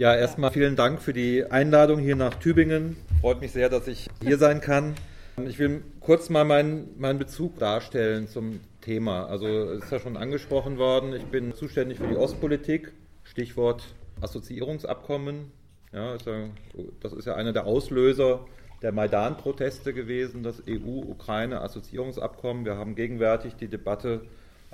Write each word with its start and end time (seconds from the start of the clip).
Ja, 0.00 0.14
erstmal 0.14 0.50
vielen 0.50 0.76
Dank 0.76 1.02
für 1.02 1.12
die 1.12 1.44
Einladung 1.44 1.98
hier 1.98 2.16
nach 2.16 2.34
Tübingen. 2.36 2.96
Freut 3.20 3.42
mich 3.42 3.52
sehr, 3.52 3.68
dass 3.68 3.86
ich 3.86 4.08
hier 4.24 4.38
sein 4.38 4.62
kann. 4.62 4.94
Ich 5.46 5.58
will 5.58 5.82
kurz 6.00 6.30
mal 6.30 6.46
meinen, 6.46 6.98
meinen 6.98 7.18
Bezug 7.18 7.58
darstellen 7.58 8.26
zum 8.26 8.60
Thema. 8.80 9.26
Also 9.26 9.46
es 9.46 9.84
ist 9.84 9.92
ja 9.92 10.00
schon 10.00 10.16
angesprochen 10.16 10.78
worden, 10.78 11.12
ich 11.12 11.26
bin 11.26 11.52
zuständig 11.52 11.98
für 11.98 12.06
die 12.06 12.16
Ostpolitik, 12.16 12.92
Stichwort 13.24 13.94
Assoziierungsabkommen. 14.22 15.52
Ja, 15.92 16.14
ist 16.14 16.24
ja, 16.24 16.48
das 17.00 17.12
ist 17.12 17.26
ja 17.26 17.34
einer 17.34 17.52
der 17.52 17.66
Auslöser 17.66 18.46
der 18.80 18.92
Maidan-Proteste 18.92 19.92
gewesen, 19.92 20.42
das 20.42 20.62
EU-Ukraine-Assoziierungsabkommen. 20.66 22.64
Wir 22.64 22.76
haben 22.78 22.94
gegenwärtig 22.94 23.56
die 23.56 23.68
Debatte 23.68 24.22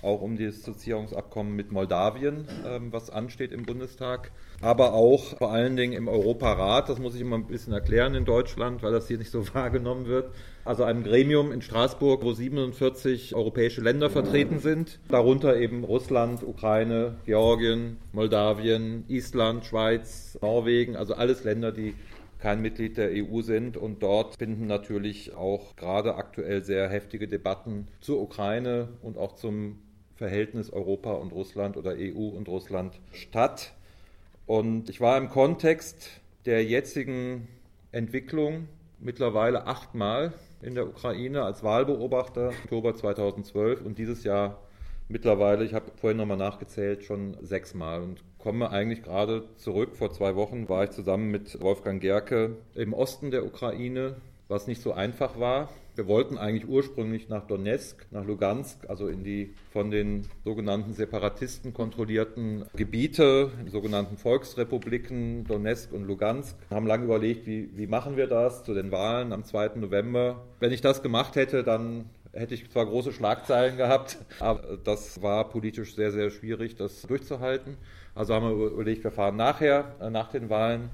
auch 0.02 0.20
um 0.20 0.36
das 0.36 0.60
Assoziierungsabkommen 0.60 1.56
mit 1.56 1.72
Moldawien, 1.72 2.46
ähm, 2.66 2.92
was 2.92 3.10
ansteht 3.10 3.52
im 3.52 3.64
Bundestag, 3.64 4.30
aber 4.60 4.92
auch 4.92 5.36
vor 5.38 5.52
allen 5.52 5.76
Dingen 5.76 5.94
im 5.94 6.08
Europarat. 6.08 6.88
Das 6.88 6.98
muss 6.98 7.14
ich 7.14 7.22
immer 7.22 7.36
ein 7.36 7.46
bisschen 7.46 7.72
erklären 7.72 8.14
in 8.14 8.24
Deutschland, 8.24 8.82
weil 8.82 8.92
das 8.92 9.08
hier 9.08 9.18
nicht 9.18 9.30
so 9.30 9.42
wahrgenommen 9.54 10.06
wird. 10.06 10.30
Also 10.64 10.84
einem 10.84 11.02
Gremium 11.02 11.52
in 11.52 11.62
Straßburg, 11.62 12.22
wo 12.24 12.32
47 12.32 13.34
europäische 13.34 13.80
Länder 13.80 14.10
vertreten 14.10 14.58
sind, 14.58 14.98
darunter 15.08 15.56
eben 15.56 15.84
Russland, 15.84 16.42
Ukraine, 16.42 17.16
Georgien, 17.24 17.98
Moldawien, 18.12 19.04
Island, 19.08 19.64
Schweiz, 19.64 20.38
Norwegen, 20.42 20.96
also 20.96 21.14
alles 21.14 21.44
Länder, 21.44 21.72
die 21.72 21.94
kein 22.38 22.60
Mitglied 22.60 22.96
der 22.96 23.10
EU 23.12 23.40
sind. 23.40 23.76
Und 23.76 24.02
dort 24.02 24.36
finden 24.36 24.66
natürlich 24.66 25.34
auch 25.34 25.76
gerade 25.76 26.16
aktuell 26.16 26.62
sehr 26.62 26.88
heftige 26.88 27.28
Debatten 27.28 27.88
zur 28.00 28.20
Ukraine 28.20 28.88
und 29.02 29.16
auch 29.16 29.36
zum 29.36 29.78
Verhältnis 30.16 30.70
Europa 30.70 31.12
und 31.12 31.32
Russland 31.32 31.76
oder 31.76 31.94
EU 31.96 32.28
und 32.28 32.48
Russland 32.48 32.98
statt. 33.12 33.74
Und 34.46 34.90
ich 34.90 35.00
war 35.00 35.18
im 35.18 35.28
Kontext 35.28 36.08
der 36.46 36.64
jetzigen 36.64 37.48
Entwicklung 37.92 38.68
mittlerweile 38.98 39.66
achtmal 39.66 40.32
in 40.62 40.74
der 40.74 40.86
Ukraine 40.86 41.42
als 41.42 41.62
Wahlbeobachter, 41.62 42.48
Oktober 42.64 42.94
2012 42.94 43.82
und 43.82 43.98
dieses 43.98 44.24
Jahr 44.24 44.58
mittlerweile, 45.08 45.64
ich 45.64 45.74
habe 45.74 45.92
vorhin 45.96 46.16
nochmal 46.16 46.36
nachgezählt, 46.36 47.04
schon 47.04 47.36
sechsmal 47.42 48.02
und 48.02 48.22
komme 48.38 48.70
eigentlich 48.70 49.02
gerade 49.02 49.44
zurück. 49.56 49.96
Vor 49.96 50.12
zwei 50.12 50.34
Wochen 50.34 50.68
war 50.68 50.84
ich 50.84 50.90
zusammen 50.90 51.30
mit 51.30 51.60
Wolfgang 51.60 52.00
Gerke 52.00 52.56
im 52.74 52.92
Osten 52.92 53.30
der 53.30 53.44
Ukraine, 53.44 54.16
was 54.48 54.66
nicht 54.66 54.80
so 54.80 54.92
einfach 54.92 55.38
war. 55.38 55.68
Wir 55.96 56.06
wollten 56.06 56.36
eigentlich 56.36 56.68
ursprünglich 56.68 57.30
nach 57.30 57.46
Donetsk, 57.46 58.06
nach 58.10 58.22
Lugansk, 58.22 58.78
also 58.86 59.08
in 59.08 59.24
die 59.24 59.54
von 59.72 59.90
den 59.90 60.28
sogenannten 60.44 60.92
Separatisten 60.92 61.72
kontrollierten 61.72 62.66
Gebiete, 62.76 63.50
die 63.64 63.70
sogenannten 63.70 64.18
Volksrepubliken 64.18 65.44
Donetsk 65.44 65.94
und 65.94 66.06
Lugansk. 66.06 66.54
Wir 66.68 66.76
haben 66.76 66.86
lange 66.86 67.04
überlegt, 67.04 67.46
wie, 67.46 67.70
wie 67.74 67.86
machen 67.86 68.18
wir 68.18 68.26
das 68.26 68.62
zu 68.62 68.74
den 68.74 68.92
Wahlen 68.92 69.32
am 69.32 69.44
2. 69.44 69.76
November. 69.76 70.44
Wenn 70.60 70.70
ich 70.70 70.82
das 70.82 71.02
gemacht 71.02 71.34
hätte, 71.34 71.64
dann 71.64 72.10
hätte 72.34 72.52
ich 72.52 72.70
zwar 72.70 72.84
große 72.84 73.14
Schlagzeilen 73.14 73.78
gehabt, 73.78 74.18
aber 74.38 74.76
das 74.76 75.22
war 75.22 75.48
politisch 75.48 75.94
sehr, 75.94 76.12
sehr 76.12 76.28
schwierig, 76.28 76.76
das 76.76 77.00
durchzuhalten. 77.02 77.78
Also 78.14 78.34
haben 78.34 78.46
wir 78.46 78.66
überlegt, 78.66 79.02
wir 79.02 79.12
fahren 79.12 79.36
nachher, 79.36 79.94
äh, 80.02 80.10
nach 80.10 80.28
den 80.28 80.50
Wahlen 80.50 80.90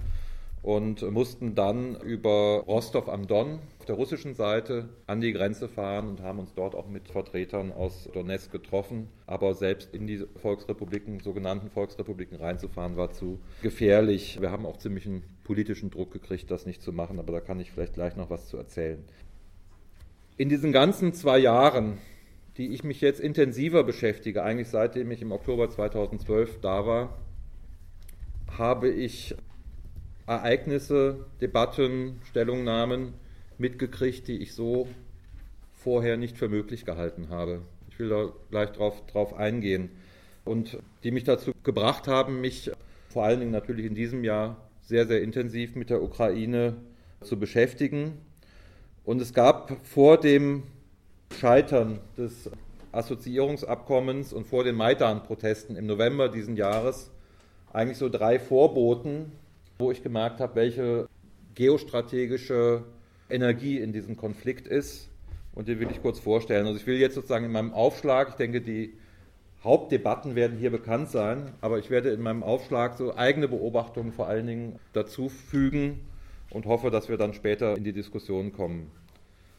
und 0.63 1.03
mussten 1.11 1.55
dann 1.55 1.97
über 1.97 2.63
Rostov 2.67 3.09
am 3.09 3.27
Don 3.27 3.59
auf 3.83 3.87
der 3.87 3.97
russischen 3.97 4.37
Seite 4.37 4.91
an 5.09 5.21
die 5.21 5.33
Grenze 5.33 5.67
fahren 5.67 6.09
und 6.09 6.21
haben 6.21 6.39
uns 6.39 6.55
dort 6.55 6.77
auch 6.77 6.87
mit 6.87 7.09
Vertretern 7.09 7.73
aus 7.73 8.09
Donetsk 8.13 8.53
getroffen. 8.53 9.09
Aber 9.27 9.55
selbst 9.55 9.93
in 9.93 10.07
die 10.07 10.25
Volksrepubliken, 10.37 11.19
sogenannten 11.19 11.69
Volksrepubliken 11.69 12.39
reinzufahren, 12.39 12.97
war 12.97 13.11
zu 13.11 13.41
gefährlich. 13.61 14.41
Wir 14.41 14.53
haben 14.53 14.67
auch 14.67 14.77
ziemlich 14.77 15.05
einen 15.07 15.25
politischen 15.43 15.91
Druck 15.91 16.13
gekriegt, 16.13 16.49
das 16.53 16.65
nicht 16.65 16.81
zu 16.81 16.93
machen, 16.93 17.19
aber 17.19 17.33
da 17.33 17.41
kann 17.41 17.59
ich 17.59 17.73
vielleicht 17.73 17.95
gleich 17.95 18.15
noch 18.15 18.31
was 18.31 18.47
zu 18.47 18.57
erzählen. 18.57 19.03
In 20.37 20.49
diesen 20.49 20.71
ganzen 20.71 21.13
zwei 21.13 21.41
Jahren, 21.41 21.99
die 22.59 22.69
ich 22.69 22.85
mich 22.85 23.01
jetzt 23.01 23.19
intensiver 23.19 23.83
beschäftige, 23.83 24.45
eigentlich 24.45 24.69
seitdem 24.69 25.11
ich 25.11 25.23
im 25.23 25.33
Oktober 25.33 25.69
2012 25.69 26.61
da 26.61 26.87
war, 26.87 27.19
habe 28.57 28.91
ich 28.91 29.35
Ereignisse, 30.29 31.27
Debatten, 31.41 32.21
Stellungnahmen 32.31 33.15
mitgekriegt, 33.63 34.29
die 34.29 34.43
ich 34.43 34.53
so 34.55 34.89
vorher 35.73 36.19
nicht 36.19 36.37
für 36.37 36.49
möglich 36.49 36.85
gehalten 36.85 37.31
habe. 37.31 37.63
Ich 37.89 37.99
will 37.99 38.11
da 38.11 38.31
gleich 38.51 38.71
drauf, 38.73 39.07
drauf 39.07 39.35
eingehen. 39.35 39.91
Und 40.45 40.79
die 41.05 41.13
mich 41.13 41.25
dazu 41.25 41.53
gebracht 41.63 42.09
haben, 42.09 42.41
mich 42.41 42.71
vor 43.09 43.25
allen 43.25 43.41
Dingen 43.41 43.53
natürlich 43.53 43.87
in 43.87 43.95
diesem 43.95 44.25
Jahr 44.25 44.57
sehr, 44.83 45.07
sehr 45.07 45.23
intensiv 45.23 45.77
mit 45.77 45.89
der 45.89 46.03
Ukraine 46.03 46.77
zu 47.23 47.39
beschäftigen. 47.39 48.19
Und 49.05 49.23
es 49.23 49.33
gab 49.33 49.87
vor 49.87 50.19
dem 50.19 50.65
Scheitern 51.39 52.01
des 52.19 52.51
Assoziierungsabkommens 52.91 54.33
und 54.33 54.47
vor 54.47 54.65
den 54.65 54.75
Maidan-Protesten 54.75 55.77
im 55.77 55.87
November 55.87 56.29
diesen 56.29 56.57
Jahres 56.57 57.11
eigentlich 57.73 57.99
so 57.99 58.09
drei 58.09 58.39
Vorboten, 58.39 59.33
wo 59.79 59.91
ich 59.91 60.03
gemerkt 60.03 60.41
habe, 60.41 60.57
welche 60.57 61.09
geostrategische 61.55 62.85
Energie 63.33 63.79
in 63.79 63.93
diesem 63.93 64.17
Konflikt 64.17 64.67
ist. 64.67 65.09
Und 65.55 65.69
die 65.69 65.79
will 65.79 65.91
ich 65.91 66.01
kurz 66.01 66.19
vorstellen. 66.19 66.67
Also 66.67 66.79
ich 66.79 66.87
will 66.87 66.99
jetzt 66.99 67.15
sozusagen 67.15 67.45
in 67.45 67.53
meinem 67.53 67.73
Aufschlag, 67.73 68.31
ich 68.31 68.35
denke, 68.37 68.61
die 68.61 68.95
Hauptdebatten 69.65 70.35
werden 70.35 70.59
hier 70.59 70.71
bekannt 70.71 71.11
sein, 71.11 71.53
aber 71.61 71.79
ich 71.79 71.91
werde 71.91 72.11
in 72.11 72.21
meinem 72.21 72.43
Aufschlag 72.43 72.97
so 72.97 73.15
eigene 73.15 73.49
Beobachtungen 73.49 74.13
vor 74.13 74.27
allen 74.27 74.47
Dingen 74.47 74.79
dazu 74.93 75.29
fügen 75.29 76.01
und 76.51 76.67
hoffe, 76.67 76.91
dass 76.91 77.09
wir 77.09 77.17
dann 77.17 77.33
später 77.35 77.77
in 77.77 77.85
die 77.85 77.93
Diskussion 77.93 78.53
kommen. 78.53 78.91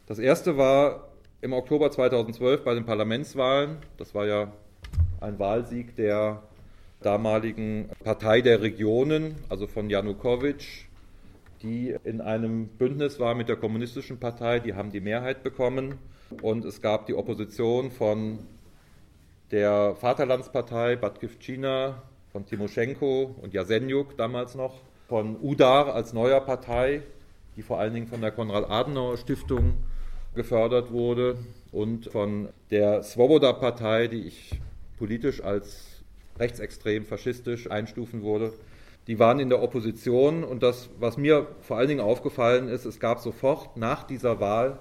Das 0.05 0.19
erste 0.19 0.57
war 0.57 1.09
im 1.41 1.53
Oktober 1.53 1.89
2012 1.89 2.63
bei 2.63 2.73
den 2.73 2.85
Parlamentswahlen. 2.85 3.77
Das 3.97 4.13
war 4.13 4.25
ja 4.25 4.51
ein 5.21 5.39
Wahlsieg 5.39 5.95
der 5.95 6.43
damaligen 7.01 7.89
Partei 8.03 8.41
der 8.41 8.61
Regionen, 8.61 9.35
also 9.47 9.67
von 9.67 9.89
Janukowitsch, 9.89 10.85
die 11.63 11.95
in 12.03 12.21
einem 12.21 12.67
Bündnis 12.67 13.19
war 13.19 13.33
mit 13.33 13.49
der 13.49 13.55
Kommunistischen 13.55 14.19
Partei. 14.19 14.59
Die 14.59 14.75
haben 14.75 14.91
die 14.91 14.99
Mehrheit 14.99 15.41
bekommen. 15.41 15.97
Und 16.41 16.65
es 16.65 16.81
gab 16.81 17.05
die 17.07 17.15
Opposition 17.15 17.89
von 17.91 18.39
der 19.51 19.95
Vaterlandspartei 19.95 20.97
Batkivchina, 20.97 22.01
von 22.31 22.45
Timoschenko 22.45 23.35
und 23.41 23.53
Jasenjuk 23.53 24.17
damals 24.17 24.55
noch, 24.55 24.81
von 25.07 25.37
UDAR 25.41 25.93
als 25.93 26.13
neuer 26.13 26.41
Partei, 26.41 27.01
die 27.55 27.61
vor 27.61 27.79
allen 27.79 27.93
Dingen 27.93 28.07
von 28.07 28.21
der 28.21 28.31
Konrad-Adenauer-Stiftung 28.31 29.73
gefördert 30.33 30.91
wurde, 30.91 31.37
und 31.73 32.05
von 32.11 32.49
der 32.69 33.01
Svoboda-Partei, 33.01 34.07
die 34.07 34.27
ich 34.27 34.59
politisch 34.99 35.43
als 35.43 36.03
rechtsextrem, 36.39 37.05
faschistisch 37.05 37.69
einstufen 37.69 38.21
wurde. 38.21 38.53
Die 39.07 39.19
waren 39.19 39.39
in 39.39 39.49
der 39.49 39.61
Opposition 39.61 40.43
und 40.43 40.63
das, 40.63 40.89
was 40.97 41.17
mir 41.17 41.47
vor 41.61 41.77
allen 41.77 41.89
Dingen 41.89 41.99
aufgefallen 41.99 42.69
ist, 42.69 42.85
es 42.85 42.99
gab 42.99 43.19
sofort 43.19 43.75
nach 43.75 44.03
dieser 44.03 44.39
Wahl 44.39 44.79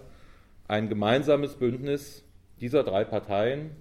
ein 0.69 0.88
gemeinsames 0.88 1.56
Bündnis 1.56 2.25
dieser 2.60 2.84
drei 2.84 3.05
Parteien 3.05 3.72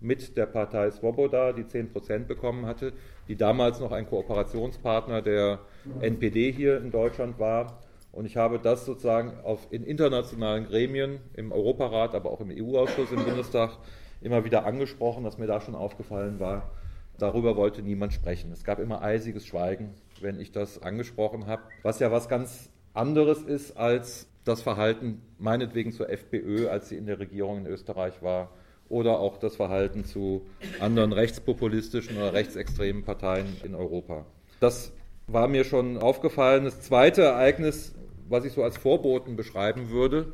mit 0.00 0.36
der 0.36 0.46
Partei 0.46 0.90
Svoboda, 0.90 1.52
die 1.52 1.66
10 1.66 1.92
Prozent 1.92 2.28
bekommen 2.28 2.66
hatte, 2.66 2.92
die 3.28 3.36
damals 3.36 3.80
noch 3.80 3.92
ein 3.92 4.06
Kooperationspartner 4.06 5.22
der 5.22 5.60
NPD 6.00 6.52
hier 6.52 6.78
in 6.78 6.90
Deutschland 6.90 7.38
war. 7.38 7.80
Und 8.10 8.26
ich 8.26 8.36
habe 8.36 8.58
das 8.58 8.84
sozusagen 8.84 9.38
auf, 9.44 9.68
in 9.70 9.84
internationalen 9.84 10.66
Gremien, 10.66 11.20
im 11.34 11.52
Europarat, 11.52 12.14
aber 12.14 12.30
auch 12.30 12.40
im 12.40 12.50
EU-Ausschuss 12.50 13.12
im 13.12 13.24
Bundestag 13.24 13.78
immer 14.20 14.44
wieder 14.44 14.66
angesprochen, 14.66 15.24
dass 15.24 15.38
mir 15.38 15.46
da 15.46 15.60
schon 15.60 15.74
aufgefallen 15.74 16.40
war, 16.40 16.70
darüber 17.18 17.56
wollte 17.56 17.82
niemand 17.82 18.12
sprechen. 18.12 18.52
Es 18.52 18.64
gab 18.64 18.78
immer 18.78 19.02
eisiges 19.02 19.46
Schweigen, 19.46 19.94
wenn 20.20 20.40
ich 20.40 20.52
das 20.52 20.82
angesprochen 20.82 21.46
habe, 21.46 21.62
was 21.82 21.98
ja 21.98 22.10
was 22.10 22.28
ganz 22.28 22.70
anderes 22.94 23.42
ist 23.42 23.76
als 23.76 24.28
das 24.44 24.62
Verhalten 24.62 25.20
meinetwegen 25.38 25.92
zur 25.92 26.08
FPÖ, 26.08 26.68
als 26.68 26.88
sie 26.88 26.96
in 26.96 27.06
der 27.06 27.18
Regierung 27.18 27.58
in 27.58 27.66
Österreich 27.66 28.22
war, 28.22 28.50
oder 28.88 29.18
auch 29.18 29.36
das 29.36 29.56
Verhalten 29.56 30.04
zu 30.04 30.46
anderen 30.80 31.12
rechtspopulistischen 31.12 32.16
oder 32.16 32.32
rechtsextremen 32.32 33.04
Parteien 33.04 33.46
in 33.62 33.74
Europa. 33.74 34.24
Das 34.60 34.92
war 35.26 35.46
mir 35.46 35.64
schon 35.64 35.98
aufgefallen. 35.98 36.64
Das 36.64 36.80
zweite 36.80 37.22
Ereignis, 37.22 37.94
was 38.28 38.46
ich 38.46 38.52
so 38.52 38.62
als 38.62 38.78
Vorboten 38.78 39.36
beschreiben 39.36 39.90
würde, 39.90 40.32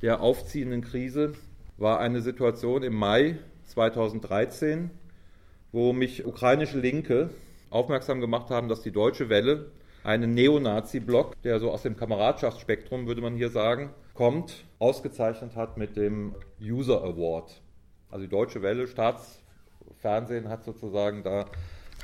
der 0.00 0.20
aufziehenden 0.20 0.80
Krise, 0.80 1.34
war 1.76 2.00
eine 2.00 2.22
Situation 2.22 2.82
im 2.82 2.94
Mai 2.94 3.38
2013, 3.66 4.90
wo 5.72 5.92
mich 5.92 6.24
ukrainische 6.26 6.78
Linke 6.78 7.30
aufmerksam 7.70 8.20
gemacht 8.20 8.50
haben, 8.50 8.68
dass 8.68 8.82
die 8.82 8.92
Deutsche 8.92 9.28
Welle 9.28 9.70
einen 10.04 10.34
Neonazi-Block, 10.34 11.40
der 11.42 11.58
so 11.60 11.70
aus 11.70 11.82
dem 11.82 11.96
Kameradschaftsspektrum, 11.96 13.06
würde 13.06 13.22
man 13.22 13.34
hier 13.34 13.50
sagen, 13.50 13.90
kommt, 14.14 14.64
ausgezeichnet 14.78 15.56
hat 15.56 15.78
mit 15.78 15.96
dem 15.96 16.34
User 16.60 17.02
Award. 17.02 17.62
Also 18.10 18.24
die 18.24 18.30
Deutsche 18.30 18.62
Welle, 18.62 18.86
Staatsfernsehen 18.86 20.48
hat 20.48 20.64
sozusagen 20.64 21.22
da 21.22 21.46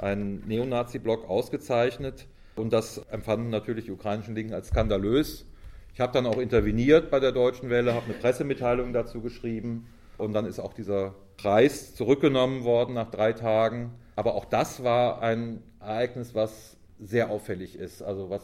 einen 0.00 0.46
Neonazi-Block 0.46 1.28
ausgezeichnet. 1.28 2.26
Und 2.56 2.72
das 2.72 2.98
empfanden 3.10 3.50
natürlich 3.50 3.84
die 3.84 3.92
ukrainischen 3.92 4.34
Linken 4.34 4.54
als 4.54 4.68
skandalös. 4.68 5.44
Ich 5.92 6.00
habe 6.00 6.12
dann 6.12 6.26
auch 6.26 6.38
interveniert 6.38 7.10
bei 7.10 7.20
der 7.20 7.32
Deutschen 7.32 7.70
Welle, 7.70 7.94
habe 7.94 8.06
eine 8.06 8.14
Pressemitteilung 8.14 8.92
dazu 8.92 9.20
geschrieben 9.20 9.86
und 10.16 10.32
dann 10.32 10.46
ist 10.46 10.60
auch 10.60 10.72
dieser 10.72 11.14
Preis 11.38 11.94
zurückgenommen 11.94 12.64
worden 12.64 12.94
nach 12.94 13.10
drei 13.10 13.32
Tagen. 13.32 13.92
Aber 14.16 14.34
auch 14.34 14.44
das 14.44 14.84
war 14.84 15.22
ein 15.22 15.62
Ereignis, 15.80 16.34
was 16.34 16.76
sehr 17.00 17.30
auffällig 17.30 17.76
ist, 17.76 18.02
also 18.02 18.28
was 18.28 18.42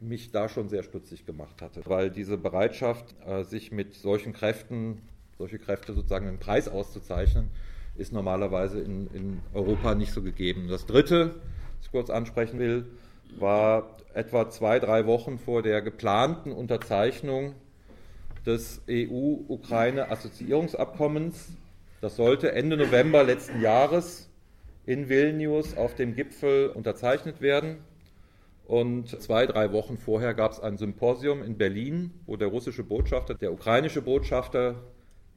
mich 0.00 0.30
da 0.30 0.48
schon 0.48 0.68
sehr 0.68 0.82
stutzig 0.82 1.26
gemacht 1.26 1.60
hatte, 1.60 1.82
weil 1.84 2.10
diese 2.10 2.38
Bereitschaft, 2.38 3.14
äh, 3.26 3.42
sich 3.42 3.72
mit 3.72 3.94
solchen 3.94 4.32
Kräften, 4.32 5.02
solche 5.36 5.58
Kräfte 5.58 5.92
sozusagen 5.92 6.28
einen 6.28 6.38
Preis 6.38 6.68
auszuzeichnen, 6.68 7.50
ist 7.96 8.12
normalerweise 8.12 8.80
in, 8.80 9.08
in 9.12 9.40
Europa 9.54 9.94
nicht 9.94 10.12
so 10.12 10.22
gegeben. 10.22 10.68
Das 10.68 10.86
Dritte, 10.86 11.36
was 11.76 11.86
ich 11.86 11.90
kurz 11.90 12.10
ansprechen 12.10 12.58
will, 12.58 12.86
war 13.38 13.96
etwa 14.14 14.48
zwei, 14.50 14.78
drei 14.78 15.06
Wochen 15.06 15.38
vor 15.38 15.62
der 15.62 15.80
geplanten 15.82 16.52
Unterzeichnung 16.52 17.54
des 18.44 18.82
EU-Ukraine-Assoziierungsabkommens. 18.88 21.48
Das 22.02 22.16
sollte 22.16 22.52
Ende 22.52 22.76
November 22.76 23.24
letzten 23.24 23.62
Jahres 23.62 24.28
in 24.84 25.08
Vilnius 25.08 25.76
auf 25.76 25.94
dem 25.94 26.14
Gipfel 26.14 26.68
unterzeichnet 26.68 27.40
werden. 27.40 27.78
Und 28.66 29.20
zwei, 29.22 29.46
drei 29.46 29.72
Wochen 29.72 29.96
vorher 29.96 30.34
gab 30.34 30.52
es 30.52 30.60
ein 30.60 30.76
Symposium 30.76 31.42
in 31.42 31.56
Berlin, 31.56 32.12
wo 32.26 32.36
der 32.36 32.48
russische 32.48 32.84
Botschafter, 32.84 33.34
der 33.34 33.52
ukrainische 33.52 34.02
Botschafter, 34.02 34.74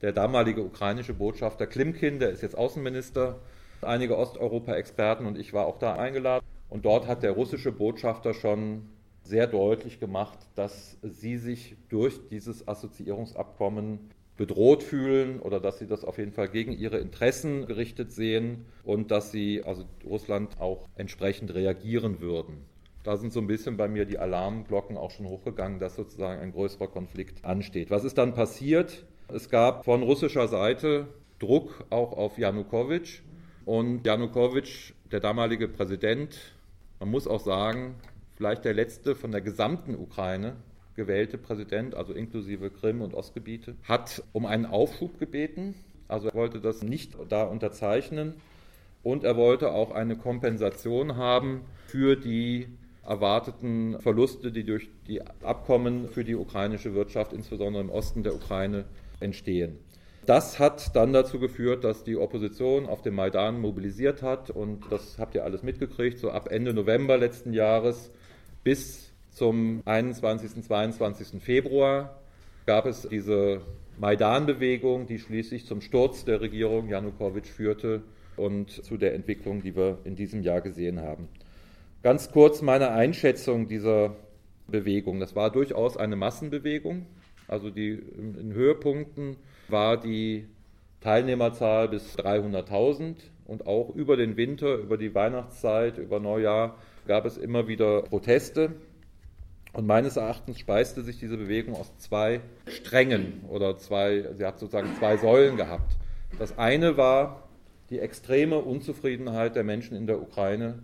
der 0.01 0.11
damalige 0.11 0.61
ukrainische 0.61 1.13
Botschafter 1.13 1.65
Klimkin, 1.65 2.19
der 2.19 2.31
ist 2.31 2.41
jetzt 2.41 2.57
Außenminister, 2.57 3.39
einige 3.81 4.17
Osteuropa-Experten 4.17 5.25
und 5.25 5.37
ich 5.37 5.53
war 5.53 5.65
auch 5.65 5.77
da 5.77 5.95
eingeladen. 5.95 6.45
Und 6.69 6.85
dort 6.85 7.07
hat 7.07 7.23
der 7.23 7.31
russische 7.31 7.71
Botschafter 7.71 8.33
schon 8.33 8.89
sehr 9.23 9.47
deutlich 9.47 9.99
gemacht, 9.99 10.39
dass 10.55 10.97
sie 11.03 11.37
sich 11.37 11.77
durch 11.87 12.19
dieses 12.29 12.67
Assoziierungsabkommen 12.67 14.09
bedroht 14.39 14.83
fühlen 14.83 15.41
oder 15.41 15.59
dass 15.59 15.79
sie 15.79 15.85
das 15.85 16.05
auf 16.05 16.17
jeden 16.17 16.31
Fall 16.31 16.47
gegen 16.47 16.71
ihre 16.71 16.97
Interessen 16.97 17.65
gerichtet 17.65 18.13
sehen 18.13 18.65
und 18.85 19.11
dass 19.11 19.33
sie, 19.33 19.63
also 19.65 19.83
Russland, 20.05 20.61
auch 20.61 20.87
entsprechend 20.95 21.53
reagieren 21.53 22.21
würden. 22.21 22.63
Da 23.03 23.17
sind 23.17 23.33
so 23.33 23.41
ein 23.41 23.47
bisschen 23.47 23.75
bei 23.75 23.89
mir 23.89 24.05
die 24.05 24.17
Alarmglocken 24.17 24.95
auch 24.95 25.11
schon 25.11 25.27
hochgegangen, 25.27 25.79
dass 25.79 25.97
sozusagen 25.97 26.39
ein 26.39 26.53
größerer 26.53 26.87
Konflikt 26.87 27.43
ansteht. 27.43 27.91
Was 27.91 28.05
ist 28.05 28.17
dann 28.17 28.33
passiert? 28.33 29.05
Es 29.27 29.49
gab 29.49 29.83
von 29.83 30.03
russischer 30.03 30.47
Seite 30.47 31.07
Druck 31.39 31.83
auch 31.89 32.13
auf 32.13 32.37
Janukowitsch 32.37 33.19
und 33.65 34.07
Janukowitsch, 34.07 34.93
der 35.11 35.19
damalige 35.19 35.67
Präsident, 35.67 36.55
man 37.01 37.11
muss 37.11 37.27
auch 37.27 37.41
sagen, 37.41 37.95
vielleicht 38.37 38.63
der 38.63 38.73
letzte 38.73 39.15
von 39.15 39.31
der 39.31 39.41
gesamten 39.41 39.95
Ukraine 39.95 40.55
gewählte 40.99 41.37
Präsident, 41.37 41.95
also 41.95 42.11
inklusive 42.11 42.69
Krim 42.69 43.01
und 43.01 43.13
Ostgebiete, 43.13 43.75
hat 43.87 44.21
um 44.33 44.45
einen 44.45 44.65
Aufschub 44.65 45.17
gebeten. 45.17 45.75
Also 46.09 46.27
er 46.27 46.33
wollte 46.33 46.59
das 46.59 46.83
nicht 46.83 47.15
da 47.29 47.43
unterzeichnen 47.43 48.33
und 49.01 49.23
er 49.23 49.37
wollte 49.37 49.71
auch 49.71 49.91
eine 49.91 50.17
Kompensation 50.17 51.15
haben 51.15 51.61
für 51.87 52.17
die 52.17 52.67
erwarteten 53.05 53.97
Verluste, 54.01 54.51
die 54.51 54.65
durch 54.65 54.89
die 55.07 55.21
Abkommen 55.21 56.09
für 56.09 56.25
die 56.25 56.35
ukrainische 56.35 56.93
Wirtschaft, 56.93 57.31
insbesondere 57.31 57.81
im 57.81 57.89
Osten 57.89 58.23
der 58.23 58.35
Ukraine, 58.35 58.83
entstehen. 59.21 59.79
Das 60.25 60.59
hat 60.59 60.95
dann 60.97 61.13
dazu 61.13 61.39
geführt, 61.39 61.85
dass 61.85 62.03
die 62.03 62.17
Opposition 62.17 62.87
auf 62.87 63.01
dem 63.01 63.15
Maidan 63.15 63.61
mobilisiert 63.61 64.21
hat 64.21 64.49
und 64.49 64.83
das 64.91 65.17
habt 65.17 65.33
ihr 65.33 65.45
alles 65.45 65.63
mitgekriegt, 65.63 66.19
so 66.19 66.29
ab 66.29 66.51
Ende 66.51 66.73
November 66.73 67.17
letzten 67.17 67.53
Jahres 67.53 68.11
bis 68.63 69.08
zum 69.39 69.81
21. 69.85 70.65
22. 70.65 71.41
Februar 71.41 72.19
gab 72.65 72.85
es 72.85 73.07
diese 73.09 73.61
Maidan-Bewegung, 73.97 75.07
die 75.07 75.17
schließlich 75.17 75.65
zum 75.65 75.79
Sturz 75.79 76.25
der 76.25 76.41
Regierung 76.41 76.89
Janukowitsch 76.89 77.47
führte 77.47 78.03
und 78.35 78.69
zu 78.69 78.97
der 78.97 79.15
Entwicklung, 79.15 79.63
die 79.63 79.77
wir 79.77 79.99
in 80.03 80.17
diesem 80.17 80.43
Jahr 80.43 80.59
gesehen 80.59 81.01
haben. 81.01 81.29
Ganz 82.03 82.31
kurz 82.31 82.61
meine 82.61 82.91
Einschätzung 82.91 83.69
dieser 83.69 84.17
Bewegung. 84.67 85.21
Das 85.21 85.37
war 85.37 85.49
durchaus 85.51 85.95
eine 85.95 86.17
Massenbewegung. 86.17 87.05
Also 87.47 87.69
die 87.69 87.91
in 87.91 88.51
Höhepunkten 88.53 89.37
war 89.69 89.95
die 89.95 90.47
Teilnehmerzahl 90.99 91.87
bis 91.87 92.17
300.000 92.17 93.15
und 93.45 93.65
auch 93.67 93.95
über 93.95 94.17
den 94.17 94.35
Winter, 94.35 94.75
über 94.75 94.97
die 94.97 95.15
Weihnachtszeit, 95.15 95.97
über 95.97 96.19
Neujahr 96.19 96.77
gab 97.07 97.25
es 97.25 97.37
immer 97.37 97.69
wieder 97.69 98.01
Proteste. 98.01 98.73
Und 99.73 99.85
meines 99.85 100.17
Erachtens 100.17 100.59
speiste 100.59 101.03
sich 101.03 101.19
diese 101.19 101.37
Bewegung 101.37 101.75
aus 101.75 101.95
zwei 101.97 102.41
Strängen 102.67 103.41
oder 103.49 103.77
zwei, 103.77 104.25
sie 104.33 104.45
hat 104.45 104.59
sozusagen 104.59 104.95
zwei 104.97 105.17
Säulen 105.17 105.57
gehabt. 105.57 105.97
Das 106.39 106.57
eine 106.57 106.97
war 106.97 107.47
die 107.89 107.99
extreme 107.99 108.59
Unzufriedenheit 108.59 109.55
der 109.55 109.63
Menschen 109.63 109.95
in 109.95 110.07
der 110.07 110.21
Ukraine 110.21 110.79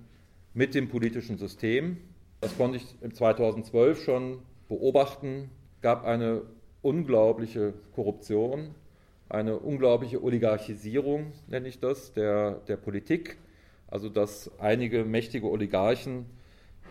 mit 0.54 0.76
dem 0.76 0.90
politischen 0.90 1.38
System. 1.38 1.98
Das 2.42 2.58
konnte 2.58 2.78
ich 2.78 3.14
2012 3.14 4.04
schon 4.04 4.40
beobachten. 4.68 5.50
Es 5.76 5.82
gab 5.82 6.06
eine 6.06 6.44
unglaubliche 6.82 7.74
Korruption, 7.94 8.76
eine 9.30 9.58
unglaubliche 9.58 10.24
Oligarchisierung, 10.24 11.34
nenne 11.48 11.68
ich 11.68 11.80
das, 11.80 12.14
der, 12.14 12.62
der 12.68 12.78
Politik. 12.78 13.38
Also 13.88 14.10
dass 14.10 14.52
einige 14.60 15.06
mächtige 15.06 15.50
Oligarchen 15.50 16.26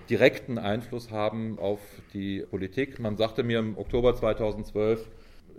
direkten 0.08 0.58
Einfluss 0.58 1.10
haben 1.10 1.58
auf 1.58 1.80
die 2.12 2.44
Politik. 2.50 2.98
Man 2.98 3.16
sagte 3.16 3.42
mir 3.42 3.58
im 3.58 3.78
Oktober 3.78 4.14
2012, 4.14 5.08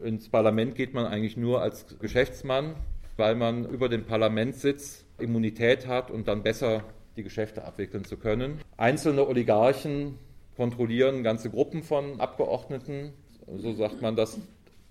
ins 0.04 0.30
Parlament 0.30 0.76
geht 0.76 0.94
man 0.94 1.06
eigentlich 1.06 1.38
nur 1.38 1.62
als 1.62 1.98
Geschäftsmann, 2.00 2.76
weil 3.18 3.36
man 3.36 3.66
über 3.66 3.90
den 3.90 4.06
Parlamentssitz 4.06 5.06
Immunität 5.18 5.88
hat 5.88 6.12
und 6.12 6.28
dann 6.28 6.44
besser 6.44 6.84
die 7.16 7.24
Geschäfte 7.24 7.64
abwickeln 7.64 8.04
zu 8.04 8.18
können. 8.18 8.60
Einzelne 8.76 9.26
Oligarchen 9.28 10.18
kontrollieren 10.58 11.24
ganze 11.24 11.50
Gruppen 11.50 11.84
von 11.84 12.20
Abgeordneten 12.20 13.14
so 13.48 13.74
sagt 13.74 14.02
man 14.02 14.16
das 14.16 14.40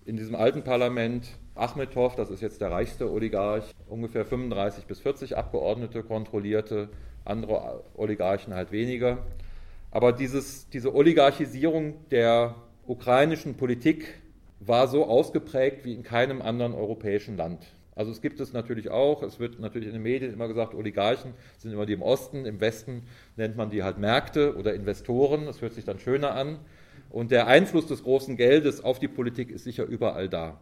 in 0.05 0.17
diesem 0.17 0.35
alten 0.35 0.63
Parlament. 0.63 1.29
Achmedov, 1.55 2.17
das 2.17 2.31
ist 2.31 2.41
jetzt 2.41 2.61
der 2.61 2.71
reichste 2.71 3.11
Oligarch, 3.11 3.65
ungefähr 3.89 4.25
35 4.25 4.87
bis 4.87 5.01
40 5.01 5.37
Abgeordnete 5.37 6.03
kontrollierte, 6.03 6.89
andere 7.25 7.85
Oligarchen 7.95 8.55
halt 8.55 8.73
weniger. 8.73 9.19
Aber 9.95 10.13
dieses, 10.13 10.69
diese 10.71 10.93
Oligarchisierung 10.93 12.09
der 12.11 12.57
ukrainischen 12.85 13.55
Politik 13.55 14.21
war 14.59 14.89
so 14.89 15.07
ausgeprägt 15.07 15.85
wie 15.85 15.95
in 15.95 16.03
keinem 16.03 16.43
anderen 16.43 16.75
europäischen 16.75 17.37
Land. 17.37 17.65
Also 17.95 18.11
es 18.11 18.21
gibt 18.21 18.41
es 18.41 18.53
natürlich 18.53 18.91
auch, 18.91 19.23
es 19.23 19.39
wird 19.39 19.61
natürlich 19.61 19.87
in 19.87 19.95
den 19.95 20.03
Medien 20.03 20.33
immer 20.33 20.49
gesagt, 20.49 20.75
Oligarchen 20.75 21.33
sind 21.59 21.73
immer 21.73 21.87
die 21.87 21.93
im 21.93 22.03
Osten, 22.03 22.45
im 22.45 22.61
Westen 22.61 23.05
nennt 23.37 23.57
man 23.57 23.71
die 23.71 23.85
halt 23.85 23.99
Märkte 23.99 24.57
oder 24.57 24.75
Investoren, 24.75 25.47
das 25.47 25.63
hört 25.63 25.75
sich 25.75 25.85
dann 25.85 26.01
schöner 26.01 26.35
an. 26.35 26.59
Und 27.09 27.31
der 27.31 27.47
Einfluss 27.47 27.87
des 27.87 28.03
großen 28.03 28.37
Geldes 28.37 28.83
auf 28.83 28.99
die 28.99 29.07
Politik 29.07 29.53
ist 29.53 29.63
sicher 29.63 29.85
überall 29.85 30.29
da. 30.29 30.59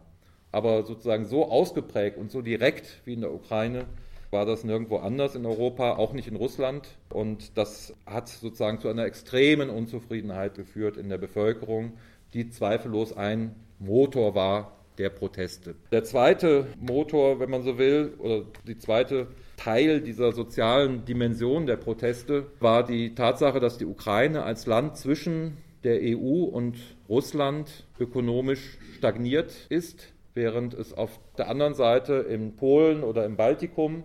Aber 0.51 0.83
sozusagen 0.83 1.25
so 1.25 1.49
ausgeprägt 1.49 2.19
und 2.19 2.29
so 2.29 2.43
direkt 2.43 3.01
wie 3.05 3.13
in 3.13 3.21
der 3.21 3.33
Ukraine 3.33 3.85
war 4.33 4.45
das 4.45 4.65
nirgendwo 4.65 4.97
anders 4.97 5.35
in 5.35 5.45
Europa, 5.45 5.93
auch 5.93 6.11
nicht 6.11 6.27
in 6.27 6.35
Russland. 6.35 6.89
Und 7.09 7.57
das 7.57 7.95
hat 8.05 8.27
sozusagen 8.27 8.79
zu 8.79 8.89
einer 8.89 9.05
extremen 9.05 9.69
Unzufriedenheit 9.69 10.55
geführt 10.55 10.97
in 10.97 11.07
der 11.07 11.17
Bevölkerung, 11.17 11.93
die 12.33 12.49
zweifellos 12.49 13.15
ein 13.15 13.55
Motor 13.79 14.35
war 14.35 14.73
der 14.97 15.09
Proteste. 15.09 15.75
Der 15.91 16.03
zweite 16.03 16.67
Motor, 16.79 17.39
wenn 17.39 17.49
man 17.49 17.63
so 17.63 17.77
will, 17.77 18.13
oder 18.19 18.43
die 18.67 18.77
zweite 18.77 19.27
Teil 19.57 20.01
dieser 20.01 20.31
sozialen 20.33 21.05
Dimension 21.05 21.65
der 21.65 21.77
Proteste 21.77 22.47
war 22.59 22.85
die 22.85 23.15
Tatsache, 23.15 23.59
dass 23.59 23.77
die 23.77 23.85
Ukraine 23.85 24.43
als 24.43 24.65
Land 24.65 24.97
zwischen 24.97 25.57
der 25.83 25.99
EU 26.01 26.43
und 26.43 26.77
Russland 27.09 27.85
ökonomisch 27.99 28.77
stagniert 28.97 29.67
ist, 29.69 30.13
während 30.33 30.73
es 30.73 30.93
auf 30.93 31.19
der 31.37 31.49
anderen 31.49 31.73
Seite 31.73 32.13
in 32.13 32.55
Polen 32.55 33.03
oder 33.03 33.25
im 33.25 33.35
Baltikum, 33.35 34.03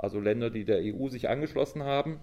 also 0.00 0.18
Länder, 0.18 0.50
die 0.50 0.64
der 0.64 0.80
EU 0.80 1.08
sich 1.08 1.28
angeschlossen 1.28 1.84
haben, 1.84 2.18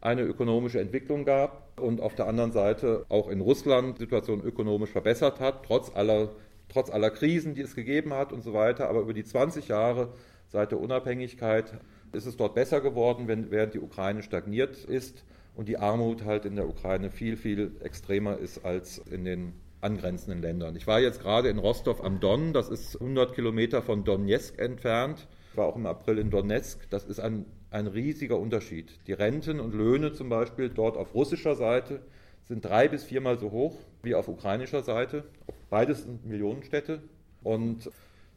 eine 0.00 0.22
ökonomische 0.22 0.80
Entwicklung 0.80 1.24
gab 1.24 1.80
und 1.80 2.00
auf 2.00 2.14
der 2.14 2.26
anderen 2.26 2.50
Seite 2.50 3.06
auch 3.08 3.28
in 3.28 3.40
Russland 3.40 3.96
die 3.98 4.02
Situation 4.02 4.42
ökonomisch 4.42 4.90
verbessert 4.90 5.38
hat, 5.38 5.64
trotz 5.64 5.94
aller, 5.94 6.30
trotz 6.68 6.90
aller 6.90 7.10
Krisen, 7.10 7.54
die 7.54 7.60
es 7.60 7.76
gegeben 7.76 8.12
hat 8.12 8.32
und 8.32 8.42
so 8.42 8.52
weiter. 8.52 8.88
Aber 8.88 9.00
über 9.00 9.14
die 9.14 9.24
20 9.24 9.68
Jahre 9.68 10.08
seit 10.48 10.72
der 10.72 10.80
Unabhängigkeit 10.80 11.72
ist 12.12 12.26
es 12.26 12.36
dort 12.36 12.54
besser 12.54 12.80
geworden, 12.80 13.28
während 13.28 13.74
die 13.74 13.80
Ukraine 13.80 14.22
stagniert 14.22 14.84
ist 14.84 15.24
und 15.54 15.68
die 15.68 15.78
Armut 15.78 16.24
halt 16.24 16.44
in 16.44 16.56
der 16.56 16.68
Ukraine 16.68 17.10
viel, 17.10 17.36
viel 17.36 17.72
extremer 17.82 18.38
ist 18.38 18.64
als 18.64 18.98
in 18.98 19.24
den 19.24 19.52
angrenzenden 19.80 20.42
Ländern. 20.42 20.76
Ich 20.76 20.86
war 20.86 21.00
jetzt 21.00 21.20
gerade 21.20 21.48
in 21.48 21.58
Rostov 21.58 22.04
am 22.04 22.20
Don, 22.20 22.52
das 22.52 22.68
ist 22.68 23.00
100 23.00 23.34
Kilometer 23.34 23.82
von 23.82 24.04
Donetsk 24.04 24.58
entfernt. 24.58 25.28
Ich 25.52 25.56
war 25.56 25.66
auch 25.66 25.76
im 25.76 25.86
April 25.86 26.18
in 26.18 26.30
Donetsk. 26.30 26.90
Das 26.90 27.04
ist 27.04 27.20
ein 27.20 27.46
ein 27.72 27.86
riesiger 27.86 28.38
Unterschied. 28.38 28.90
Die 29.06 29.12
Renten 29.12 29.58
und 29.58 29.74
Löhne 29.74 30.12
zum 30.12 30.28
Beispiel 30.28 30.68
dort 30.68 30.96
auf 30.96 31.14
russischer 31.14 31.54
Seite 31.54 32.00
sind 32.44 32.64
drei 32.64 32.88
bis 32.88 33.04
viermal 33.04 33.38
so 33.38 33.50
hoch 33.50 33.78
wie 34.02 34.14
auf 34.14 34.28
ukrainischer 34.28 34.82
Seite. 34.82 35.24
Beides 35.70 36.02
sind 36.02 36.26
Millionenstädte. 36.26 37.00
Und 37.42 37.90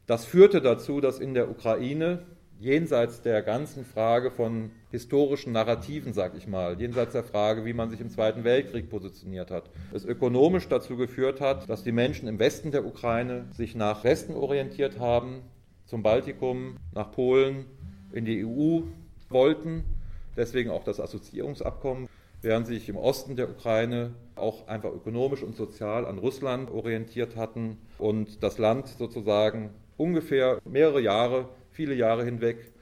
das 0.06 0.24
führte 0.24 0.60
dazu, 0.60 1.00
dass 1.00 1.18
in 1.18 1.34
der 1.34 1.50
Ukraine 1.50 2.22
jenseits 2.58 3.20
der 3.20 3.42
ganzen 3.42 3.84
Frage 3.84 4.30
von 4.30 4.70
historischen 4.90 5.52
Narrativen, 5.52 6.14
sag 6.14 6.34
ich 6.34 6.46
mal, 6.46 6.80
jenseits 6.80 7.12
der 7.12 7.24
Frage, 7.24 7.66
wie 7.66 7.74
man 7.74 7.90
sich 7.90 8.00
im 8.00 8.08
Zweiten 8.08 8.44
Weltkrieg 8.44 8.88
positioniert 8.88 9.50
hat, 9.50 9.68
es 9.92 10.06
ökonomisch 10.06 10.66
dazu 10.68 10.96
geführt 10.96 11.42
hat, 11.42 11.68
dass 11.68 11.84
die 11.84 11.92
Menschen 11.92 12.26
im 12.28 12.38
Westen 12.38 12.70
der 12.70 12.86
Ukraine 12.86 13.44
sich 13.52 13.74
nach 13.74 14.04
Westen 14.04 14.34
orientiert 14.34 14.98
haben, 14.98 15.42
zum 15.86 16.02
Baltikum, 16.02 16.76
nach 16.92 17.12
Polen, 17.12 17.64
in 18.12 18.24
die 18.24 18.44
EU 18.44 18.82
wollten, 19.28 19.84
deswegen 20.36 20.70
auch 20.70 20.84
das 20.84 21.00
Assoziierungsabkommen, 21.00 22.08
während 22.42 22.66
sich 22.66 22.88
im 22.88 22.96
Osten 22.96 23.36
der 23.36 23.48
Ukraine 23.48 24.12
auch 24.36 24.68
einfach 24.68 24.92
ökonomisch 24.92 25.42
und 25.42 25.56
sozial 25.56 26.06
an 26.06 26.18
Russland 26.18 26.70
orientiert 26.70 27.36
hatten 27.36 27.78
und 27.98 28.42
das 28.42 28.58
Land 28.58 28.88
sozusagen 28.88 29.70
ungefähr 29.96 30.60
mehrere 30.64 31.00
Jahre 31.00 31.48
viele 31.76 31.94
Jahre 31.94 32.24
hinweg 32.24 32.72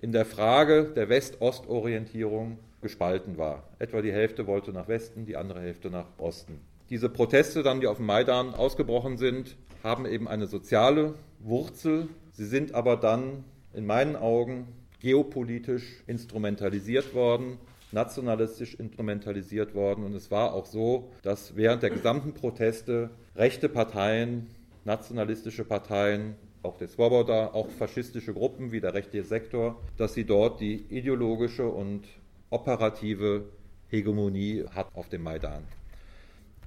in 0.00 0.12
der 0.12 0.24
Frage 0.24 0.92
der 0.96 1.08
West-Ost-Orientierung 1.08 2.58
gespalten 2.80 3.36
war. 3.36 3.64
Etwa 3.78 4.00
die 4.00 4.12
Hälfte 4.12 4.46
wollte 4.46 4.72
nach 4.72 4.88
Westen, 4.88 5.26
die 5.26 5.36
andere 5.36 5.60
Hälfte 5.60 5.90
nach 5.90 6.06
Osten. 6.18 6.60
Diese 6.88 7.10
Proteste 7.10 7.62
dann, 7.62 7.80
die 7.80 7.86
auf 7.86 7.98
dem 7.98 8.06
Maidan 8.06 8.54
ausgebrochen 8.54 9.18
sind, 9.18 9.56
haben 9.82 10.06
eben 10.06 10.28
eine 10.28 10.46
soziale 10.46 11.14
Wurzel. 11.40 12.08
Sie 12.38 12.46
sind 12.46 12.72
aber 12.72 12.96
dann 12.96 13.42
in 13.74 13.84
meinen 13.84 14.14
Augen 14.14 14.68
geopolitisch 15.00 16.04
instrumentalisiert 16.06 17.12
worden, 17.12 17.58
nationalistisch 17.90 18.76
instrumentalisiert 18.76 19.74
worden. 19.74 20.04
Und 20.04 20.14
es 20.14 20.30
war 20.30 20.54
auch 20.54 20.64
so, 20.64 21.10
dass 21.22 21.56
während 21.56 21.82
der 21.82 21.90
gesamten 21.90 22.34
Proteste 22.34 23.10
rechte 23.34 23.68
Parteien, 23.68 24.46
nationalistische 24.84 25.64
Parteien 25.64 26.36
auch 26.62 26.78
der 26.78 26.86
Swoboda, 26.86 27.48
auch 27.48 27.70
faschistische 27.70 28.32
Gruppen 28.34 28.70
wie 28.70 28.80
der 28.80 28.94
rechte 28.94 29.24
Sektor, 29.24 29.80
dass 29.96 30.14
sie 30.14 30.24
dort 30.24 30.60
die 30.60 30.84
ideologische 30.90 31.66
und 31.66 32.04
operative 32.50 33.46
Hegemonie 33.88 34.64
hat 34.72 34.86
auf 34.94 35.08
dem 35.08 35.24
Maidan. 35.24 35.64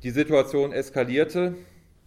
Die 0.03 0.11
Situation 0.11 0.73
eskalierte. 0.73 1.55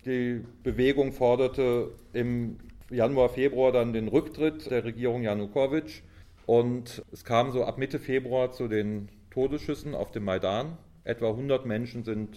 Die 0.05 0.45
Bewegung 0.63 1.13
forderte 1.13 1.93
im 2.13 2.59
Januar, 2.91 3.31
Februar 3.31 3.73
dann 3.73 3.93
den 3.93 4.09
Rücktritt 4.09 4.71
der 4.71 4.85
Regierung 4.85 5.23
Janukowitsch. 5.23 6.03
Und 6.47 7.03
es 7.13 7.25
kam 7.25 7.53
so 7.53 7.65
ab 7.65 7.79
Mitte 7.79 7.99
Februar 7.99 8.53
zu 8.53 8.69
den 8.69 9.09
Todesschüssen 9.31 9.95
auf 9.95 10.11
dem 10.11 10.25
Maidan. 10.25 10.77
Etwa 11.05 11.31
100 11.31 11.65
Menschen 11.67 12.05
sind 12.05 12.37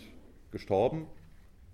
gestorben. 0.52 1.08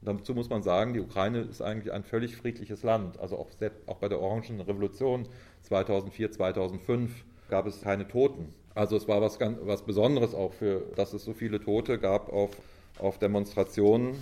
Dazu 0.01 0.33
muss 0.33 0.49
man 0.49 0.63
sagen, 0.63 0.93
die 0.93 0.99
Ukraine 0.99 1.41
ist 1.41 1.61
eigentlich 1.61 1.93
ein 1.93 2.03
völlig 2.03 2.35
friedliches 2.35 2.83
Land. 2.83 3.19
Also 3.19 3.37
auch, 3.37 3.49
auch 3.85 3.97
bei 3.97 4.09
der 4.09 4.19
Orangen 4.19 4.59
Revolution 4.59 5.27
2004, 5.61 6.31
2005 6.31 7.11
gab 7.49 7.67
es 7.67 7.81
keine 7.81 8.07
Toten. 8.07 8.53
Also 8.75 8.97
es 8.97 9.07
war 9.07 9.21
was, 9.21 9.39
ganz, 9.39 9.59
was 9.61 9.83
Besonderes 9.83 10.33
auch 10.33 10.51
für, 10.53 10.81
dass 10.95 11.13
es 11.13 11.23
so 11.23 11.33
viele 11.33 11.61
Tote 11.61 11.99
gab 11.99 12.33
auf, 12.33 12.49
auf 12.99 13.19
Demonstrationen. 13.19 14.15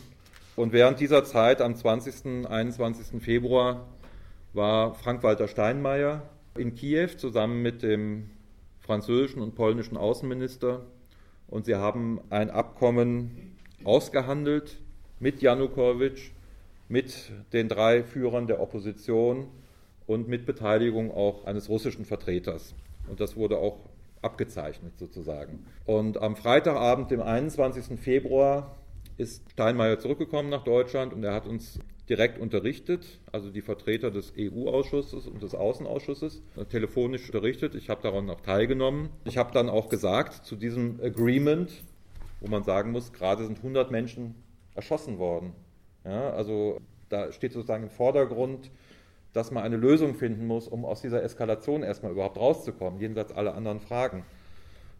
Und 0.55 0.74
während 0.74 1.00
dieser 1.00 1.24
Zeit, 1.24 1.62
am 1.62 1.75
20., 1.75 2.46
21. 2.48 3.24
Februar, 3.24 3.88
war 4.53 4.96
Frank-Walter 4.96 5.48
Steinmeier 5.48 6.29
in 6.58 6.75
Kiew 6.75 7.10
zusammen 7.17 7.62
mit 7.62 7.84
dem 7.84 8.29
französischen 8.79 9.41
und 9.41 9.55
polnischen 9.55 9.98
Außenminister. 9.98 10.86
Und 11.48 11.65
sie 11.65 11.75
haben 11.75 12.20
ein 12.29 12.50
Abkommen 12.50 13.55
ausgehandelt, 13.84 14.79
mit 15.20 15.41
Janukowitsch, 15.41 16.31
mit 16.89 17.31
den 17.53 17.70
drei 17.70 18.03
Führern 18.03 18.48
der 18.48 18.60
Opposition 18.60 19.48
und 20.08 20.27
mit 20.27 20.46
Beteiligung 20.46 21.12
auch 21.12 21.46
eines 21.46 21.70
russischen 21.70 22.05
Vertreters. 22.05 22.74
Und 23.08 23.20
das 23.20 23.36
wurde 23.36 23.58
auch 23.58 23.79
abgezeichnet 24.22 24.98
sozusagen. 24.98 25.65
Und 25.86 26.22
am 26.22 26.36
Freitagabend, 26.36 27.12
dem 27.12 27.22
21. 27.22 28.00
Februar, 28.00 28.75
ist 29.17 29.50
Steinmeier 29.51 30.00
zurückgekommen 30.00 30.50
nach 30.50 30.63
Deutschland 30.63 31.13
und 31.13 31.24
er 31.24 31.34
hat 31.34 31.46
uns 31.46 31.79
direkt 32.12 32.39
unterrichtet, 32.39 33.22
also 33.32 33.50
die 33.50 33.62
Vertreter 33.62 34.12
des 34.12 34.34
EU-Ausschusses 34.38 35.27
und 35.27 35.41
des 35.41 35.56
Außenausschusses, 35.56 36.41
telefonisch 36.70 37.25
unterrichtet. 37.27 37.74
Ich 37.74 37.89
habe 37.89 38.01
daran 38.01 38.30
auch 38.30 38.41
teilgenommen. 38.41 39.12
Ich 39.24 39.38
habe 39.38 39.53
dann 39.53 39.70
auch 39.70 39.88
gesagt, 39.88 40.46
zu 40.46 40.58
diesem 40.58 41.00
Agreement, 41.01 41.72
wo 42.41 42.50
man 42.50 42.63
sagen 42.63 42.91
muss, 42.91 43.13
gerade 43.13 43.46
sind 43.46 43.60
100 43.60 43.91
Menschen 43.91 44.36
erschossen 44.75 45.20
worden. 45.20 45.53
Ja, 46.03 46.32
also 46.32 46.82
da 47.08 47.32
steht 47.32 47.53
sozusagen 47.53 47.84
im 47.84 47.89
Vordergrund, 47.89 48.72
dass 49.32 49.50
man 49.51 49.63
eine 49.63 49.77
Lösung 49.77 50.13
finden 50.13 50.46
muss, 50.46 50.68
um 50.68 50.84
aus 50.84 51.01
dieser 51.01 51.24
Eskalation 51.24 51.82
erstmal 51.82 52.12
überhaupt 52.12 52.38
rauszukommen, 52.38 53.00
jenseits 53.00 53.32
aller 53.32 53.56
anderen 53.56 53.80
Fragen. 53.80 54.25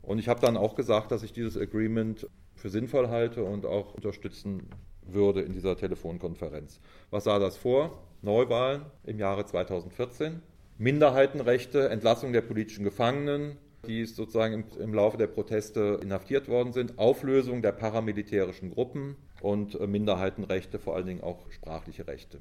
Und 0.02 0.18
ich 0.18 0.30
habe 0.30 0.40
dann 0.40 0.56
auch 0.56 0.76
gesagt, 0.76 1.12
dass 1.12 1.24
ich 1.24 1.34
dieses 1.34 1.58
Agreement 1.58 2.30
für 2.56 2.70
sinnvoll 2.70 3.10
halte 3.10 3.44
und 3.44 3.66
auch 3.66 3.96
unterstützen 3.96 4.70
würde 5.14 5.42
in 5.42 5.54
dieser 5.54 5.78
Telefonkonferenz. 5.78 6.80
Was 7.10 7.26
sah 7.26 7.40
das 7.40 7.58
vor? 7.58 8.04
Neuwahlen 8.22 8.84
im 9.04 9.20
Jahre 9.20 9.46
2014, 9.46 10.42
Minderheitenrechte, 10.78 11.90
Entlassung 11.90 12.34
der 12.34 12.42
politischen 12.42 12.84
Gefangenen, 12.84 13.58
die 13.88 14.06
sozusagen 14.06 14.54
im, 14.54 14.64
im 14.80 14.94
Laufe 14.94 15.18
der 15.18 15.28
Proteste 15.28 16.00
inhaftiert 16.02 16.48
worden 16.48 16.74
sind, 16.74 17.00
Auflösung 17.00 17.62
der 17.62 17.72
paramilitärischen 17.72 18.72
Gruppen, 18.72 19.16
und 19.42 19.80
äh, 19.80 19.88
Minderheitenrechte, 19.88 20.80
vor 20.80 20.96
allen 20.96 21.08
Dingen 21.08 21.24
auch 21.24 21.40
sprachliche 21.52 22.08
Rechte. 22.08 22.40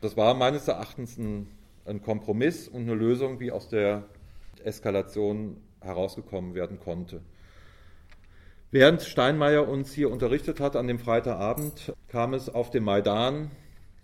Das 0.00 0.16
war 0.16 0.34
meines 0.34 0.68
Erachtens 0.68 1.18
ein, 1.18 1.48
ein 1.84 2.00
Kompromiss 2.02 2.68
und 2.68 2.82
eine 2.82 2.94
Lösung, 2.94 3.40
wie 3.40 3.50
aus 3.50 3.68
der 3.68 4.04
Eskalation 4.64 5.56
herausgekommen 5.80 6.54
werden 6.54 6.78
konnte. 6.80 7.20
Während 8.70 9.00
Steinmeier 9.00 9.66
uns 9.66 9.94
hier 9.94 10.10
unterrichtet 10.10 10.60
hat 10.60 10.76
an 10.76 10.86
dem 10.86 10.98
Freitagabend, 10.98 11.94
kam 12.08 12.34
es 12.34 12.50
auf 12.50 12.68
dem 12.68 12.84
Maidan 12.84 13.50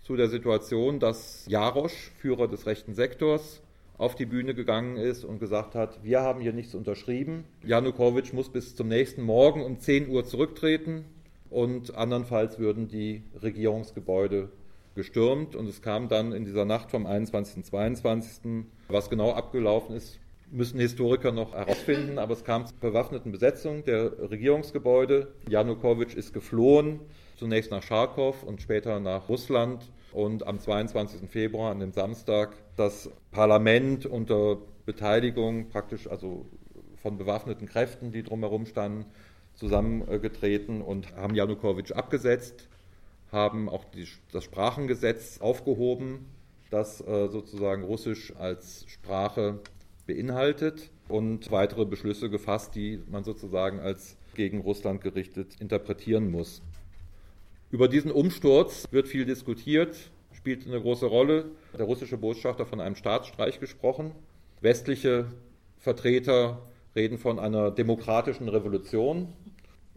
zu 0.01 0.17
der 0.17 0.29
Situation, 0.29 1.01
dass 1.01 1.45
Jarosch, 1.47 2.13
Führer 2.17 2.49
des 2.49 2.65
rechten 2.65 2.95
Sektors, 2.95 3.61
auf 3.99 4.15
die 4.15 4.25
Bühne 4.25 4.55
gegangen 4.55 4.97
ist 4.97 5.23
und 5.23 5.39
gesagt 5.39 5.75
hat, 5.75 6.03
wir 6.03 6.23
haben 6.23 6.41
hier 6.41 6.55
nichts 6.55 6.75
unterschrieben. 6.75 7.45
Janukowitsch 7.63 8.33
muss 8.33 8.49
bis 8.49 8.75
zum 8.75 8.89
nächsten 8.89 9.21
Morgen 9.21 9.63
um 9.63 9.81
10 9.81 10.09
Uhr 10.09 10.25
zurücktreten 10.25 11.05
und 11.51 11.95
andernfalls 11.95 12.59
würden 12.59 12.89
die 12.89 13.23
Regierungsgebäude 13.43 14.49
gestürmt 14.95 15.57
und 15.57 15.69
es 15.69 15.83
kam 15.83 16.09
dann 16.09 16.33
in 16.33 16.47
dieser 16.47 16.65
Nacht 16.65 16.91
vom 16.91 17.05
21. 17.05 17.57
und 17.59 17.67
22. 17.67 18.65
Was 18.89 19.11
genau 19.11 19.35
abgelaufen 19.35 19.95
ist, 19.95 20.21
müssen 20.55 20.79
Historiker 20.79 21.33
noch 21.33 21.53
herausfinden, 21.53 22.19
aber 22.19 22.33
es 22.33 22.45
kam 22.45 22.67
zur 22.67 22.79
bewaffneten 22.79 23.33
Besetzung 23.33 23.85
der 23.85 24.31
Regierungsgebäude. 24.31 25.33
Janukowitsch 25.49 26.15
ist 26.15 26.33
geflohen, 26.33 27.01
zunächst 27.37 27.73
nach 27.73 27.83
Charkow 27.83 28.41
und 28.45 28.63
später 28.63 29.01
nach 29.01 29.29
Russland 29.29 29.91
und 30.13 30.47
am 30.47 30.61
22. 30.61 31.29
Februar, 31.29 31.73
an 31.73 31.81
dem 31.81 31.93
Samstag, 31.93 32.55
das 32.77 33.11
Parlament 33.33 34.07
unter 34.07 34.59
Beteiligung 34.87 35.69
praktisch 35.71 36.07
also 36.07 36.47
von 37.03 37.19
bewaffneten 37.19 37.69
Kräften, 37.69 38.13
die 38.13 38.23
drumherum 38.23 38.67
standen, 38.67 39.07
zusammengetreten 39.55 40.83
und 40.83 41.17
haben 41.17 41.35
Janukowitsch 41.35 41.93
abgesetzt, 41.93 42.69
haben 43.33 43.69
auch 43.69 43.85
die, 43.85 44.07
das 44.33 44.45
Sprachengesetz 44.45 45.41
aufgehoben, 45.41 46.27
das 46.71 47.01
äh, 47.01 47.29
sozusagen 47.29 47.83
Russisch 47.83 48.35
als 48.37 48.85
Sprache 48.89 49.61
beinhaltet 50.07 50.91
und 51.09 51.51
weitere 51.51 51.85
Beschlüsse 51.85 52.31
gefasst, 52.31 52.75
die 52.75 53.01
man 53.11 53.25
sozusagen 53.25 53.81
als 53.81 54.17
gegen 54.35 54.61
Russland 54.61 55.01
gerichtet 55.01 55.57
interpretieren 55.61 56.31
muss. 56.31 56.63
Über 57.71 57.89
diesen 57.89 58.11
Umsturz 58.11 58.87
wird 58.91 59.09
viel 59.09 59.25
diskutiert, 59.25 59.97
spielt 60.33 60.67
eine 60.67 60.81
große 60.81 61.07
Rolle. 61.07 61.47
Der 61.77 61.87
russische 61.87 62.17
Botschafter 62.17 62.67
von 62.67 62.81
einem 62.81 62.97
Staatsstreich 62.97 63.61
gesprochen. 63.61 64.13
Westliche 64.61 65.27
Vertreter 65.79 66.63
reden 66.95 67.19
von 67.19 67.39
einer 67.39 67.71
demokratischen 67.71 68.49
Revolution. 68.49 69.33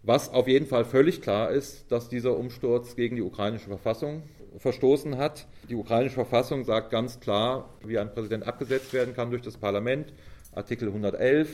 Was 0.03 0.29
auf 0.29 0.47
jeden 0.47 0.65
Fall 0.65 0.85
völlig 0.85 1.21
klar 1.21 1.51
ist, 1.51 1.91
dass 1.91 2.09
dieser 2.09 2.37
Umsturz 2.37 2.95
gegen 2.95 3.15
die 3.15 3.21
ukrainische 3.21 3.67
Verfassung 3.67 4.23
verstoßen 4.57 5.17
hat. 5.17 5.47
Die 5.69 5.75
ukrainische 5.75 6.15
Verfassung 6.15 6.63
sagt 6.63 6.89
ganz 6.91 7.19
klar, 7.19 7.69
wie 7.83 7.97
ein 7.97 8.13
Präsident 8.13 8.47
abgesetzt 8.47 8.93
werden 8.93 9.13
kann 9.13 9.29
durch 9.29 9.41
das 9.41 9.57
Parlament. 9.57 10.13
Artikel 10.53 10.87
111 10.87 11.49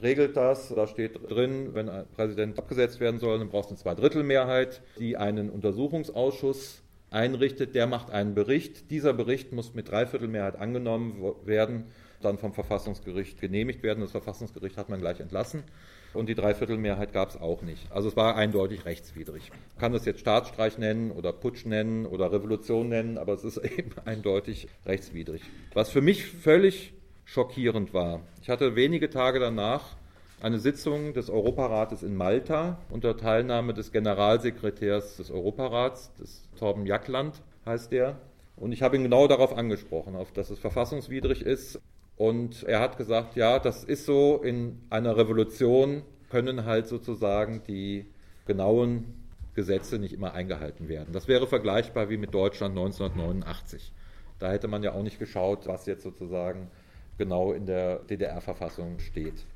regelt 0.00 0.36
das. 0.36 0.68
Da 0.74 0.86
steht 0.86 1.30
drin, 1.30 1.74
wenn 1.74 1.88
ein 1.88 2.06
Präsident 2.14 2.58
abgesetzt 2.58 3.00
werden 3.00 3.20
soll, 3.20 3.38
dann 3.38 3.48
braucht 3.48 3.66
es 3.66 3.70
eine 3.70 3.78
Zweidrittelmehrheit, 3.78 4.82
die 4.98 5.16
einen 5.16 5.50
Untersuchungsausschuss 5.50 6.82
einrichtet. 7.10 7.74
Der 7.74 7.86
macht 7.86 8.10
einen 8.10 8.34
Bericht. 8.34 8.90
Dieser 8.90 9.12
Bericht 9.12 9.52
muss 9.52 9.74
mit 9.74 9.90
Dreiviertelmehrheit 9.90 10.56
angenommen 10.56 11.34
werden, 11.44 11.86
dann 12.20 12.38
vom 12.38 12.52
Verfassungsgericht 12.52 13.40
genehmigt 13.40 13.82
werden. 13.82 14.00
Das 14.00 14.12
Verfassungsgericht 14.12 14.76
hat 14.76 14.88
man 14.88 15.00
gleich 15.00 15.20
entlassen 15.20 15.64
und 16.12 16.28
die 16.28 16.34
Dreiviertelmehrheit 16.34 17.12
gab 17.12 17.30
es 17.30 17.36
auch 17.40 17.62
nicht. 17.62 17.90
Also 17.90 18.08
es 18.08 18.16
war 18.16 18.36
eindeutig 18.36 18.84
rechtswidrig. 18.84 19.50
Man 19.50 19.80
kann 19.80 19.92
das 19.92 20.04
jetzt 20.04 20.20
Staatsstreich 20.20 20.78
nennen 20.78 21.10
oder 21.10 21.32
Putsch 21.32 21.66
nennen 21.66 22.06
oder 22.06 22.32
Revolution 22.32 22.88
nennen, 22.88 23.18
aber 23.18 23.34
es 23.34 23.44
ist 23.44 23.56
eben 23.78 23.92
eindeutig 24.04 24.68
rechtswidrig. 24.86 25.42
Was 25.74 25.90
für 25.90 26.00
mich 26.00 26.26
völlig 26.26 26.92
schockierend 27.24 27.94
war, 27.94 28.20
ich 28.42 28.50
hatte 28.50 28.74
wenige 28.74 29.08
Tage 29.10 29.38
danach 29.38 29.96
eine 30.42 30.58
Sitzung 30.58 31.12
des 31.12 31.28
Europarates 31.28 32.02
in 32.02 32.16
Malta 32.16 32.78
unter 32.88 33.16
Teilnahme 33.16 33.74
des 33.74 33.92
Generalsekretärs 33.92 35.18
des 35.18 35.30
Europarats, 35.30 36.14
des 36.14 36.48
Torben 36.58 36.86
Jackland 36.86 37.42
heißt 37.66 37.92
der. 37.92 38.18
Und 38.56 38.72
ich 38.72 38.82
habe 38.82 38.96
ihn 38.96 39.02
genau 39.02 39.26
darauf 39.26 39.56
angesprochen, 39.56 40.16
auf 40.16 40.32
dass 40.32 40.50
es 40.50 40.58
verfassungswidrig 40.58 41.42
ist. 41.42 41.80
Und 42.20 42.64
er 42.64 42.80
hat 42.80 42.98
gesagt, 42.98 43.34
ja, 43.34 43.58
das 43.58 43.82
ist 43.82 44.04
so, 44.04 44.42
in 44.42 44.78
einer 44.90 45.16
Revolution 45.16 46.02
können 46.28 46.66
halt 46.66 46.86
sozusagen 46.86 47.62
die 47.66 48.04
genauen 48.44 49.14
Gesetze 49.54 49.98
nicht 49.98 50.12
immer 50.12 50.34
eingehalten 50.34 50.90
werden. 50.90 51.14
Das 51.14 51.28
wäre 51.28 51.46
vergleichbar 51.46 52.10
wie 52.10 52.18
mit 52.18 52.34
Deutschland 52.34 52.76
1989. 52.76 53.94
Da 54.38 54.50
hätte 54.50 54.68
man 54.68 54.82
ja 54.82 54.92
auch 54.92 55.02
nicht 55.02 55.18
geschaut, 55.18 55.66
was 55.66 55.86
jetzt 55.86 56.02
sozusagen 56.02 56.70
genau 57.16 57.52
in 57.52 57.64
der 57.64 58.00
DDR-Verfassung 58.00 58.98
steht. 58.98 59.46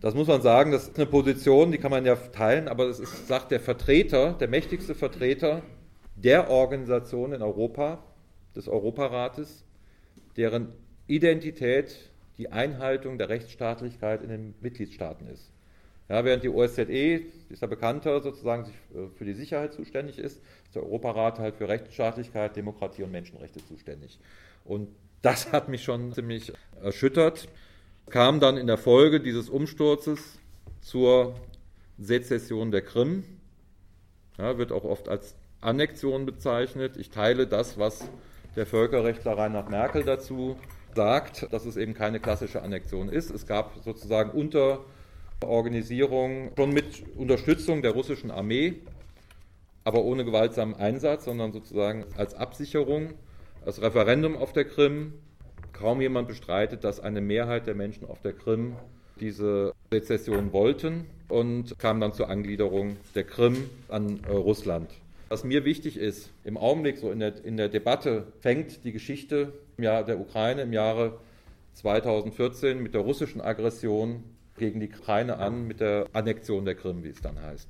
Das 0.00 0.16
muss 0.16 0.26
man 0.26 0.42
sagen, 0.42 0.72
das 0.72 0.88
ist 0.88 0.96
eine 0.96 1.06
Position, 1.06 1.70
die 1.70 1.78
kann 1.78 1.92
man 1.92 2.04
ja 2.04 2.16
teilen, 2.16 2.66
aber 2.66 2.88
das 2.88 2.98
ist, 2.98 3.28
sagt 3.28 3.52
der 3.52 3.60
Vertreter, 3.60 4.32
der 4.32 4.48
mächtigste 4.48 4.96
Vertreter 4.96 5.62
der 6.16 6.50
Organisation 6.50 7.32
in 7.32 7.42
Europa, 7.42 8.02
des 8.56 8.66
Europarates, 8.66 9.64
deren 10.36 10.72
Identität 11.06 12.10
die 12.38 12.52
Einhaltung 12.52 13.18
der 13.18 13.28
Rechtsstaatlichkeit 13.28 14.22
in 14.22 14.28
den 14.28 14.54
Mitgliedstaaten 14.60 15.26
ist. 15.28 15.50
Ja, 16.08 16.24
während 16.24 16.44
die 16.44 16.48
OSZE, 16.48 17.22
ist 17.48 17.62
ja 17.62 17.66
bekannter, 17.66 18.20
sozusagen 18.20 18.64
sich 18.64 18.74
äh, 18.94 19.08
für 19.16 19.24
die 19.24 19.32
Sicherheit 19.34 19.72
zuständig 19.72 20.18
ist, 20.18 20.36
ist 20.66 20.74
der 20.74 20.82
Europarat 20.82 21.38
halt 21.38 21.56
für 21.56 21.68
Rechtsstaatlichkeit, 21.68 22.54
Demokratie 22.54 23.02
und 23.02 23.10
Menschenrechte 23.10 23.64
zuständig. 23.66 24.18
Und 24.64 24.88
das 25.22 25.52
hat 25.52 25.68
mich 25.68 25.82
schon 25.82 26.12
ziemlich 26.12 26.52
erschüttert 26.82 27.48
kam 28.10 28.40
dann 28.40 28.56
in 28.56 28.66
der 28.66 28.78
Folge 28.78 29.20
dieses 29.20 29.48
Umsturzes 29.48 30.38
zur 30.80 31.34
Sezession 31.98 32.70
der 32.70 32.82
Krim. 32.82 33.24
Ja, 34.38 34.58
wird 34.58 34.72
auch 34.72 34.84
oft 34.84 35.08
als 35.08 35.34
Annexion 35.60 36.26
bezeichnet. 36.26 36.96
Ich 36.96 37.10
teile 37.10 37.46
das, 37.46 37.78
was 37.78 38.08
der 38.54 38.66
Völkerrechtler 38.66 39.36
Reinhard 39.36 39.70
Merkel 39.70 40.04
dazu 40.04 40.56
sagt, 40.96 41.46
dass 41.52 41.64
es 41.64 41.76
eben 41.76 41.94
keine 41.94 42.18
klassische 42.18 42.62
Annexion 42.62 43.08
ist. 43.08 43.30
Es 43.30 43.46
gab 43.46 43.76
sozusagen 43.84 44.30
Unterorganisierung 44.30 46.50
schon 46.56 46.70
mit 46.70 47.04
Unterstützung 47.16 47.82
der 47.82 47.92
russischen 47.92 48.32
Armee, 48.32 48.74
aber 49.84 50.02
ohne 50.02 50.24
gewaltsamen 50.24 50.74
Einsatz, 50.74 51.26
sondern 51.26 51.52
sozusagen 51.52 52.04
als 52.16 52.34
Absicherung. 52.34 53.14
Das 53.64 53.80
Referendum 53.80 54.36
auf 54.36 54.52
der 54.52 54.64
Krim 54.64 55.12
Kaum 55.76 56.00
jemand 56.00 56.26
bestreitet, 56.26 56.84
dass 56.84 57.00
eine 57.00 57.20
Mehrheit 57.20 57.66
der 57.66 57.74
Menschen 57.74 58.06
auf 58.06 58.22
der 58.22 58.32
Krim 58.32 58.76
diese 59.20 59.74
Sezession 59.92 60.52
wollten 60.52 61.04
und 61.28 61.78
kam 61.78 62.00
dann 62.00 62.14
zur 62.14 62.30
Angliederung 62.30 62.96
der 63.14 63.24
Krim 63.24 63.68
an 63.88 64.20
äh, 64.26 64.32
Russland. 64.32 64.90
Was 65.28 65.44
mir 65.44 65.64
wichtig 65.64 65.98
ist, 65.98 66.30
im 66.44 66.56
Augenblick 66.56 66.96
so 66.96 67.10
in 67.10 67.20
der, 67.20 67.44
in 67.44 67.58
der 67.58 67.68
Debatte 67.68 68.26
fängt 68.40 68.84
die 68.84 68.92
Geschichte 68.92 69.52
Jahr 69.82 70.04
der 70.04 70.20
Ukraine 70.20 70.62
im 70.62 70.72
Jahre 70.72 71.18
2014 71.74 72.82
mit 72.82 72.94
der 72.94 73.02
russischen 73.02 73.40
Aggression 73.40 74.24
gegen 74.56 74.80
die 74.80 74.88
Ukraine 74.88 75.38
an, 75.38 75.66
mit 75.66 75.80
der 75.80 76.06
Annexion 76.12 76.64
der 76.64 76.74
Krim, 76.74 77.04
wie 77.04 77.10
es 77.10 77.20
dann 77.20 77.40
heißt. 77.40 77.68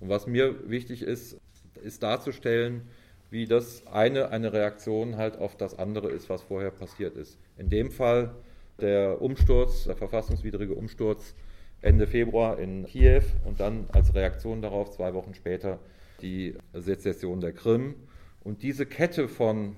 Und 0.00 0.08
was 0.08 0.26
mir 0.26 0.70
wichtig 0.70 1.02
ist, 1.02 1.38
ist 1.82 2.02
darzustellen, 2.02 2.82
wie 3.30 3.46
das 3.46 3.86
eine 3.86 4.30
eine 4.30 4.52
Reaktion 4.52 5.16
halt 5.16 5.38
auf 5.38 5.56
das 5.56 5.78
andere 5.78 6.08
ist, 6.10 6.30
was 6.30 6.42
vorher 6.42 6.70
passiert 6.70 7.16
ist. 7.16 7.38
In 7.56 7.68
dem 7.68 7.90
Fall 7.90 8.34
der 8.80 9.20
Umsturz, 9.20 9.84
der 9.84 9.96
verfassungswidrige 9.96 10.74
Umsturz 10.74 11.34
Ende 11.80 12.06
Februar 12.06 12.58
in 12.58 12.86
Kiew 12.86 13.22
und 13.44 13.60
dann 13.60 13.86
als 13.92 14.14
Reaktion 14.14 14.62
darauf 14.62 14.90
zwei 14.90 15.14
Wochen 15.14 15.34
später 15.34 15.78
die 16.22 16.54
Sezession 16.74 17.40
der 17.40 17.52
Krim. 17.52 17.94
Und 18.42 18.62
diese 18.62 18.86
Kette 18.86 19.28
von 19.28 19.76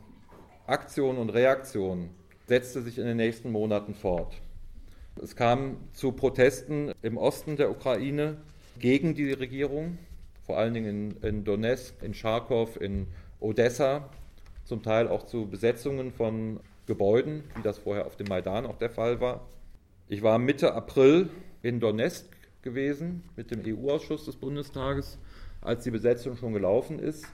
Aktion 0.70 1.18
und 1.18 1.30
Reaktion 1.30 2.10
setzte 2.46 2.80
sich 2.82 2.96
in 2.96 3.04
den 3.04 3.16
nächsten 3.16 3.50
Monaten 3.50 3.92
fort. 3.92 4.40
Es 5.20 5.34
kam 5.34 5.78
zu 5.94 6.12
Protesten 6.12 6.92
im 7.02 7.16
Osten 7.16 7.56
der 7.56 7.72
Ukraine 7.72 8.36
gegen 8.78 9.16
die 9.16 9.32
Regierung, 9.32 9.98
vor 10.46 10.58
allen 10.58 10.72
Dingen 10.72 11.16
in, 11.22 11.28
in 11.28 11.44
Donetsk, 11.44 12.00
in 12.02 12.14
Charkow, 12.14 12.80
in 12.80 13.08
Odessa, 13.40 14.08
zum 14.64 14.80
Teil 14.84 15.08
auch 15.08 15.26
zu 15.26 15.46
Besetzungen 15.46 16.12
von 16.12 16.60
Gebäuden, 16.86 17.42
wie 17.56 17.62
das 17.62 17.78
vorher 17.78 18.06
auf 18.06 18.14
dem 18.14 18.28
Maidan 18.28 18.64
auch 18.64 18.76
der 18.76 18.90
Fall 18.90 19.20
war. 19.20 19.48
Ich 20.08 20.22
war 20.22 20.38
Mitte 20.38 20.74
April 20.74 21.30
in 21.62 21.80
Donetsk 21.80 22.26
gewesen 22.62 23.24
mit 23.34 23.50
dem 23.50 23.62
EU-Ausschuss 23.66 24.24
des 24.24 24.36
Bundestages, 24.36 25.18
als 25.62 25.82
die 25.82 25.90
Besetzung 25.90 26.36
schon 26.36 26.52
gelaufen 26.52 27.00
ist 27.00 27.26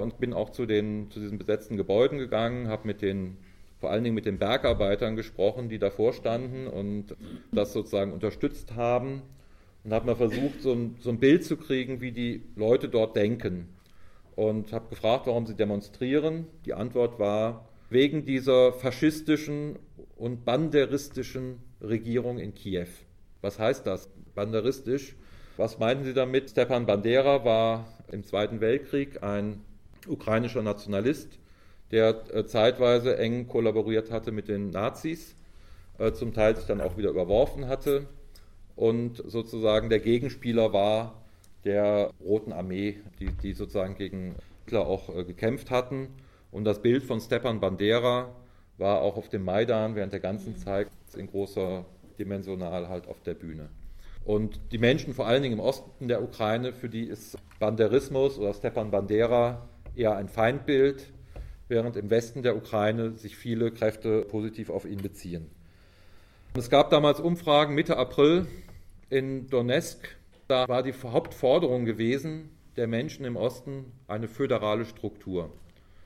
und 0.00 0.18
bin 0.18 0.32
auch 0.32 0.50
zu, 0.50 0.66
den, 0.66 1.10
zu 1.10 1.20
diesen 1.20 1.38
besetzten 1.38 1.76
Gebäuden 1.76 2.18
gegangen, 2.18 2.68
habe 2.68 2.86
mit 2.86 3.02
den 3.02 3.36
vor 3.80 3.90
allen 3.90 4.04
Dingen 4.04 4.14
mit 4.14 4.26
den 4.26 4.38
Bergarbeitern 4.38 5.16
gesprochen, 5.16 5.70
die 5.70 5.78
davor 5.78 6.12
standen 6.12 6.66
und 6.66 7.16
das 7.50 7.72
sozusagen 7.72 8.12
unterstützt 8.12 8.76
haben 8.76 9.22
und 9.84 9.92
habe 9.92 10.06
mal 10.06 10.16
versucht, 10.16 10.60
so 10.60 10.72
ein, 10.72 10.96
so 11.00 11.08
ein 11.08 11.18
Bild 11.18 11.44
zu 11.44 11.56
kriegen, 11.56 12.02
wie 12.02 12.12
die 12.12 12.42
Leute 12.56 12.90
dort 12.90 13.16
denken 13.16 13.68
und 14.36 14.72
habe 14.72 14.88
gefragt, 14.90 15.26
warum 15.26 15.46
sie 15.46 15.54
demonstrieren. 15.54 16.46
Die 16.66 16.74
Antwort 16.74 17.18
war, 17.18 17.68
wegen 17.88 18.26
dieser 18.26 18.72
faschistischen 18.74 19.78
und 20.16 20.44
banderistischen 20.44 21.60
Regierung 21.80 22.38
in 22.38 22.54
Kiew. 22.54 22.86
Was 23.40 23.58
heißt 23.58 23.86
das, 23.86 24.10
banderistisch? 24.34 25.16
Was 25.56 25.78
meinen 25.78 26.04
Sie 26.04 26.14
damit? 26.14 26.50
Stepan 26.50 26.86
Bandera 26.86 27.44
war 27.44 27.88
im 28.12 28.24
Zweiten 28.24 28.60
Weltkrieg 28.60 29.22
ein 29.22 29.60
ukrainischer 30.06 30.62
Nationalist, 30.62 31.38
der 31.90 32.22
äh, 32.32 32.46
zeitweise 32.46 33.18
eng 33.18 33.48
kollaboriert 33.48 34.10
hatte 34.10 34.32
mit 34.32 34.48
den 34.48 34.70
Nazis, 34.70 35.34
äh, 35.98 36.12
zum 36.12 36.32
Teil 36.32 36.56
sich 36.56 36.66
dann 36.66 36.80
auch 36.80 36.96
wieder 36.96 37.10
überworfen 37.10 37.68
hatte 37.68 38.06
und 38.76 39.22
sozusagen 39.26 39.90
der 39.90 40.00
Gegenspieler 40.00 40.72
war 40.72 41.14
der 41.64 42.10
Roten 42.24 42.52
Armee, 42.52 42.96
die, 43.18 43.30
die 43.42 43.52
sozusagen 43.52 43.94
gegen 43.94 44.34
Hitler 44.64 44.86
auch 44.86 45.14
äh, 45.14 45.24
gekämpft 45.24 45.70
hatten. 45.70 46.08
Und 46.50 46.64
das 46.64 46.80
Bild 46.80 47.02
von 47.02 47.20
Stepan 47.20 47.60
Bandera 47.60 48.34
war 48.78 49.02
auch 49.02 49.16
auf 49.16 49.28
dem 49.28 49.44
Maidan 49.44 49.96
während 49.96 50.12
der 50.12 50.20
ganzen 50.20 50.56
Zeit 50.56 50.88
in 51.14 51.26
großer 51.26 51.84
Dimensional 52.18 52.88
halt 52.88 53.06
auf 53.06 53.20
der 53.22 53.34
Bühne. 53.34 53.68
Und 54.24 54.60
die 54.72 54.78
Menschen, 54.78 55.12
vor 55.12 55.26
allen 55.26 55.42
Dingen 55.42 55.58
im 55.58 55.60
Osten 55.60 56.08
der 56.08 56.22
Ukraine, 56.22 56.72
für 56.72 56.88
die 56.88 57.04
ist 57.04 57.36
Banderismus 57.58 58.38
oder 58.38 58.54
Stepan 58.54 58.90
Bandera 58.90 59.68
eher 59.96 60.16
ein 60.16 60.28
Feindbild, 60.28 61.12
während 61.68 61.96
im 61.96 62.10
Westen 62.10 62.42
der 62.42 62.56
Ukraine 62.56 63.12
sich 63.12 63.36
viele 63.36 63.70
Kräfte 63.70 64.22
positiv 64.22 64.70
auf 64.70 64.84
ihn 64.84 65.02
beziehen. 65.02 65.50
Es 66.56 66.68
gab 66.68 66.90
damals 66.90 67.20
Umfragen 67.20 67.74
Mitte 67.74 67.96
April 67.96 68.46
in 69.08 69.48
Donetsk, 69.48 70.16
da 70.48 70.66
war 70.66 70.82
die 70.82 70.92
Hauptforderung 70.92 71.84
gewesen 71.84 72.50
der 72.76 72.88
Menschen 72.88 73.24
im 73.24 73.36
Osten 73.36 73.92
eine 74.08 74.26
föderale 74.26 74.84
Struktur. 74.84 75.52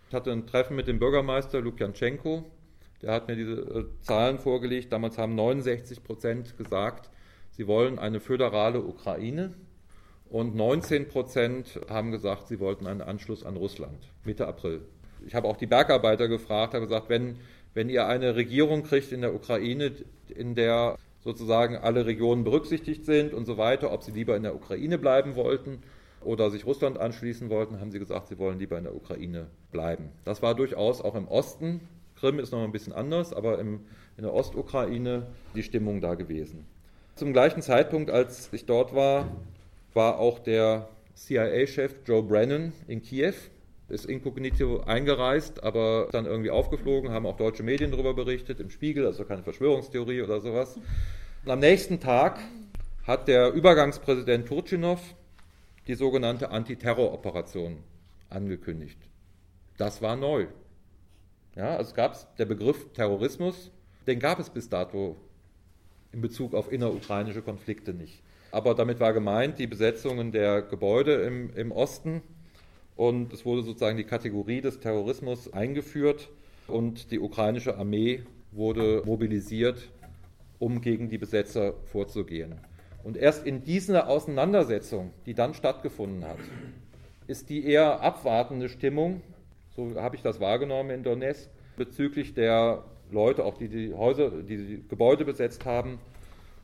Ich 0.09 0.15
hatte 0.15 0.33
ein 0.33 0.47
Treffen 0.47 0.77
mit 0.77 0.87
dem 0.87 0.99
Bürgermeister 0.99 1.61
Lukjanenko, 1.61 2.45
der 3.05 3.13
hat 3.13 3.29
mir 3.29 3.37
diese 3.37 3.53
äh, 3.53 3.85
Zahlen 4.01 4.39
vorgelegt. 4.39 4.93
Damals 4.93 5.19
haben 5.19 5.35
69 5.35 6.03
Prozent 6.03 6.57
gesagt, 6.57 7.11
sie 7.51 7.67
wollen 7.67 7.99
eine 7.99 8.21
föderale 8.21 8.83
Ukraine 8.83 9.55
und 10.31 10.55
19 10.55 11.09
Prozent 11.09 11.81
haben 11.89 12.11
gesagt, 12.11 12.49
sie 12.49 12.61
wollten 12.61 12.87
einen 12.87 13.01
Anschluss 13.01 13.45
an 13.45 13.57
Russland, 13.57 13.99
Mitte 14.25 14.47
April. 14.47 14.83
Ich 15.27 15.35
habe 15.35 15.49
auch 15.49 15.57
die 15.57 15.67
Bergarbeiter 15.67 16.29
gefragt, 16.29 16.75
habe 16.75 16.87
gesagt, 16.87 17.09
wenn, 17.09 17.37
wenn 17.73 17.89
ihr 17.89 18.07
eine 18.07 18.35
Regierung 18.35 18.83
kriegt 18.83 19.13
in 19.13 19.21
der 19.21 19.35
Ukraine, 19.35 19.93
in 20.29 20.55
der 20.55 20.97
sozusagen 21.21 21.77
alle 21.77 22.05
Regionen 22.05 22.45
berücksichtigt 22.45 23.05
sind 23.07 23.33
und 23.33 23.47
so 23.47 23.57
weiter, 23.57 23.93
ob 23.93 24.03
sie 24.03 24.13
lieber 24.13 24.37
in 24.37 24.43
der 24.43 24.55
Ukraine 24.55 24.99
bleiben 24.99 25.37
wollten 25.37 25.83
oder 26.21 26.51
sich 26.51 26.67
Russland 26.67 26.99
anschließen 26.99 27.49
wollten, 27.49 27.81
haben 27.81 27.91
sie 27.91 27.99
gesagt, 27.99 28.29
sie 28.29 28.39
wollen 28.39 28.59
lieber 28.59 28.77
in 28.77 28.85
der 28.85 28.95
Ukraine 28.95 29.47
bleiben. 29.73 30.11
Das 30.25 30.43
war 30.43 30.55
durchaus 30.55 31.01
auch 31.01 31.15
im 31.15 31.29
Osten, 31.29 31.81
Krim 32.17 32.39
ist 32.39 32.53
noch 32.53 32.63
ein 32.63 32.73
bisschen 32.73 32.93
anders, 32.93 33.33
aber 33.33 33.59
im, 33.59 33.81
in 34.17 34.23
der 34.23 34.33
Ostukraine 34.33 35.27
die 35.55 35.63
Stimmung 35.63 36.01
da 36.01 36.15
gewesen. 36.15 36.65
Zum 37.17 37.33
gleichen 37.33 37.63
Zeitpunkt, 37.63 38.11
als 38.11 38.49
ich 38.53 38.67
dort 38.67 38.95
war, 38.95 39.29
war 39.95 40.19
auch 40.19 40.41
der 40.41 40.89
CIA-Chef 41.15 42.01
Joe 42.05 42.23
Brennan 42.23 42.73
in 42.89 43.01
Kiew. 43.01 43.35
ist 43.89 44.07
inkognito 44.07 44.81
eingereist, 44.81 45.63
aber 45.63 46.09
dann 46.11 46.27
irgendwie 46.27 46.51
aufgeflogen, 46.51 47.11
haben 47.11 47.27
auch 47.27 47.37
deutsche 47.37 47.63
Medien 47.63 47.91
darüber 47.91 48.15
berichtet, 48.15 48.61
im 48.61 48.71
Spiegel, 48.71 49.07
also 49.07 49.25
keine 49.25 49.43
Verschwörungstheorie 49.43 50.23
oder 50.23 50.41
sowas. 50.41 50.77
Und 51.45 51.51
am 51.51 51.61
nächsten 51.61 52.01
Tag 52.01 52.41
hat 53.05 53.29
der 53.29 53.53
Übergangspräsident 53.53 54.49
Turchinov 54.49 55.15
die 55.87 55.95
sogenannte 55.95 56.51
Antiterroroperation 56.51 57.79
angekündigt. 58.31 58.99
Das 59.77 60.01
war 60.03 60.17
neu. 60.17 60.47
Ja, 61.55 61.77
also 61.77 61.95
gab 61.95 62.15
es 62.15 62.27
der 62.39 62.47
Begriff 62.47 62.93
Terrorismus, 62.95 63.71
den 64.07 64.19
gab 64.19 64.41
es 64.41 64.51
bis 64.51 64.69
dato 64.69 65.17
in 66.13 66.21
Bezug 66.21 66.55
auf 66.55 66.73
innerukrainische 66.73 67.43
Konflikte 67.43 67.93
nicht. 67.93 68.23
Aber 68.55 68.77
damit 68.77 69.01
war 69.01 69.13
gemeint 69.13 69.59
die 69.59 69.67
Besetzungen 69.67 70.31
der 70.31 70.63
Gebäude 70.63 71.15
im, 71.15 71.51
im 71.57 71.73
Osten 71.73 72.23
und 72.95 73.33
es 73.33 73.45
wurde 73.45 73.65
sozusagen 73.65 73.97
die 73.97 74.05
Kategorie 74.05 74.61
des 74.61 74.79
Terrorismus 74.79 75.53
eingeführt 75.53 76.31
und 76.69 77.11
die 77.11 77.19
ukrainische 77.19 77.77
Armee 77.77 78.23
wurde 78.53 79.03
mobilisiert, 79.05 79.91
um 80.61 80.83
gegen 80.83 81.09
die 81.09 81.19
Besetzer 81.19 81.75
vorzugehen. 81.87 82.55
Und 83.03 83.17
erst 83.17 83.45
in 83.45 83.65
dieser 83.65 84.07
Auseinandersetzung, 84.07 85.11
die 85.27 85.35
dann 85.35 85.55
stattgefunden 85.55 86.25
hat, 86.25 86.39
ist 87.27 87.51
die 87.51 87.67
eher 87.67 88.03
abwartende 88.03 88.69
Stimmung, 88.69 89.21
so 89.75 89.97
habe 89.97 90.15
ich 90.15 90.23
das 90.23 90.39
wahrgenommen 90.39 90.91
in 90.91 91.03
Donetsk, 91.03 91.51
bezüglich 91.77 92.35
der 92.35 92.85
Leute, 93.11 93.45
auch 93.45 93.59
die 93.59 93.67
die 93.67 93.93
Häuser, 93.93 94.31
die, 94.31 94.59
die 94.59 94.89
Gebäude 94.89 95.25
besetzt 95.25 95.65
haben, 95.65 95.99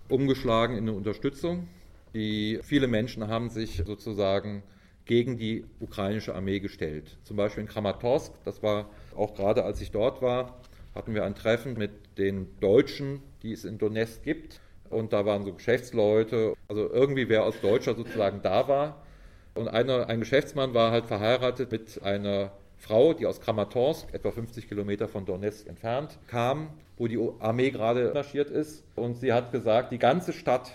umgeschlagen 0.09 0.76
in 0.76 0.85
eine 0.85 0.92
Unterstützung. 0.92 1.66
Die, 2.14 2.61
viele 2.62 2.88
Menschen 2.88 3.29
haben 3.29 3.51
sich 3.51 3.83
sozusagen 3.87 4.62
gegen 5.05 5.38
die 5.38 5.64
ukrainische 5.81 6.35
Armee 6.35 6.61
gestellt. 6.61 7.18
Zum 7.25 7.37
Beispiel 7.37 7.62
in 7.62 7.68
Kramatorsk, 7.68 8.33
das 8.44 8.62
war 8.62 8.90
auch 9.16 9.35
gerade 9.35 9.64
als 9.64 9.81
ich 9.81 9.90
dort 9.90 10.23
war, 10.23 10.61
hatten 10.94 11.14
wir 11.14 11.25
ein 11.25 11.35
Treffen 11.35 11.75
mit 11.75 11.90
den 12.18 12.49
Deutschen, 12.61 13.23
die 13.42 13.53
es 13.53 13.64
in 13.64 13.79
Donetsk 13.79 14.23
gibt. 14.23 14.61
Und 14.88 15.12
da 15.12 15.25
waren 15.25 15.44
so 15.44 15.53
Geschäftsleute, 15.53 16.55
also 16.68 16.90
irgendwie 16.90 17.29
wer 17.29 17.44
aus 17.44 17.61
Deutscher 17.61 17.94
sozusagen 17.94 18.42
da 18.42 18.66
war. 18.66 19.03
Und 19.55 19.68
einer, 19.68 20.09
ein 20.09 20.20
Geschäftsmann 20.20 20.75
war 20.75 20.90
halt 20.90 21.07
verheiratet 21.07 21.70
mit 21.70 22.03
einer 22.03 22.53
Frau, 22.77 23.12
die 23.12 23.27
aus 23.27 23.40
Kramatorsk, 23.40 24.12
etwa 24.14 24.31
50 24.31 24.68
Kilometer 24.68 25.07
von 25.07 25.27
Donetsk 25.27 25.68
entfernt, 25.68 26.18
kam, 26.27 26.70
wo 26.96 27.07
die 27.07 27.18
Armee 27.38 27.70
gerade 27.70 28.12
marschiert 28.14 28.51
ist. 28.51 28.85
Und 28.96 29.18
sie 29.18 29.33
hat 29.33 29.53
gesagt, 29.53 29.92
die 29.92 29.99
ganze 29.99 30.33
Stadt 30.33 30.73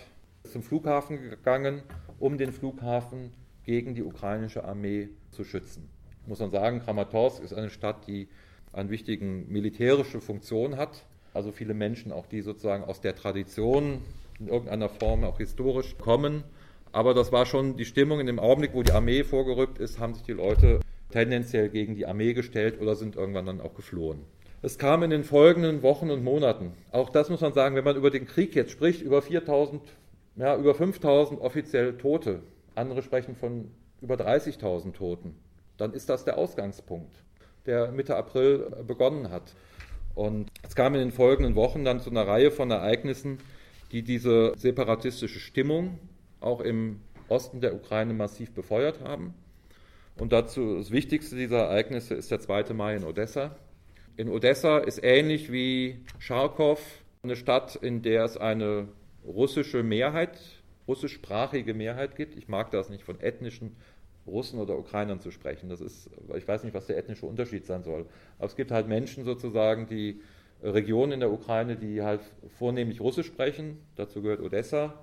zum 0.51 0.63
Flughafen 0.63 1.29
gegangen, 1.29 1.83
um 2.19 2.37
den 2.37 2.51
Flughafen 2.51 3.31
gegen 3.63 3.95
die 3.95 4.03
ukrainische 4.03 4.63
Armee 4.63 5.09
zu 5.31 5.43
schützen. 5.43 5.89
Muss 6.27 6.39
man 6.39 6.51
sagen, 6.51 6.79
Kramatorsk 6.79 7.43
ist 7.43 7.53
eine 7.53 7.69
Stadt, 7.69 8.07
die 8.07 8.27
eine 8.73 8.89
wichtige 8.89 9.25
militärische 9.25 10.21
Funktion 10.21 10.77
hat. 10.77 11.05
Also 11.33 11.51
viele 11.51 11.73
Menschen, 11.73 12.11
auch 12.11 12.25
die 12.25 12.41
sozusagen 12.41 12.83
aus 12.83 13.01
der 13.01 13.15
Tradition 13.15 14.01
in 14.39 14.47
irgendeiner 14.47 14.89
Form 14.89 15.23
auch 15.23 15.37
historisch 15.37 15.97
kommen. 15.97 16.43
Aber 16.91 17.13
das 17.13 17.31
war 17.31 17.45
schon 17.45 17.77
die 17.77 17.85
Stimmung 17.85 18.19
in 18.19 18.27
dem 18.27 18.39
Augenblick, 18.39 18.73
wo 18.73 18.83
die 18.83 18.91
Armee 18.91 19.23
vorgerückt 19.23 19.79
ist, 19.79 19.99
haben 19.99 20.13
sich 20.13 20.23
die 20.23 20.33
Leute 20.33 20.79
tendenziell 21.11 21.69
gegen 21.69 21.95
die 21.95 22.05
Armee 22.05 22.33
gestellt 22.33 22.79
oder 22.81 22.95
sind 22.95 23.15
irgendwann 23.15 23.45
dann 23.45 23.61
auch 23.61 23.73
geflohen. 23.73 24.19
Es 24.61 24.77
kam 24.77 25.03
in 25.03 25.09
den 25.09 25.23
folgenden 25.23 25.83
Wochen 25.83 26.09
und 26.09 26.23
Monaten, 26.23 26.71
auch 26.91 27.09
das 27.09 27.29
muss 27.29 27.41
man 27.41 27.53
sagen, 27.53 27.75
wenn 27.75 27.83
man 27.83 27.97
über 27.97 28.09
den 28.09 28.25
Krieg 28.25 28.55
jetzt 28.55 28.71
spricht, 28.71 29.01
über 29.01 29.21
4000, 29.21 29.81
ja, 30.35 30.57
über 30.57 30.75
5000 30.75 31.39
offiziell 31.39 31.97
Tote 31.97 32.41
andere 32.75 33.01
sprechen 33.01 33.35
von 33.35 33.71
über 34.01 34.15
30.000 34.15 34.93
Toten, 34.93 35.35
dann 35.77 35.93
ist 35.93 36.09
das 36.09 36.25
der 36.25 36.37
Ausgangspunkt, 36.37 37.23
der 37.65 37.91
Mitte 37.91 38.15
April 38.15 38.83
begonnen 38.85 39.31
hat. 39.31 39.55
Und 40.13 40.49
es 40.63 40.75
kam 40.75 40.93
in 40.93 41.01
den 41.01 41.11
folgenden 41.11 41.55
Wochen 41.55 41.83
dann 41.83 41.99
zu 41.99 42.09
einer 42.09 42.27
Reihe 42.27 42.51
von 42.51 42.71
Ereignissen, 42.71 43.39
die 43.91 44.03
diese 44.03 44.53
separatistische 44.57 45.39
Stimmung 45.39 45.99
auch 46.39 46.61
im 46.61 47.01
Osten 47.27 47.59
der 47.59 47.75
Ukraine 47.75 48.13
massiv 48.13 48.51
befeuert 48.53 49.01
haben. 49.01 49.33
Und 50.17 50.31
dazu 50.31 50.77
das 50.77 50.91
Wichtigste 50.91 51.35
dieser 51.35 51.63
Ereignisse 51.63 52.13
ist 52.13 52.31
der 52.31 52.39
2. 52.39 52.73
Mai 52.73 52.95
in 52.95 53.03
Odessa. 53.03 53.55
In 54.15 54.29
Odessa 54.29 54.77
ist 54.77 55.03
ähnlich 55.03 55.51
wie 55.51 55.99
Charkow 56.19 56.79
eine 57.23 57.35
Stadt, 57.35 57.75
in 57.75 58.01
der 58.01 58.23
es 58.23 58.37
eine 58.37 58.87
russische 59.25 59.83
Mehrheit 59.83 60.37
russischsprachige 60.87 61.73
Mehrheit 61.73 62.15
gibt. 62.15 62.35
Ich 62.35 62.47
mag 62.47 62.71
das 62.71 62.89
nicht 62.89 63.03
von 63.03 63.19
ethnischen 63.19 63.75
Russen 64.27 64.59
oder 64.59 64.77
Ukrainern 64.77 65.19
zu 65.19 65.31
sprechen. 65.31 65.69
Das 65.69 65.81
ist, 65.81 66.09
ich 66.35 66.47
weiß 66.47 66.63
nicht, 66.63 66.73
was 66.73 66.87
der 66.87 66.97
ethnische 66.97 67.25
Unterschied 67.25 67.65
sein 67.65 67.83
soll. 67.83 68.05
Aber 68.37 68.47
es 68.47 68.55
gibt 68.55 68.71
halt 68.71 68.87
Menschen 68.87 69.23
sozusagen, 69.23 69.87
die 69.87 70.21
Regionen 70.63 71.11
in 71.13 71.19
der 71.19 71.31
Ukraine, 71.31 71.75
die 71.75 72.01
halt 72.01 72.21
vornehmlich 72.57 73.01
Russisch 73.01 73.27
sprechen. 73.27 73.79
Dazu 73.95 74.21
gehört 74.21 74.41
Odessa. 74.41 74.93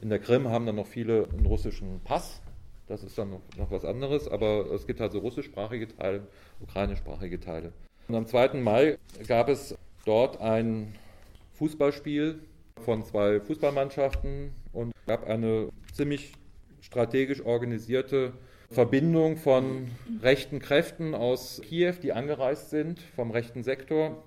In 0.00 0.08
der 0.08 0.18
Krim 0.18 0.48
haben 0.48 0.66
dann 0.66 0.76
noch 0.76 0.86
viele 0.86 1.28
einen 1.28 1.46
russischen 1.46 2.00
Pass. 2.02 2.42
Das 2.88 3.02
ist 3.02 3.16
dann 3.16 3.30
noch, 3.30 3.40
noch 3.56 3.70
was 3.70 3.84
anderes. 3.84 4.28
Aber 4.28 4.70
es 4.72 4.86
gibt 4.86 5.00
halt 5.00 5.12
so 5.12 5.20
russischsprachige 5.20 5.88
Teile, 5.88 6.26
ukrainischsprachige 6.60 7.38
Teile. 7.38 7.72
Und 8.08 8.16
am 8.16 8.26
2. 8.26 8.54
Mai 8.54 8.98
gab 9.26 9.48
es 9.48 9.76
dort 10.04 10.40
ein 10.40 10.94
Fußballspiel 11.54 12.40
von 12.84 13.04
zwei 13.04 13.40
Fußballmannschaften 13.40 14.52
und 14.72 14.92
gab 15.06 15.26
eine 15.26 15.70
ziemlich 15.92 16.32
strategisch 16.80 17.44
organisierte 17.44 18.32
Verbindung 18.70 19.36
von 19.36 19.88
rechten 20.22 20.58
Kräften 20.58 21.14
aus 21.14 21.60
Kiew, 21.64 21.94
die 22.02 22.12
angereist 22.12 22.70
sind 22.70 23.00
vom 23.00 23.30
rechten 23.30 23.62
Sektor, 23.62 24.22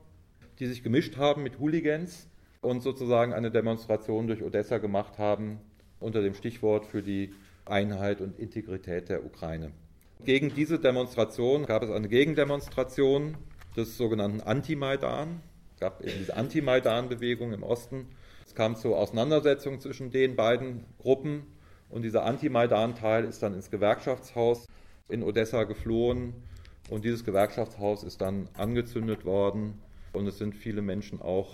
die 0.60 0.66
sich 0.66 0.84
gemischt 0.84 1.18
haben 1.18 1.44
mit 1.44 1.60
Hooligans 1.60 2.28
und 2.62 2.82
sozusagen 2.82 3.34
eine 3.34 3.52
Demonstration 3.52 4.28
durch 4.28 4.42
Odessa 4.42 4.80
gemacht 4.80 5.18
haben 5.18 5.60
unter 6.00 6.22
dem 6.22 6.34
Stichwort 6.34 6.86
für 6.86 7.04
die 7.04 7.34
Einheit 7.66 8.22
und 8.22 8.40
Integrität 8.40 9.10
der 9.10 9.26
Ukraine. 9.26 9.72
Gegen 10.24 10.54
diese 10.54 10.80
Demonstration 10.80 11.66
gab 11.66 11.84
es 11.84 11.92
eine 11.92 12.08
Gegendemonstration 12.08 13.38
des 13.76 13.98
sogenannten 13.98 14.42
Anti-Maidan. 14.42 15.42
Es 15.76 15.80
gab 15.80 16.02
eben 16.02 16.18
diese 16.20 16.36
Anti-Maidan-Bewegung 16.36 17.54
im 17.54 17.62
Osten 17.62 18.08
kam 18.58 18.76
zu 18.76 18.96
Auseinandersetzungen 18.96 19.80
zwischen 19.80 20.10
den 20.10 20.36
beiden 20.36 20.84
Gruppen 20.98 21.44
und 21.90 22.02
dieser 22.02 22.26
Anti-Maidan-Teil 22.26 23.24
ist 23.26 23.44
dann 23.44 23.54
ins 23.54 23.70
Gewerkschaftshaus 23.70 24.66
in 25.10 25.22
Odessa 25.22 25.66
geflohen 25.66 26.34
und 26.90 27.06
dieses 27.06 27.24
Gewerkschaftshaus 27.24 28.04
ist 28.04 28.20
dann 28.20 28.50
angezündet 28.56 29.26
worden 29.26 29.80
und 30.12 30.26
es 30.26 30.40
sind 30.40 30.56
viele 30.56 30.82
Menschen 30.82 31.22
auch 31.22 31.52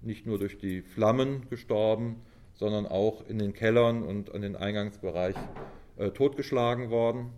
nicht 0.00 0.26
nur 0.26 0.40
durch 0.40 0.58
die 0.58 0.82
Flammen 0.82 1.48
gestorben, 1.50 2.16
sondern 2.54 2.84
auch 2.84 3.24
in 3.28 3.38
den 3.38 3.52
Kellern 3.52 4.02
und 4.02 4.34
an 4.34 4.42
den 4.42 4.56
Eingangsbereich 4.56 5.36
äh, 5.98 6.10
totgeschlagen 6.10 6.90
worden. 6.90 7.30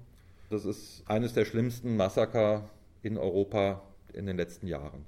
Das 0.49 0.65
ist 0.65 1.05
eines 1.07 1.35
der 1.35 1.45
schlimmsten 1.45 1.99
Massaker 1.99 2.71
in 3.03 3.19
Europa 3.19 3.83
in 4.15 4.25
den 4.25 4.39
letzten 4.39 4.69
Jahren. 4.69 5.05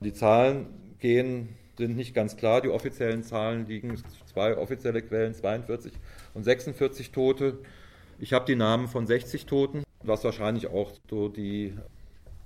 Die 0.00 0.12
Zahlen 0.12 0.66
gehen 0.98 1.50
sind 1.78 1.96
nicht 1.96 2.14
ganz 2.14 2.36
klar. 2.36 2.60
Die 2.60 2.68
offiziellen 2.68 3.22
Zahlen 3.22 3.66
liegen, 3.66 3.96
zwei 4.26 4.56
offizielle 4.58 5.00
Quellen, 5.00 5.32
42 5.32 5.92
und 6.34 6.44
46 6.44 7.12
Tote. 7.12 7.58
Ich 8.18 8.32
habe 8.32 8.44
die 8.44 8.56
Namen 8.56 8.88
von 8.88 9.06
60 9.06 9.46
Toten, 9.46 9.84
was 10.02 10.24
wahrscheinlich 10.24 10.66
auch 10.66 10.92
so 11.08 11.28
die 11.28 11.72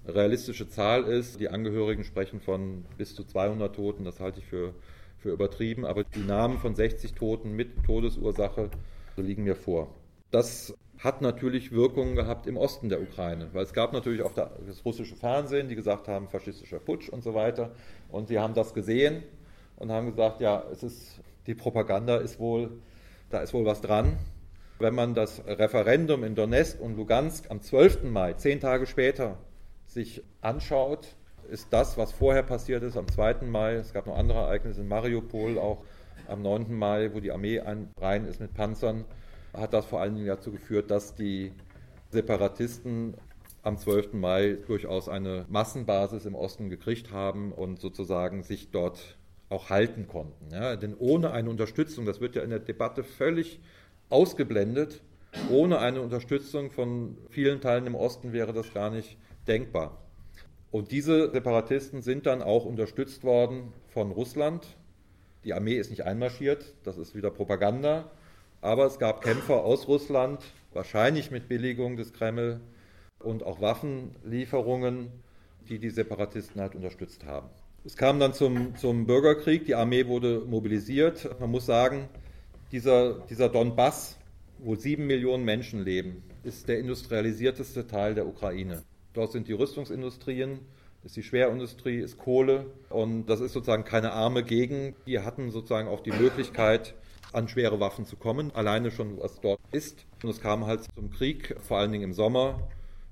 realistische 0.06 0.68
Zahl 0.68 1.04
ist. 1.04 1.40
Die 1.40 1.48
Angehörigen 1.48 2.04
sprechen 2.04 2.40
von 2.40 2.84
bis 2.98 3.14
zu 3.14 3.24
200 3.24 3.74
Toten, 3.74 4.04
das 4.04 4.20
halte 4.20 4.40
ich 4.40 4.46
für, 4.46 4.74
für 5.18 5.30
übertrieben, 5.30 5.86
aber 5.86 6.04
die 6.04 6.20
Namen 6.24 6.58
von 6.58 6.74
60 6.74 7.14
Toten 7.14 7.52
mit 7.52 7.84
Todesursache 7.84 8.70
liegen 9.16 9.44
mir 9.44 9.56
vor. 9.56 9.94
Das 10.30 10.74
hat 11.02 11.20
natürlich 11.20 11.72
Wirkungen 11.72 12.14
gehabt 12.14 12.46
im 12.46 12.56
Osten 12.56 12.88
der 12.88 13.02
Ukraine, 13.02 13.48
weil 13.52 13.64
es 13.64 13.72
gab 13.72 13.92
natürlich 13.92 14.22
auch 14.22 14.32
das 14.32 14.84
russische 14.84 15.16
Fernsehen, 15.16 15.68
die 15.68 15.74
gesagt 15.74 16.06
haben, 16.06 16.28
faschistischer 16.28 16.78
Putsch 16.78 17.08
und 17.08 17.24
so 17.24 17.34
weiter. 17.34 17.72
Und 18.08 18.28
sie 18.28 18.38
haben 18.38 18.54
das 18.54 18.72
gesehen 18.72 19.24
und 19.76 19.90
haben 19.90 20.10
gesagt, 20.10 20.40
ja, 20.40 20.62
es 20.70 20.84
ist, 20.84 21.20
die 21.46 21.54
Propaganda 21.54 22.18
ist 22.18 22.38
wohl, 22.38 22.70
da 23.30 23.40
ist 23.40 23.52
wohl 23.52 23.64
was 23.64 23.80
dran. 23.80 24.16
Wenn 24.78 24.94
man 24.94 25.14
das 25.14 25.42
Referendum 25.44 26.22
in 26.22 26.36
Donetsk 26.36 26.80
und 26.80 26.96
Lugansk 26.96 27.50
am 27.50 27.60
12. 27.60 28.04
Mai, 28.04 28.34
zehn 28.34 28.60
Tage 28.60 28.86
später, 28.86 29.38
sich 29.86 30.22
anschaut, 30.40 31.16
ist 31.50 31.72
das, 31.72 31.98
was 31.98 32.12
vorher 32.12 32.44
passiert 32.44 32.84
ist, 32.84 32.96
am 32.96 33.08
2. 33.08 33.42
Mai, 33.42 33.74
es 33.74 33.92
gab 33.92 34.06
noch 34.06 34.16
andere 34.16 34.38
Ereignisse 34.38 34.80
in 34.80 34.88
Mariupol, 34.88 35.58
auch 35.58 35.84
am 36.28 36.42
9. 36.42 36.72
Mai, 36.72 37.10
wo 37.12 37.18
die 37.18 37.32
Armee 37.32 37.60
rein 38.00 38.24
ist 38.26 38.40
mit 38.40 38.54
Panzern, 38.54 39.04
hat 39.52 39.72
das 39.72 39.86
vor 39.86 40.00
allen 40.00 40.14
Dingen 40.14 40.26
dazu 40.26 40.50
geführt, 40.50 40.90
dass 40.90 41.14
die 41.14 41.52
Separatisten 42.10 43.14
am 43.62 43.78
12. 43.78 44.14
Mai 44.14 44.58
durchaus 44.66 45.08
eine 45.08 45.46
Massenbasis 45.48 46.26
im 46.26 46.34
Osten 46.34 46.68
gekriegt 46.68 47.12
haben 47.12 47.52
und 47.52 47.80
sozusagen 47.80 48.42
sich 48.42 48.70
dort 48.70 49.16
auch 49.48 49.70
halten 49.70 50.08
konnten. 50.08 50.50
Ja, 50.52 50.76
denn 50.76 50.96
ohne 50.98 51.30
eine 51.30 51.50
Unterstützung, 51.50 52.06
das 52.06 52.20
wird 52.20 52.34
ja 52.34 52.42
in 52.42 52.50
der 52.50 52.58
Debatte 52.58 53.04
völlig 53.04 53.60
ausgeblendet, 54.08 55.02
Ohne 55.50 55.78
eine 55.78 56.02
Unterstützung 56.02 56.70
von 56.70 57.16
vielen 57.30 57.60
Teilen 57.60 57.86
im 57.86 57.94
Osten 57.94 58.32
wäre 58.32 58.52
das 58.52 58.74
gar 58.74 58.90
nicht 58.90 59.16
denkbar. 59.48 59.98
Und 60.70 60.90
diese 60.90 61.30
Separatisten 61.30 62.02
sind 62.02 62.26
dann 62.26 62.42
auch 62.42 62.64
unterstützt 62.64 63.24
worden 63.24 63.72
von 63.88 64.10
Russland. 64.10 64.66
Die 65.44 65.54
Armee 65.54 65.76
ist 65.76 65.90
nicht 65.90 66.04
einmarschiert, 66.04 66.74
das 66.84 66.98
ist 66.98 67.14
wieder 67.14 67.30
Propaganda. 67.30 68.10
Aber 68.62 68.86
es 68.86 69.00
gab 69.00 69.22
Kämpfer 69.22 69.64
aus 69.64 69.88
Russland, 69.88 70.40
wahrscheinlich 70.72 71.32
mit 71.32 71.48
Billigung 71.48 71.96
des 71.96 72.12
Kreml 72.12 72.60
und 73.18 73.42
auch 73.42 73.60
Waffenlieferungen, 73.60 75.10
die 75.68 75.80
die 75.80 75.90
Separatisten 75.90 76.60
halt 76.60 76.76
unterstützt 76.76 77.26
haben. 77.26 77.48
Es 77.84 77.96
kam 77.96 78.20
dann 78.20 78.34
zum, 78.34 78.76
zum 78.76 79.06
Bürgerkrieg, 79.06 79.64
die 79.64 79.74
Armee 79.74 80.06
wurde 80.06 80.44
mobilisiert. 80.46 81.28
Man 81.40 81.50
muss 81.50 81.66
sagen, 81.66 82.08
dieser, 82.70 83.14
dieser 83.28 83.48
Donbass, 83.48 84.16
wo 84.58 84.76
sieben 84.76 85.08
Millionen 85.08 85.44
Menschen 85.44 85.82
leben, 85.82 86.22
ist 86.44 86.68
der 86.68 86.78
industrialisierteste 86.78 87.88
Teil 87.88 88.14
der 88.14 88.28
Ukraine. 88.28 88.84
Dort 89.12 89.32
sind 89.32 89.48
die 89.48 89.54
Rüstungsindustrien, 89.54 90.60
ist 91.02 91.16
die 91.16 91.24
Schwerindustrie, 91.24 91.98
ist 91.98 92.16
Kohle 92.16 92.66
und 92.90 93.26
das 93.26 93.40
ist 93.40 93.54
sozusagen 93.54 93.82
keine 93.82 94.12
arme 94.12 94.44
Gegend. 94.44 94.94
Die 95.06 95.18
hatten 95.18 95.50
sozusagen 95.50 95.88
auch 95.88 96.00
die 96.00 96.12
Möglichkeit, 96.12 96.94
an 97.32 97.48
schwere 97.48 97.80
Waffen 97.80 98.04
zu 98.04 98.16
kommen, 98.16 98.50
alleine 98.54 98.90
schon 98.90 99.18
was 99.18 99.40
dort 99.40 99.60
ist. 99.72 100.06
Und 100.22 100.30
es 100.30 100.40
kam 100.40 100.66
halt 100.66 100.84
zum 100.94 101.10
Krieg, 101.10 101.56
vor 101.60 101.78
allen 101.78 101.92
Dingen 101.92 102.04
im 102.04 102.12
Sommer, 102.12 102.68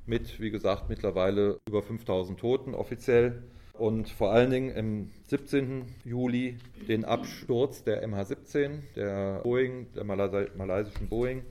mit, 0.06 0.40
wie 0.40 0.50
gesagt, 0.50 0.88
mittlerweile 0.88 1.58
über 1.68 1.82
5000 1.82 2.38
Toten 2.38 2.74
offiziell. 2.74 3.42
Und 3.74 4.10
vor 4.10 4.32
allen 4.32 4.50
Dingen 4.50 4.70
im 4.74 5.10
17. 5.28 5.86
Juli 6.04 6.58
den 6.86 7.04
Absturz 7.06 7.82
der 7.82 8.06
MH17, 8.06 8.80
der 8.94 9.40
Boeing, 9.42 9.86
der 9.94 10.04
malaysischen 10.04 11.08
Boeing, 11.08 11.42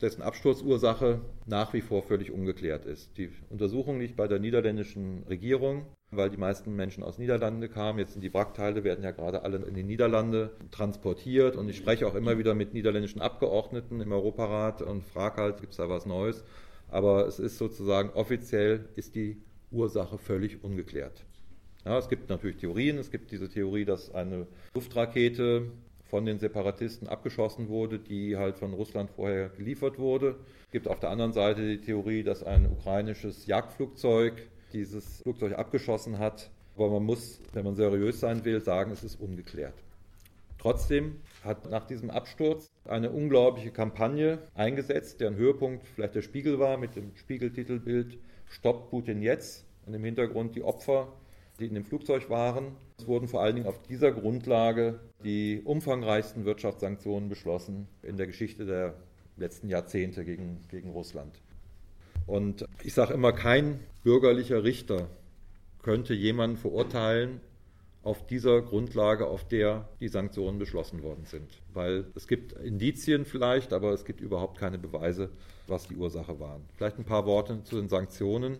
dessen 0.00 0.22
Absturzursache 0.22 1.20
nach 1.46 1.72
wie 1.72 1.80
vor 1.80 2.02
völlig 2.02 2.30
ungeklärt 2.30 2.84
ist. 2.84 3.16
Die 3.16 3.30
Untersuchung 3.50 3.98
liegt 3.98 4.16
bei 4.16 4.28
der 4.28 4.38
niederländischen 4.38 5.24
Regierung, 5.28 5.86
weil 6.12 6.30
die 6.30 6.36
meisten 6.36 6.76
Menschen 6.76 7.02
aus 7.02 7.18
Niederlande 7.18 7.68
kamen. 7.68 7.98
Jetzt 7.98 8.12
sind 8.12 8.22
die 8.22 8.32
Wrackteile, 8.32 8.84
werden 8.84 9.02
ja 9.02 9.10
gerade 9.10 9.42
alle 9.42 9.58
in 9.58 9.74
die 9.74 9.82
Niederlande 9.82 10.50
transportiert. 10.70 11.56
Und 11.56 11.68
ich 11.68 11.76
spreche 11.76 12.06
auch 12.06 12.14
immer 12.14 12.38
wieder 12.38 12.54
mit 12.54 12.74
niederländischen 12.74 13.22
Abgeordneten 13.22 14.00
im 14.00 14.12
Europarat 14.12 14.82
und 14.82 15.02
frage 15.04 15.40
halt, 15.40 15.60
gibt 15.60 15.72
es 15.72 15.78
da 15.78 15.88
was 15.88 16.06
Neues? 16.06 16.44
Aber 16.88 17.26
es 17.26 17.38
ist 17.38 17.56
sozusagen 17.56 18.10
offiziell 18.10 18.90
ist 18.94 19.14
die 19.14 19.38
Ursache 19.70 20.18
völlig 20.18 20.62
ungeklärt. 20.62 21.24
Ja, 21.86 21.98
es 21.98 22.10
gibt 22.10 22.28
natürlich 22.28 22.58
Theorien. 22.58 22.98
Es 22.98 23.10
gibt 23.10 23.30
diese 23.32 23.48
Theorie, 23.48 23.86
dass 23.86 24.14
eine 24.14 24.46
Luftrakete 24.74 25.72
von 26.04 26.26
den 26.26 26.38
Separatisten 26.38 27.08
abgeschossen 27.08 27.68
wurde, 27.68 27.98
die 27.98 28.36
halt 28.36 28.58
von 28.58 28.74
Russland 28.74 29.10
vorher 29.10 29.48
geliefert 29.48 29.98
wurde. 29.98 30.36
Es 30.66 30.72
gibt 30.72 30.86
auf 30.86 31.00
der 31.00 31.08
anderen 31.08 31.32
Seite 31.32 31.66
die 31.66 31.80
Theorie, 31.80 32.22
dass 32.22 32.42
ein 32.42 32.70
ukrainisches 32.70 33.46
Jagdflugzeug 33.46 34.34
dieses 34.72 35.22
Flugzeug 35.22 35.58
abgeschossen 35.58 36.18
hat. 36.18 36.50
Aber 36.76 36.90
man 36.90 37.04
muss, 37.04 37.40
wenn 37.52 37.64
man 37.64 37.74
seriös 37.74 38.20
sein 38.20 38.44
will, 38.44 38.60
sagen, 38.60 38.92
es 38.92 39.04
ist 39.04 39.20
ungeklärt. 39.20 39.74
Trotzdem 40.58 41.16
hat 41.44 41.68
nach 41.70 41.86
diesem 41.86 42.10
Absturz 42.10 42.70
eine 42.84 43.10
unglaubliche 43.10 43.72
Kampagne 43.72 44.38
eingesetzt, 44.54 45.20
deren 45.20 45.36
Höhepunkt 45.36 45.86
vielleicht 45.86 46.14
der 46.14 46.22
Spiegel 46.22 46.58
war 46.58 46.78
mit 46.78 46.96
dem 46.96 47.14
Spiegeltitelbild 47.16 48.18
Stopp 48.48 48.90
Putin 48.90 49.22
jetzt 49.22 49.64
und 49.86 49.94
im 49.94 50.04
Hintergrund 50.04 50.54
die 50.54 50.62
Opfer 50.62 51.08
die 51.58 51.66
in 51.66 51.74
dem 51.74 51.84
Flugzeug 51.84 52.30
waren. 52.30 52.76
Es 52.98 53.06
wurden 53.06 53.28
vor 53.28 53.42
allen 53.42 53.56
Dingen 53.56 53.66
auf 53.66 53.80
dieser 53.82 54.12
Grundlage 54.12 55.00
die 55.24 55.62
umfangreichsten 55.64 56.44
Wirtschaftssanktionen 56.44 57.28
beschlossen 57.28 57.88
in 58.02 58.16
der 58.16 58.26
Geschichte 58.26 58.66
der 58.66 58.94
letzten 59.36 59.68
Jahrzehnte 59.68 60.24
gegen, 60.24 60.60
gegen 60.70 60.90
Russland. 60.90 61.40
Und 62.26 62.66
ich 62.82 62.94
sage 62.94 63.14
immer, 63.14 63.32
kein 63.32 63.80
bürgerlicher 64.04 64.64
Richter 64.64 65.08
könnte 65.82 66.14
jemanden 66.14 66.56
verurteilen 66.56 67.40
auf 68.02 68.26
dieser 68.26 68.62
Grundlage, 68.62 69.26
auf 69.26 69.46
der 69.46 69.88
die 70.00 70.08
Sanktionen 70.08 70.58
beschlossen 70.58 71.02
worden 71.02 71.24
sind. 71.24 71.48
Weil 71.72 72.06
es 72.14 72.26
gibt 72.26 72.52
Indizien 72.52 73.24
vielleicht, 73.24 73.72
aber 73.72 73.92
es 73.92 74.04
gibt 74.04 74.20
überhaupt 74.20 74.58
keine 74.58 74.78
Beweise, 74.78 75.30
was 75.68 75.86
die 75.86 75.94
Ursache 75.94 76.40
waren. 76.40 76.62
Vielleicht 76.76 76.98
ein 76.98 77.04
paar 77.04 77.26
Worte 77.26 77.62
zu 77.62 77.76
den 77.76 77.88
Sanktionen. 77.88 78.58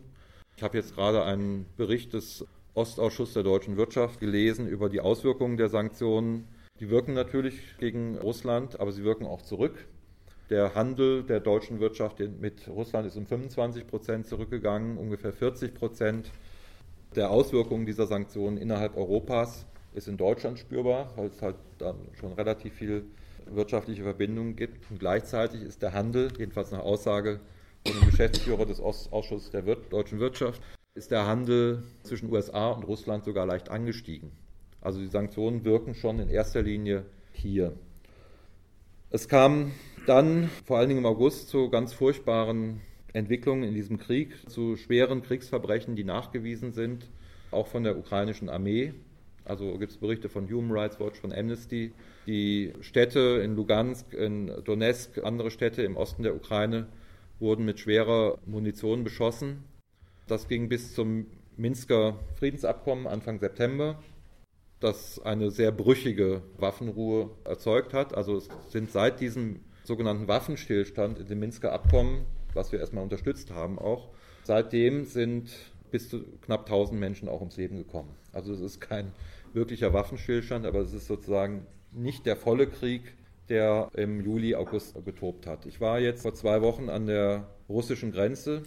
Ich 0.56 0.62
habe 0.62 0.76
jetzt 0.76 0.94
gerade 0.94 1.24
einen 1.24 1.66
Bericht 1.76 2.12
des 2.12 2.46
Ostausschuss 2.74 3.32
der 3.32 3.42
deutschen 3.42 3.76
Wirtschaft 3.76 4.20
gelesen 4.20 4.68
über 4.68 4.88
die 4.88 5.00
Auswirkungen 5.00 5.56
der 5.56 5.68
Sanktionen. 5.68 6.46
Die 6.78 6.88
wirken 6.88 7.12
natürlich 7.14 7.76
gegen 7.78 8.16
Russland, 8.18 8.78
aber 8.80 8.92
sie 8.92 9.04
wirken 9.04 9.26
auch 9.26 9.42
zurück. 9.42 9.86
Der 10.52 10.74
Handel 10.74 11.22
der 11.22 11.40
deutschen 11.40 11.80
Wirtschaft 11.80 12.18
mit 12.18 12.68
Russland 12.68 13.06
ist 13.06 13.16
um 13.16 13.24
25 13.24 13.86
Prozent 13.86 14.26
zurückgegangen, 14.26 14.98
ungefähr 14.98 15.32
40 15.32 15.72
Prozent 15.72 16.30
der 17.16 17.30
Auswirkungen 17.30 17.86
dieser 17.86 18.06
Sanktionen 18.06 18.58
innerhalb 18.58 18.94
Europas 18.98 19.64
ist 19.94 20.08
in 20.08 20.18
Deutschland 20.18 20.58
spürbar, 20.58 21.10
weil 21.16 21.28
es 21.28 21.40
halt 21.40 21.56
dann 21.78 21.96
schon 22.20 22.34
relativ 22.34 22.74
viel 22.74 23.06
wirtschaftliche 23.46 24.02
Verbindungen 24.02 24.54
gibt. 24.54 24.90
Und 24.90 25.00
gleichzeitig 25.00 25.62
ist 25.62 25.80
der 25.80 25.94
Handel, 25.94 26.28
jedenfalls 26.36 26.70
nach 26.70 26.80
Aussage 26.80 27.40
von 27.86 27.98
dem 27.98 28.10
Geschäftsführer 28.10 28.66
des 28.66 28.78
Ausschusses 28.78 29.48
der 29.52 29.62
deutschen 29.62 30.20
Wirtschaft, 30.20 30.60
ist 30.94 31.12
der 31.12 31.26
Handel 31.26 31.82
zwischen 32.02 32.30
USA 32.30 32.72
und 32.72 32.82
Russland 32.82 33.24
sogar 33.24 33.46
leicht 33.46 33.70
angestiegen. 33.70 34.32
Also 34.82 35.00
die 35.00 35.06
Sanktionen 35.06 35.64
wirken 35.64 35.94
schon 35.94 36.18
in 36.18 36.28
erster 36.28 36.60
Linie 36.60 37.06
hier. 37.32 37.72
Es 39.14 39.28
kam 39.28 39.72
dann 40.06 40.48
vor 40.64 40.78
allen 40.78 40.88
Dingen 40.88 41.00
im 41.00 41.06
August 41.06 41.50
zu 41.50 41.68
ganz 41.68 41.92
furchtbaren 41.92 42.80
Entwicklungen 43.12 43.62
in 43.62 43.74
diesem 43.74 43.98
Krieg, 43.98 44.48
zu 44.48 44.74
schweren 44.76 45.22
Kriegsverbrechen, 45.22 45.96
die 45.96 46.04
nachgewiesen 46.04 46.72
sind, 46.72 47.10
auch 47.50 47.66
von 47.66 47.84
der 47.84 47.98
ukrainischen 47.98 48.48
Armee. 48.48 48.94
Also 49.44 49.76
gibt 49.76 49.92
es 49.92 49.98
Berichte 49.98 50.30
von 50.30 50.50
Human 50.50 50.72
Rights 50.72 50.98
Watch, 50.98 51.20
von 51.20 51.30
Amnesty. 51.30 51.92
Die 52.26 52.72
Städte 52.80 53.42
in 53.44 53.54
Lugansk, 53.54 54.14
in 54.14 54.50
Donetsk, 54.64 55.22
andere 55.22 55.50
Städte 55.50 55.82
im 55.82 55.98
Osten 55.98 56.22
der 56.22 56.34
Ukraine 56.34 56.86
wurden 57.38 57.66
mit 57.66 57.80
schwerer 57.80 58.38
Munition 58.46 59.04
beschossen. 59.04 59.62
Das 60.26 60.48
ging 60.48 60.70
bis 60.70 60.94
zum 60.94 61.26
Minsker 61.58 62.18
Friedensabkommen 62.36 63.06
Anfang 63.06 63.40
September, 63.40 64.02
das 64.82 65.20
eine 65.20 65.50
sehr 65.50 65.72
brüchige 65.72 66.42
Waffenruhe 66.58 67.30
erzeugt 67.44 67.94
hat. 67.94 68.14
Also 68.14 68.36
es 68.36 68.48
sind 68.68 68.90
seit 68.90 69.20
diesem 69.20 69.60
sogenannten 69.84 70.28
Waffenstillstand 70.28 71.18
in 71.18 71.26
dem 71.26 71.40
Minsker 71.40 71.72
Abkommen, 71.72 72.24
was 72.54 72.72
wir 72.72 72.80
erstmal 72.80 73.02
unterstützt 73.02 73.50
haben 73.50 73.78
auch, 73.78 74.08
seitdem 74.44 75.04
sind 75.04 75.50
bis 75.90 76.08
zu 76.08 76.24
knapp 76.42 76.62
1000 76.62 76.98
Menschen 76.98 77.28
auch 77.28 77.40
ums 77.40 77.56
Leben 77.56 77.76
gekommen. 77.76 78.10
Also 78.32 78.52
es 78.52 78.60
ist 78.60 78.80
kein 78.80 79.12
wirklicher 79.52 79.92
Waffenstillstand, 79.92 80.66
aber 80.66 80.80
es 80.80 80.92
ist 80.92 81.06
sozusagen 81.06 81.66
nicht 81.92 82.26
der 82.26 82.36
volle 82.36 82.66
Krieg, 82.66 83.14
der 83.48 83.90
im 83.94 84.24
Juli, 84.24 84.54
August 84.54 84.94
getobt 85.04 85.46
hat. 85.46 85.66
Ich 85.66 85.80
war 85.80 86.00
jetzt 86.00 86.22
vor 86.22 86.34
zwei 86.34 86.62
Wochen 86.62 86.88
an 86.88 87.06
der 87.06 87.48
russischen 87.68 88.12
Grenze 88.12 88.62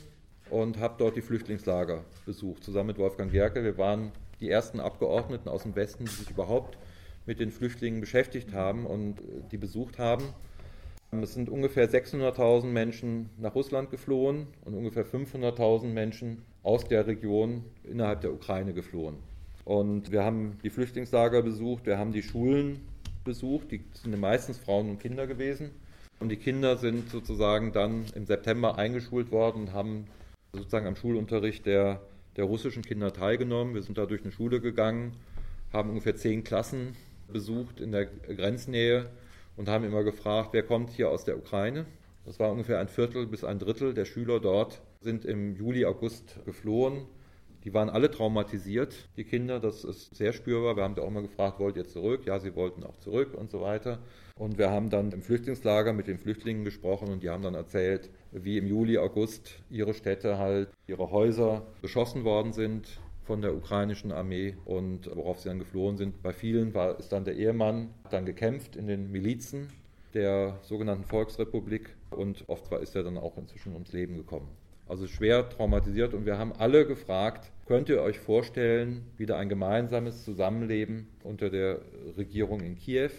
und 0.50 0.80
habe 0.80 0.96
dort 1.00 1.16
die 1.16 1.22
Flüchtlingslager 1.22 2.04
besucht, 2.26 2.64
zusammen 2.64 2.88
mit 2.88 2.98
Wolfgang 3.00 3.32
Gerke. 3.32 3.64
Wir 3.64 3.78
waren 3.78 4.12
die 4.40 4.50
ersten 4.50 4.80
Abgeordneten 4.80 5.50
aus 5.50 5.64
dem 5.64 5.76
Westen, 5.76 6.06
die 6.06 6.12
sich 6.12 6.30
überhaupt 6.30 6.78
mit 7.26 7.40
den 7.40 7.52
Flüchtlingen 7.52 8.02
beschäftigt 8.02 8.54
haben 8.54 8.86
und 8.86 9.22
die 9.52 9.58
besucht 9.58 9.98
haben. 9.98 10.34
Es 11.12 11.34
sind 11.34 11.50
ungefähr 11.50 11.90
600.000 11.90 12.66
Menschen 12.66 13.30
nach 13.38 13.56
Russland 13.56 13.90
geflohen 13.90 14.48
und 14.66 14.74
ungefähr 14.74 15.06
500.000 15.06 15.86
Menschen 15.86 16.42
aus 16.62 16.86
der 16.86 17.08
Region 17.08 17.64
innerhalb 17.84 18.22
der 18.22 18.34
Ukraine 18.34 18.74
geflohen. 18.74 19.16
Und 19.64 20.12
wir 20.12 20.24
haben 20.24 20.60
die 20.64 20.70
Flüchtlingslager 20.70 21.42
besucht, 21.42 21.86
wir 21.86 21.98
haben 21.98 22.12
die 22.12 22.22
Schulen 22.22 22.82
besucht, 23.24 23.72
die 23.72 23.84
sind 23.94 24.20
meistens 24.20 24.58
Frauen 24.58 24.90
und 24.90 25.00
Kinder 25.00 25.26
gewesen. 25.26 25.72
Und 26.20 26.30
die 26.30 26.38
Kinder 26.38 26.78
sind 26.78 27.10
sozusagen 27.10 27.74
dann 27.74 28.06
im 28.14 28.26
September 28.26 28.78
eingeschult 28.78 29.32
worden 29.32 29.64
und 29.64 29.74
haben 29.74 30.06
sozusagen 30.54 30.88
am 30.88 30.96
Schulunterricht 30.96 31.66
der, 31.66 32.02
der 32.38 32.46
russischen 32.46 32.84
Kinder 32.84 33.14
teilgenommen. 33.14 33.74
Wir 33.74 33.84
sind 33.84 33.98
da 33.98 34.06
durch 34.06 34.24
eine 34.24 34.32
Schule 34.32 34.62
gegangen, 34.62 35.14
haben 35.72 35.90
ungefähr 35.90 36.16
zehn 36.16 36.44
Klassen 36.44 36.96
besucht 37.32 37.80
in 37.80 37.92
der 37.92 38.06
Grenznähe 38.06 39.10
und 39.58 39.70
haben 39.70 39.86
immer 39.86 40.04
gefragt, 40.04 40.50
wer 40.52 40.64
kommt 40.64 40.92
hier 40.92 41.10
aus 41.10 41.26
der 41.26 41.38
Ukraine. 41.38 41.86
Das 42.26 42.40
war 42.40 42.52
ungefähr 42.52 42.80
ein 42.80 42.88
Viertel 42.88 43.28
bis 43.28 43.44
ein 43.44 43.60
Drittel 43.60 43.94
der 43.94 44.06
Schüler 44.06 44.40
dort, 44.40 44.82
sind 45.02 45.26
im 45.26 45.56
Juli, 45.56 45.86
August 45.86 46.40
geflohen. 46.46 47.06
Die 47.64 47.74
waren 47.74 47.90
alle 47.90 48.12
traumatisiert, 48.12 49.10
die 49.18 49.24
Kinder, 49.24 49.60
das 49.60 49.84
ist 49.84 50.16
sehr 50.16 50.34
spürbar. 50.34 50.76
Wir 50.76 50.84
haben 50.84 50.94
da 50.94 51.02
auch 51.02 51.10
mal 51.10 51.24
gefragt, 51.24 51.60
wollt 51.60 51.78
ihr 51.78 51.88
zurück? 51.88 52.26
Ja, 52.26 52.40
sie 52.40 52.56
wollten 52.56 52.84
auch 52.84 52.98
zurück 52.98 53.34
und 53.34 53.50
so 53.50 53.62
weiter. 53.62 54.00
Und 54.38 54.60
wir 54.60 54.70
haben 54.70 54.92
dann 54.92 55.12
im 55.12 55.24
Flüchtlingslager 55.24 55.94
mit 55.94 56.08
den 56.08 56.20
Flüchtlingen 56.20 56.64
gesprochen 56.64 57.10
und 57.10 57.24
die 57.24 57.30
haben 57.30 57.42
dann 57.42 57.56
erzählt, 57.56 58.12
wie 58.44 58.58
im 58.58 58.68
Juli, 58.68 58.98
August 58.98 59.64
ihre 59.70 59.94
Städte 59.94 60.38
halt, 60.38 60.70
ihre 60.88 61.12
Häuser 61.12 61.66
beschossen 61.82 62.24
worden 62.24 62.54
sind 62.54 63.00
von 63.24 63.42
der 63.42 63.56
ukrainischen 63.56 64.12
Armee 64.12 64.56
und 64.66 65.10
worauf 65.16 65.40
sie 65.40 65.50
dann 65.50 65.60
geflohen 65.60 65.98
sind. 65.98 66.22
Bei 66.22 66.34
vielen 66.34 66.74
war 66.74 67.00
es 67.00 67.10
dann 67.10 67.26
der 67.26 67.36
Ehemann, 67.36 67.90
dann 68.12 68.26
gekämpft 68.26 68.76
in 68.76 68.88
den 68.88 69.12
Milizen, 69.12 69.70
der 70.14 70.60
sogenannten 70.62 71.06
Volksrepublik 71.06 71.96
und 72.12 72.44
oft 72.48 72.72
ist 72.74 72.96
er 72.96 73.04
dann 73.04 73.18
auch 73.18 73.38
inzwischen 73.38 73.74
ums 73.74 73.94
Leben 73.94 74.16
gekommen. 74.16 74.48
Also 74.88 75.08
schwer 75.08 75.50
traumatisiert 75.50 76.14
und 76.14 76.26
wir 76.26 76.38
haben 76.38 76.54
alle 76.54 76.86
gefragt, 76.86 77.52
könnt 77.66 77.90
ihr 77.90 78.02
euch 78.02 78.20
vorstellen, 78.20 79.04
wieder 79.18 79.38
ein 79.38 79.50
gemeinsames 79.50 80.24
Zusammenleben 80.24 81.08
unter 81.24 81.50
der 81.50 81.82
Regierung 82.18 82.62
in 82.62 82.76
Kiew? 82.76 83.10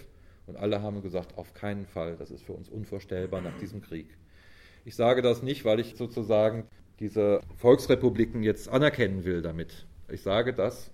Und 0.47 0.57
alle 0.57 0.81
haben 0.81 1.03
gesagt, 1.03 1.37
auf 1.37 1.55
keinen 1.55 1.87
Fall, 1.87 2.17
das 2.17 2.31
ist 2.31 2.45
für 2.45 2.53
uns 2.53 2.69
unvorstellbar 2.69 3.41
nach 3.41 3.59
diesem 3.59 3.81
Krieg. 3.81 4.07
Ich 4.87 4.95
sage 4.95 5.21
das 5.21 5.43
nicht, 5.43 5.65
weil 5.65 5.81
ich 5.81 5.97
sozusagen 5.97 6.69
diese 7.01 7.41
Volksrepubliken 7.57 8.45
jetzt 8.45 8.69
anerkennen 8.69 9.25
will 9.25 9.43
damit. 9.43 9.85
Ich 10.09 10.23
sage 10.23 10.55
das, 10.55 10.93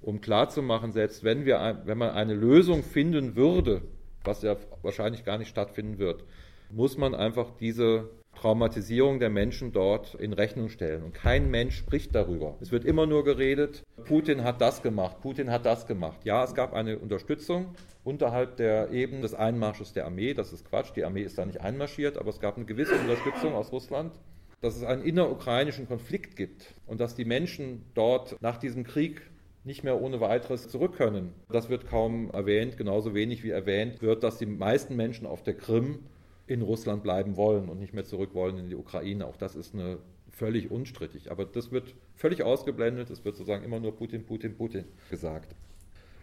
um 0.00 0.20
klarzumachen, 0.20 0.92
selbst 0.92 1.24
wenn, 1.24 1.44
wir, 1.44 1.82
wenn 1.84 1.98
man 1.98 2.10
eine 2.10 2.34
Lösung 2.34 2.84
finden 2.84 3.34
würde, 3.34 3.82
was 4.22 4.42
ja 4.42 4.56
wahrscheinlich 4.82 5.24
gar 5.24 5.38
nicht 5.38 5.48
stattfinden 5.48 5.98
wird, 5.98 6.22
muss 6.70 6.96
man 6.96 7.16
einfach 7.16 7.50
diese 7.58 8.10
Traumatisierung 8.34 9.20
der 9.20 9.30
Menschen 9.30 9.72
dort 9.72 10.14
in 10.14 10.32
Rechnung 10.32 10.68
stellen. 10.68 11.02
Und 11.02 11.14
kein 11.14 11.50
Mensch 11.50 11.76
spricht 11.76 12.14
darüber. 12.14 12.56
Es 12.60 12.72
wird 12.72 12.84
immer 12.84 13.06
nur 13.06 13.24
geredet, 13.24 13.84
Putin 14.04 14.42
hat 14.42 14.60
das 14.60 14.82
gemacht, 14.82 15.20
Putin 15.20 15.50
hat 15.50 15.64
das 15.66 15.86
gemacht. 15.86 16.24
Ja, 16.24 16.42
es 16.44 16.54
gab 16.54 16.72
eine 16.72 16.98
Unterstützung 16.98 17.74
unterhalb 18.04 18.56
der 18.56 18.90
Ebene 18.90 19.20
des 19.20 19.34
Einmarsches 19.34 19.92
der 19.92 20.06
Armee. 20.06 20.34
Das 20.34 20.52
ist 20.52 20.68
Quatsch, 20.68 20.92
die 20.96 21.04
Armee 21.04 21.22
ist 21.22 21.38
da 21.38 21.46
nicht 21.46 21.60
einmarschiert, 21.60 22.18
aber 22.18 22.30
es 22.30 22.40
gab 22.40 22.56
eine 22.56 22.66
gewisse 22.66 22.94
Unterstützung 22.94 23.54
aus 23.54 23.70
Russland. 23.70 24.12
Dass 24.60 24.76
es 24.76 24.84
einen 24.84 25.02
innerukrainischen 25.02 25.88
Konflikt 25.88 26.36
gibt 26.36 26.74
und 26.86 27.00
dass 27.00 27.14
die 27.14 27.24
Menschen 27.24 27.84
dort 27.94 28.40
nach 28.40 28.58
diesem 28.58 28.84
Krieg 28.84 29.22
nicht 29.64 29.84
mehr 29.84 30.00
ohne 30.00 30.20
weiteres 30.20 30.68
zurück 30.68 30.96
können. 30.96 31.32
Das 31.48 31.68
wird 31.68 31.86
kaum 31.86 32.30
erwähnt, 32.30 32.76
genauso 32.76 33.14
wenig 33.14 33.44
wie 33.44 33.50
erwähnt 33.50 34.02
wird, 34.02 34.24
dass 34.24 34.38
die 34.38 34.46
meisten 34.46 34.96
Menschen 34.96 35.26
auf 35.26 35.42
der 35.42 35.54
Krim 35.54 36.00
in 36.46 36.62
Russland 36.62 37.02
bleiben 37.02 37.36
wollen 37.36 37.68
und 37.68 37.78
nicht 37.78 37.94
mehr 37.94 38.04
zurück 38.04 38.34
wollen 38.34 38.58
in 38.58 38.68
die 38.68 38.76
Ukraine. 38.76 39.26
Auch 39.26 39.36
das 39.36 39.56
ist 39.56 39.74
eine 39.74 39.98
völlig 40.30 40.70
unstrittig. 40.70 41.30
Aber 41.30 41.44
das 41.44 41.72
wird 41.72 41.94
völlig 42.16 42.42
ausgeblendet. 42.42 43.10
Es 43.10 43.24
wird 43.24 43.36
sozusagen 43.36 43.64
immer 43.64 43.80
nur 43.80 43.96
Putin, 43.96 44.24
Putin, 44.24 44.56
Putin 44.56 44.84
gesagt. 45.10 45.54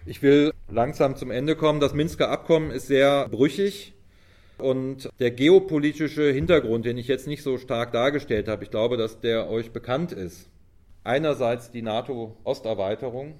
Ich 0.05 0.21
will 0.21 0.53
langsam 0.69 1.15
zum 1.15 1.31
Ende 1.31 1.55
kommen. 1.55 1.79
Das 1.79 1.93
Minsker 1.93 2.29
Abkommen 2.29 2.71
ist 2.71 2.87
sehr 2.87 3.27
brüchig. 3.29 3.93
Und 4.57 5.09
der 5.19 5.31
geopolitische 5.31 6.31
Hintergrund, 6.31 6.85
den 6.85 6.97
ich 6.97 7.07
jetzt 7.07 7.27
nicht 7.27 7.43
so 7.43 7.57
stark 7.57 7.93
dargestellt 7.93 8.49
habe, 8.49 8.63
ich 8.63 8.71
glaube, 8.71 8.97
dass 8.97 9.21
der 9.21 9.49
euch 9.49 9.71
bekannt 9.71 10.11
ist. 10.11 10.49
Einerseits 11.05 11.71
die 11.71 11.81
NATO-Osterweiterung, 11.81 13.35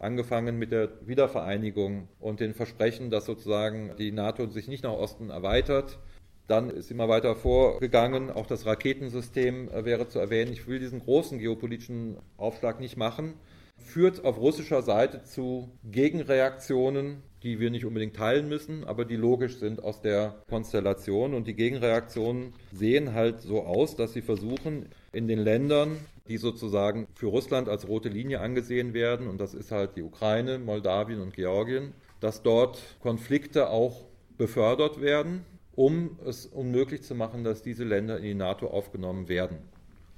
angefangen 0.00 0.58
mit 0.58 0.72
der 0.72 0.90
Wiedervereinigung 1.06 2.08
und 2.18 2.40
den 2.40 2.54
Versprechen, 2.54 3.10
dass 3.10 3.24
sozusagen 3.24 3.92
die 3.98 4.10
NATO 4.10 4.46
sich 4.48 4.66
nicht 4.66 4.82
nach 4.82 4.92
Osten 4.92 5.30
erweitert, 5.30 5.98
dann 6.46 6.70
ist 6.70 6.90
immer 6.90 7.08
weiter 7.08 7.34
vorgegangen, 7.34 8.30
auch 8.30 8.46
das 8.46 8.66
Raketensystem 8.66 9.68
äh, 9.68 9.84
wäre 9.84 10.08
zu 10.08 10.18
erwähnen. 10.18 10.52
Ich 10.52 10.66
will 10.66 10.78
diesen 10.78 11.00
großen 11.00 11.38
geopolitischen 11.38 12.18
Aufschlag 12.36 12.80
nicht 12.80 12.96
machen. 12.96 13.34
Führt 13.76 14.24
auf 14.24 14.38
russischer 14.38 14.82
Seite 14.82 15.24
zu 15.24 15.70
Gegenreaktionen, 15.84 17.22
die 17.42 17.60
wir 17.60 17.70
nicht 17.70 17.84
unbedingt 17.84 18.16
teilen 18.16 18.48
müssen, 18.48 18.84
aber 18.84 19.04
die 19.04 19.16
logisch 19.16 19.56
sind 19.56 19.82
aus 19.82 20.00
der 20.00 20.42
Konstellation. 20.48 21.34
Und 21.34 21.46
die 21.46 21.54
Gegenreaktionen 21.54 22.54
sehen 22.72 23.14
halt 23.14 23.40
so 23.40 23.62
aus, 23.62 23.96
dass 23.96 24.12
sie 24.12 24.22
versuchen, 24.22 24.86
in 25.12 25.28
den 25.28 25.38
Ländern, 25.38 25.96
die 26.28 26.36
sozusagen 26.36 27.06
für 27.14 27.26
Russland 27.26 27.68
als 27.68 27.88
rote 27.88 28.08
Linie 28.08 28.40
angesehen 28.40 28.94
werden, 28.94 29.28
und 29.28 29.40
das 29.40 29.54
ist 29.54 29.72
halt 29.72 29.96
die 29.96 30.02
Ukraine, 30.02 30.58
Moldawien 30.58 31.20
und 31.20 31.34
Georgien, 31.34 31.92
dass 32.20 32.42
dort 32.42 32.80
Konflikte 33.00 33.68
auch 33.68 34.04
befördert 34.38 35.00
werden 35.00 35.44
um 35.76 36.18
es 36.24 36.46
unmöglich 36.46 37.02
zu 37.02 37.14
machen, 37.14 37.44
dass 37.44 37.62
diese 37.62 37.84
Länder 37.84 38.18
in 38.18 38.24
die 38.24 38.34
NATO 38.34 38.68
aufgenommen 38.68 39.28
werden. 39.28 39.58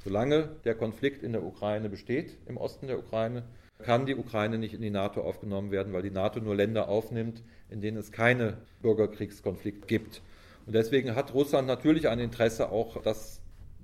Solange 0.04 0.50
der 0.64 0.74
Konflikt 0.74 1.22
in 1.22 1.32
der 1.32 1.44
Ukraine 1.44 1.88
besteht, 1.88 2.36
im 2.46 2.56
Osten 2.56 2.86
der 2.86 2.98
Ukraine, 2.98 3.42
kann 3.82 4.06
die 4.06 4.14
Ukraine 4.14 4.58
nicht 4.58 4.74
in 4.74 4.80
die 4.80 4.90
NATO 4.90 5.20
aufgenommen 5.20 5.70
werden, 5.70 5.92
weil 5.92 6.02
die 6.02 6.10
NATO 6.10 6.40
nur 6.40 6.54
Länder 6.54 6.88
aufnimmt, 6.88 7.42
in 7.70 7.80
denen 7.80 7.98
es 7.98 8.12
keine 8.12 8.58
Bürgerkriegskonflikt 8.82 9.88
gibt. 9.88 10.22
Und 10.66 10.74
deswegen 10.74 11.14
hat 11.14 11.34
Russland 11.34 11.66
natürlich 11.66 12.08
ein 12.08 12.18
Interesse 12.18 12.70
auch, 12.70 13.02
dass 13.02 13.40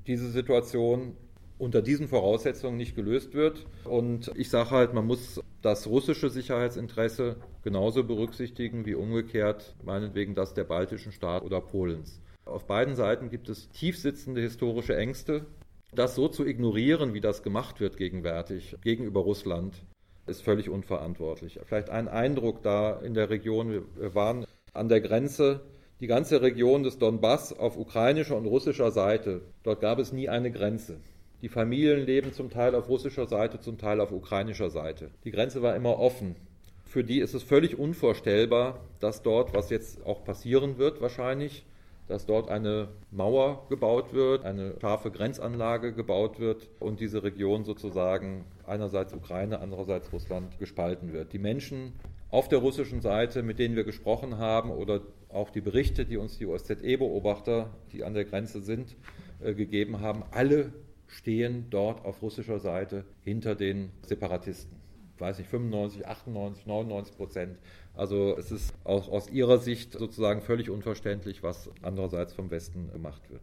diese 0.07 0.31
Situation 0.31 1.17
unter 1.63 1.81
diesen 1.81 2.09
Voraussetzungen 2.09 2.77
nicht 2.77 2.97
gelöst 2.97 3.35
wird. 3.35 3.67
Und 3.85 4.33
ich 4.35 4.51
sage 4.51 4.71
halt, 4.71 4.95
man 4.95 5.07
muss 5.07 5.41
das 5.63 5.87
russische 5.87 6.29
Sicherheitsinteresse 6.29 7.37
genauso 7.63 8.03
berücksichtigen 8.03 8.85
wie 8.85 8.97
umgekehrt 8.97 9.77
meinetwegen 9.85 10.35
das 10.35 10.55
der 10.55 10.65
baltischen 10.65 11.13
Staaten 11.13 11.47
oder 11.47 11.61
Polens. 11.61 12.21
Auf 12.45 12.67
beiden 12.67 12.97
Seiten 12.97 13.31
gibt 13.31 13.49
es 13.49 13.71
tiefsitzende 13.71 14.41
historische 14.41 14.97
Ängste. 14.97 15.47
Das 15.95 16.17
so 16.17 16.27
zu 16.27 16.45
ignorieren, 16.45 17.15
wie 17.15 17.21
das 17.21 17.45
gemacht 17.45 17.79
wird 17.79 17.97
gegenwärtig 17.97 18.77
gegenüber 18.83 19.21
Russland, 19.21 19.85
ist 20.27 20.43
völlig 20.43 20.69
unverantwortlich. 20.69 21.61
Vielleicht 21.65 21.91
ein 21.91 22.09
Eindruck 22.09 22.65
da 22.65 22.99
in 22.99 23.15
der 23.15 23.31
Region. 23.31 23.85
Wir 23.97 24.15
waren 24.17 24.47
an 24.73 24.89
der 24.89 25.01
Grenze 25.01 25.61
die 26.01 26.09
ganze 26.09 26.43
Region 26.43 26.83
des 26.83 26.99
Donbass 26.99 27.57
auf 27.57 27.77
ukrainischer 27.77 28.37
und 28.37 28.47
russischer 28.47 28.91
Seite. 28.91 29.43
Dort 29.63 29.81
gab 29.81 30.01
es 30.01 30.13
nie 30.13 30.29
eine 30.29 30.51
Grenze. 30.51 30.99
Die 31.43 31.49
Familien 31.49 32.07
leben 32.07 32.33
zum 32.33 32.51
Teil 32.51 32.77
auf 32.77 32.89
russischer 32.89 33.27
Seite, 33.27 33.59
zum 33.59 33.77
Teil 33.77 34.01
auf 34.01 34.13
ukrainischer 34.13 34.71
Seite. 34.71 35.11
Die 35.25 35.33
Grenze 35.33 35.61
war 35.61 35.75
immer 35.75 35.99
offen. 35.99 36.37
Für 36.85 37.03
die 37.03 37.19
ist 37.19 37.35
es 37.35 37.43
völlig 37.43 37.77
unvorstellbar, 37.77 38.79
dass 39.01 39.23
dort, 39.23 39.53
was 39.53 39.69
jetzt 39.69 40.07
auch 40.07 40.23
passieren 40.23 40.79
wird 40.79 41.01
wahrscheinlich, 41.01 41.65
dass 42.07 42.27
dort 42.27 42.49
eine 42.49 42.91
Mauer 43.11 43.67
gebaut 43.71 44.13
wird, 44.13 44.45
eine 44.45 44.75
scharfe 44.81 45.11
Grenzanlage 45.11 45.93
gebaut 45.93 46.39
wird 46.39 46.69
und 46.79 47.01
diese 47.01 47.25
Region 47.25 47.65
sozusagen 47.65 48.45
einerseits 48.65 49.13
Ukraine, 49.13 49.59
andererseits 49.59 50.13
Russland 50.13 50.61
gespalten 50.61 51.13
wird. 51.13 51.33
Die 51.33 51.41
Menschen 51.41 51.95
auf 52.31 52.49
der 52.49 52.61
russischen 52.61 53.01
Seite, 53.01 53.43
mit 53.43 53.59
denen 53.59 53.75
wir 53.75 53.85
gesprochen 53.85 54.39
haben, 54.39 54.71
oder 54.71 55.01
auch 55.29 55.51
die 55.51 55.61
Berichte, 55.61 56.05
die 56.05 56.19
uns 56.19 56.39
die 56.39 56.47
OSZE-Beobachter, 56.47 57.71
die 57.93 58.05
an 58.05 58.15
der 58.15 58.27
Grenze 58.27 58.61
sind, 58.61 58.95
äh, 59.43 59.55
gegeben 59.55 60.01
haben, 60.01 60.23
alle 60.31 60.73
stehen 61.13 61.67
dort 61.71 62.05
auf 62.05 62.23
russischer 62.23 62.59
Seite 62.59 63.05
hinter 63.23 63.55
den 63.55 63.91
Separatisten. 64.03 64.77
Ich 65.15 65.21
weiß 65.21 65.39
nicht, 65.39 65.51
95, 65.51 66.07
98, 66.07 66.67
99 66.67 67.17
Prozent. 67.17 67.59
Also 67.95 68.37
es 68.37 68.51
ist 68.51 68.75
auch 68.85 69.09
aus 69.09 69.31
ihrer 69.31 69.59
Sicht 69.59 69.93
sozusagen 69.93 70.41
völlig 70.41 70.71
unverständlich, 70.71 71.43
was 71.43 71.71
andererseits 71.83 72.33
vom 72.33 72.51
Westen 72.51 72.91
gemacht 72.91 73.23
wird. 73.31 73.43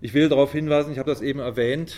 Ich 0.00 0.12
will 0.12 0.28
darauf 0.28 0.52
hinweisen, 0.52 0.92
ich 0.92 0.98
habe 0.98 1.10
das 1.10 1.22
eben 1.22 1.40
erwähnt, 1.40 1.96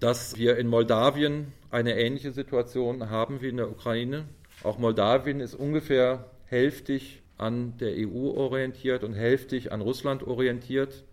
dass 0.00 0.36
wir 0.36 0.56
in 0.58 0.66
Moldawien 0.66 1.52
eine 1.70 1.98
ähnliche 1.98 2.32
Situation 2.32 3.10
haben 3.10 3.40
wie 3.40 3.48
in 3.48 3.56
der 3.56 3.70
Ukraine. 3.70 4.26
Auch 4.64 4.78
Moldawien 4.78 5.40
ist 5.40 5.54
ungefähr 5.54 6.30
hälftig 6.46 7.22
an 7.36 7.76
der 7.78 7.92
EU 7.96 8.32
orientiert 8.36 9.04
und 9.04 9.14
hälftig 9.14 9.70
an 9.70 9.80
Russland 9.80 10.24
orientiert. 10.24 11.04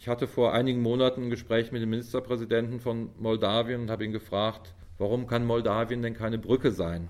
Ich 0.00 0.06
hatte 0.06 0.28
vor 0.28 0.52
einigen 0.52 0.80
Monaten 0.80 1.24
ein 1.24 1.30
Gespräch 1.30 1.72
mit 1.72 1.82
dem 1.82 1.90
Ministerpräsidenten 1.90 2.78
von 2.78 3.10
Moldawien 3.18 3.80
und 3.80 3.90
habe 3.90 4.04
ihn 4.04 4.12
gefragt, 4.12 4.72
warum 4.96 5.26
kann 5.26 5.44
Moldawien 5.44 6.02
denn 6.02 6.14
keine 6.14 6.38
Brücke 6.38 6.70
sein? 6.70 7.08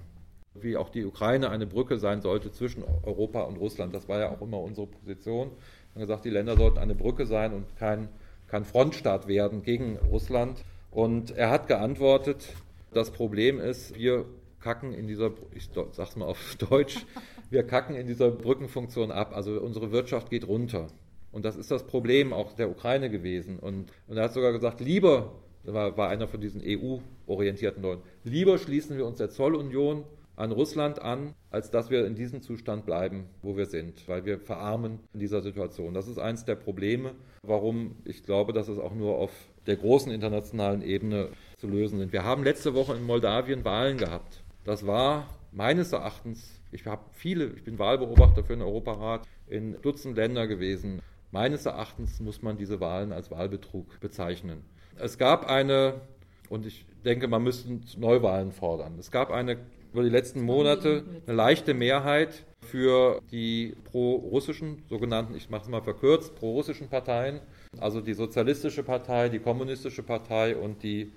Wie 0.55 0.75
auch 0.79 0.89
die 0.89 1.05
Ukraine 1.05 1.51
eine 1.51 1.67
Brücke 1.67 1.99
sein 1.99 2.23
sollte 2.23 2.51
zwischen 2.51 2.83
Europa 3.03 3.43
und 3.43 3.59
Russland. 3.59 3.95
Das 3.95 4.09
war 4.09 4.21
ja 4.21 4.31
auch 4.31 4.41
immer 4.41 4.59
unsere 4.59 4.87
Position. 4.87 5.49
Wir 5.49 5.97
haben 5.97 6.01
gesagt, 6.01 6.25
die 6.25 6.31
Länder 6.31 6.57
sollten 6.57 6.79
eine 6.79 6.95
Brücke 6.95 7.27
sein 7.27 7.53
und 7.53 7.77
kein, 7.77 8.09
kein 8.47 8.65
Frontstaat 8.65 9.29
werden 9.29 9.63
gegen 9.63 9.99
Russland. 9.99 10.65
Und 10.91 11.31
er 11.33 11.51
hat 11.51 11.67
geantwortet, 11.67 12.55
das 12.95 13.11
Problem 13.11 13.61
ist, 13.61 13.97
wir 13.97 14.25
kacken 14.61 14.95
in 14.95 15.07
dieser, 15.07 15.33
ich 15.53 15.69
sag's 15.93 16.17
mal 16.17 16.25
auf 16.25 16.57
Deutsch, 16.71 17.05
wir 17.51 17.65
kacken 17.65 17.95
in 17.95 18.07
dieser 18.07 18.31
Brückenfunktion 18.31 19.13
ab. 19.13 19.33
Also 19.35 19.61
unsere 19.61 19.93
Wirtschaft 19.93 20.31
geht 20.31 20.49
runter. 20.49 20.87
Und 21.33 21.45
das 21.45 21.57
ist 21.57 21.71
das 21.71 21.87
Problem 21.87 22.33
auch 22.33 22.53
der 22.55 22.71
Ukraine 22.71 23.11
gewesen. 23.11 23.59
Und, 23.59 23.93
und 24.07 24.17
er 24.17 24.25
hat 24.25 24.33
sogar 24.33 24.53
gesagt, 24.53 24.81
lieber, 24.81 25.33
war, 25.65 25.97
war 25.97 26.09
einer 26.09 26.29
von 26.29 26.41
diesen 26.41 26.63
EU-orientierten 26.65 27.83
Leuten, 27.83 28.03
lieber 28.25 28.59
schließen 28.59 28.97
wir 28.97 29.07
uns 29.07 29.19
der 29.19 29.31
Zollunion 29.31 30.05
an 30.39 30.53
Russland 30.53 31.03
an, 31.03 31.35
als 31.51 31.71
dass 31.71 31.91
wir 31.91 32.07
in 32.07 32.15
diesem 32.15 32.43
Zustand 32.43 32.87
bleiben, 32.87 33.27
wo 33.43 33.57
wir 33.57 33.67
sind, 33.67 34.07
weil 34.09 34.25
wir 34.25 34.39
verarmen 34.39 35.01
in 35.13 35.19
dieser 35.19 35.43
Situation. 35.43 35.95
Das 35.95 36.07
ist 36.07 36.19
eines 36.19 36.45
der 36.45 36.55
Probleme, 36.55 37.13
warum 37.43 37.97
ich 38.05 38.23
glaube, 38.23 38.53
dass 38.53 38.69
es 38.69 38.79
auch 38.79 38.95
nur 38.95 39.17
auf 39.17 39.33
der 39.67 39.77
großen 39.77 40.13
internationalen 40.13 40.83
Ebene 40.83 41.31
zu 41.57 41.67
lösen 41.67 41.99
sind. 41.99 42.13
Wir 42.13 42.23
haben 42.23 42.45
letzte 42.45 42.75
Woche 42.75 42.95
in 42.95 43.03
Moldawien 43.03 43.65
Wahlen 43.65 43.99
gehabt. 43.99 44.45
Das 44.65 44.87
war 44.87 45.27
meines 45.51 45.93
Erachtens, 45.93 46.61
ich 46.71 46.87
habe 46.87 47.03
viele, 47.13 47.47
ich 47.57 47.65
bin 47.65 47.79
Wahlbeobachter 47.79 48.45
für 48.45 48.53
den 48.53 48.63
Europarat 48.63 49.27
in 49.49 49.81
Dutzend 49.83 50.17
Länder 50.17 50.47
gewesen. 50.47 51.03
Meines 51.31 51.67
Erachtens 51.67 52.21
muss 52.21 52.41
man 52.41 52.57
diese 52.57 52.81
Wahlen 52.81 53.13
als 53.13 53.31
Wahlbetrug 53.31 54.01
bezeichnen. 54.01 54.65
Es 54.97 55.19
gab 55.19 55.47
eine, 55.47 56.01
und 56.49 56.65
ich 56.65 56.87
denke, 57.05 57.29
man 57.29 57.43
müsste 57.43 57.79
Neuwahlen 57.99 58.51
fordern. 58.51 58.97
Es 58.99 59.11
gab 59.11 59.31
eine 59.31 59.59
über 59.93 60.03
die 60.03 60.09
letzten 60.09 60.43
Monate 60.43 61.05
eine 61.27 61.37
leichte 61.37 61.75
Mehrheit 61.75 62.45
für 62.61 63.21
die 63.31 63.75
pro-russischen, 63.85 64.83
sogenannten, 64.89 65.35
ich 65.35 65.51
mache 65.51 65.63
es 65.63 65.69
mal 65.69 65.83
verkürzt, 65.83 66.35
pro-russischen 66.35 66.89
Parteien, 66.89 67.41
also 67.79 68.01
die 68.01 68.15
Sozialistische 68.15 68.83
Partei, 68.83 69.29
die 69.29 69.39
Kommunistische 69.39 70.03
Partei 70.03 70.57
und 70.57 70.83
die 70.83 71.13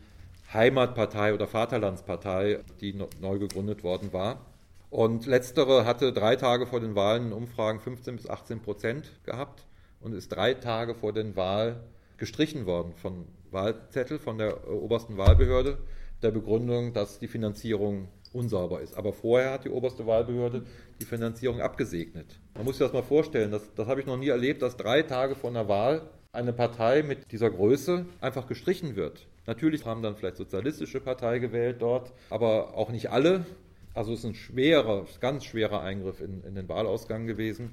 Heimatpartei 0.53 1.33
oder 1.33 1.47
Vaterlandspartei, 1.47 2.59
die 2.81 2.93
neu 3.21 3.39
gegründet 3.39 3.83
worden 3.83 4.11
war. 4.11 4.45
Und 4.89 5.25
letztere 5.25 5.85
hatte 5.85 6.11
drei 6.11 6.35
Tage 6.35 6.67
vor 6.67 6.81
den 6.81 6.95
Wahlen 6.95 7.27
in 7.27 7.33
Umfragen 7.33 7.79
15 7.79 8.17
bis 8.17 8.29
18 8.29 8.61
Prozent 8.61 9.11
gehabt 9.25 9.65
und 10.01 10.13
ist 10.13 10.29
drei 10.29 10.53
Tage 10.53 10.95
vor 10.95 11.13
den 11.13 11.35
Wahlen 11.35 11.77
gestrichen 12.17 12.65
worden 12.65 12.93
von 12.95 13.25
Wahlzettel 13.51 14.19
von 14.19 14.37
der 14.37 14.69
obersten 14.69 15.17
Wahlbehörde 15.17 15.77
der 16.21 16.31
Begründung, 16.31 16.93
dass 16.93 17.19
die 17.19 17.27
Finanzierung 17.27 18.07
unsauber 18.33 18.81
ist. 18.81 18.95
Aber 18.95 19.11
vorher 19.11 19.51
hat 19.51 19.65
die 19.65 19.69
oberste 19.69 20.05
Wahlbehörde 20.05 20.63
die 20.99 21.05
Finanzierung 21.05 21.61
abgesegnet. 21.61 22.39
Man 22.55 22.65
muss 22.65 22.77
sich 22.77 22.85
das 22.85 22.93
mal 22.93 23.03
vorstellen, 23.03 23.51
das, 23.51 23.73
das 23.75 23.87
habe 23.87 23.99
ich 23.99 24.05
noch 24.05 24.17
nie 24.17 24.29
erlebt, 24.29 24.61
dass 24.61 24.77
drei 24.77 25.01
Tage 25.01 25.35
vor 25.35 25.49
einer 25.49 25.67
Wahl 25.67 26.09
eine 26.31 26.53
Partei 26.53 27.03
mit 27.03 27.31
dieser 27.31 27.49
Größe 27.49 28.05
einfach 28.21 28.47
gestrichen 28.47 28.95
wird. 28.95 29.27
Natürlich 29.47 29.85
haben 29.85 30.01
dann 30.01 30.15
vielleicht 30.15 30.37
sozialistische 30.37 31.01
Partei 31.01 31.39
gewählt 31.39 31.81
dort, 31.81 32.13
aber 32.29 32.77
auch 32.77 32.89
nicht 32.89 33.09
alle. 33.09 33.45
Also 33.93 34.13
es 34.13 34.19
ist 34.19 34.25
ein 34.25 34.35
schwerer, 34.35 35.05
ganz 35.19 35.43
schwerer 35.43 35.81
Eingriff 35.81 36.21
in, 36.21 36.43
in 36.43 36.55
den 36.55 36.69
Wahlausgang 36.69 37.27
gewesen. 37.27 37.71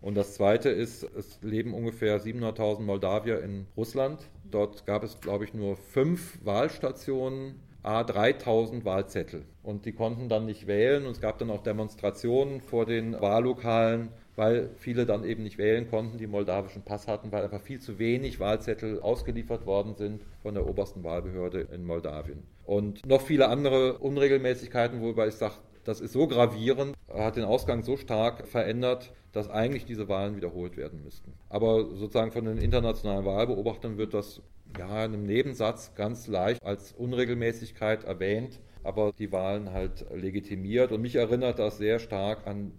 Und 0.00 0.14
das 0.16 0.34
Zweite 0.34 0.70
ist, 0.70 1.02
es 1.02 1.38
leben 1.42 1.74
ungefähr 1.74 2.20
700.000 2.20 2.80
Moldawier 2.80 3.42
in 3.42 3.66
Russland. 3.76 4.20
Dort 4.50 4.86
gab 4.86 5.04
es, 5.04 5.20
glaube 5.20 5.44
ich, 5.44 5.52
nur 5.52 5.76
fünf 5.76 6.38
Wahlstationen, 6.44 7.60
a 7.82 8.04
3000 8.04 8.84
Wahlzettel. 8.84 9.44
Und 9.62 9.84
die 9.84 9.92
konnten 9.92 10.28
dann 10.28 10.46
nicht 10.46 10.66
wählen. 10.66 11.06
Und 11.06 11.12
es 11.12 11.20
gab 11.20 11.38
dann 11.38 11.50
auch 11.50 11.62
Demonstrationen 11.62 12.60
vor 12.60 12.86
den 12.86 13.20
Wahllokalen, 13.20 14.08
weil 14.36 14.70
viele 14.76 15.06
dann 15.06 15.24
eben 15.24 15.42
nicht 15.42 15.58
wählen 15.58 15.88
konnten, 15.88 16.18
die 16.18 16.26
moldawischen 16.26 16.82
Pass 16.82 17.06
hatten, 17.06 17.30
weil 17.32 17.44
einfach 17.44 17.60
viel 17.60 17.80
zu 17.80 17.98
wenig 17.98 18.40
Wahlzettel 18.40 19.00
ausgeliefert 19.00 19.66
worden 19.66 19.94
sind 19.94 20.22
von 20.42 20.54
der 20.54 20.66
obersten 20.66 21.04
Wahlbehörde 21.04 21.68
in 21.72 21.84
Moldawien. 21.84 22.42
Und 22.64 23.04
noch 23.06 23.20
viele 23.20 23.48
andere 23.48 23.98
Unregelmäßigkeiten, 23.98 25.02
wobei 25.02 25.28
ich 25.28 25.34
sage, 25.34 25.54
das 25.84 26.00
ist 26.00 26.12
so 26.12 26.26
gravierend, 26.26 26.94
hat 27.12 27.36
den 27.36 27.44
Ausgang 27.44 27.82
so 27.82 27.96
stark 27.96 28.46
verändert, 28.46 29.12
dass 29.32 29.48
eigentlich 29.48 29.84
diese 29.84 30.08
Wahlen 30.08 30.36
wiederholt 30.36 30.76
werden 30.76 31.02
müssten. 31.02 31.32
Aber 31.48 31.94
sozusagen 31.94 32.32
von 32.32 32.44
den 32.44 32.58
internationalen 32.58 33.24
Wahlbeobachtern 33.24 33.96
wird 33.96 34.14
das 34.14 34.42
ja 34.78 35.04
in 35.04 35.14
einem 35.14 35.26
Nebensatz 35.26 35.94
ganz 35.94 36.26
leicht 36.26 36.62
als 36.64 36.92
Unregelmäßigkeit 36.92 38.04
erwähnt, 38.04 38.60
aber 38.82 39.12
die 39.12 39.32
Wahlen 39.32 39.72
halt 39.72 40.06
legitimiert. 40.14 40.92
Und 40.92 41.02
mich 41.02 41.16
erinnert 41.16 41.58
das 41.58 41.78
sehr 41.78 41.98
stark 41.98 42.46
an 42.46 42.72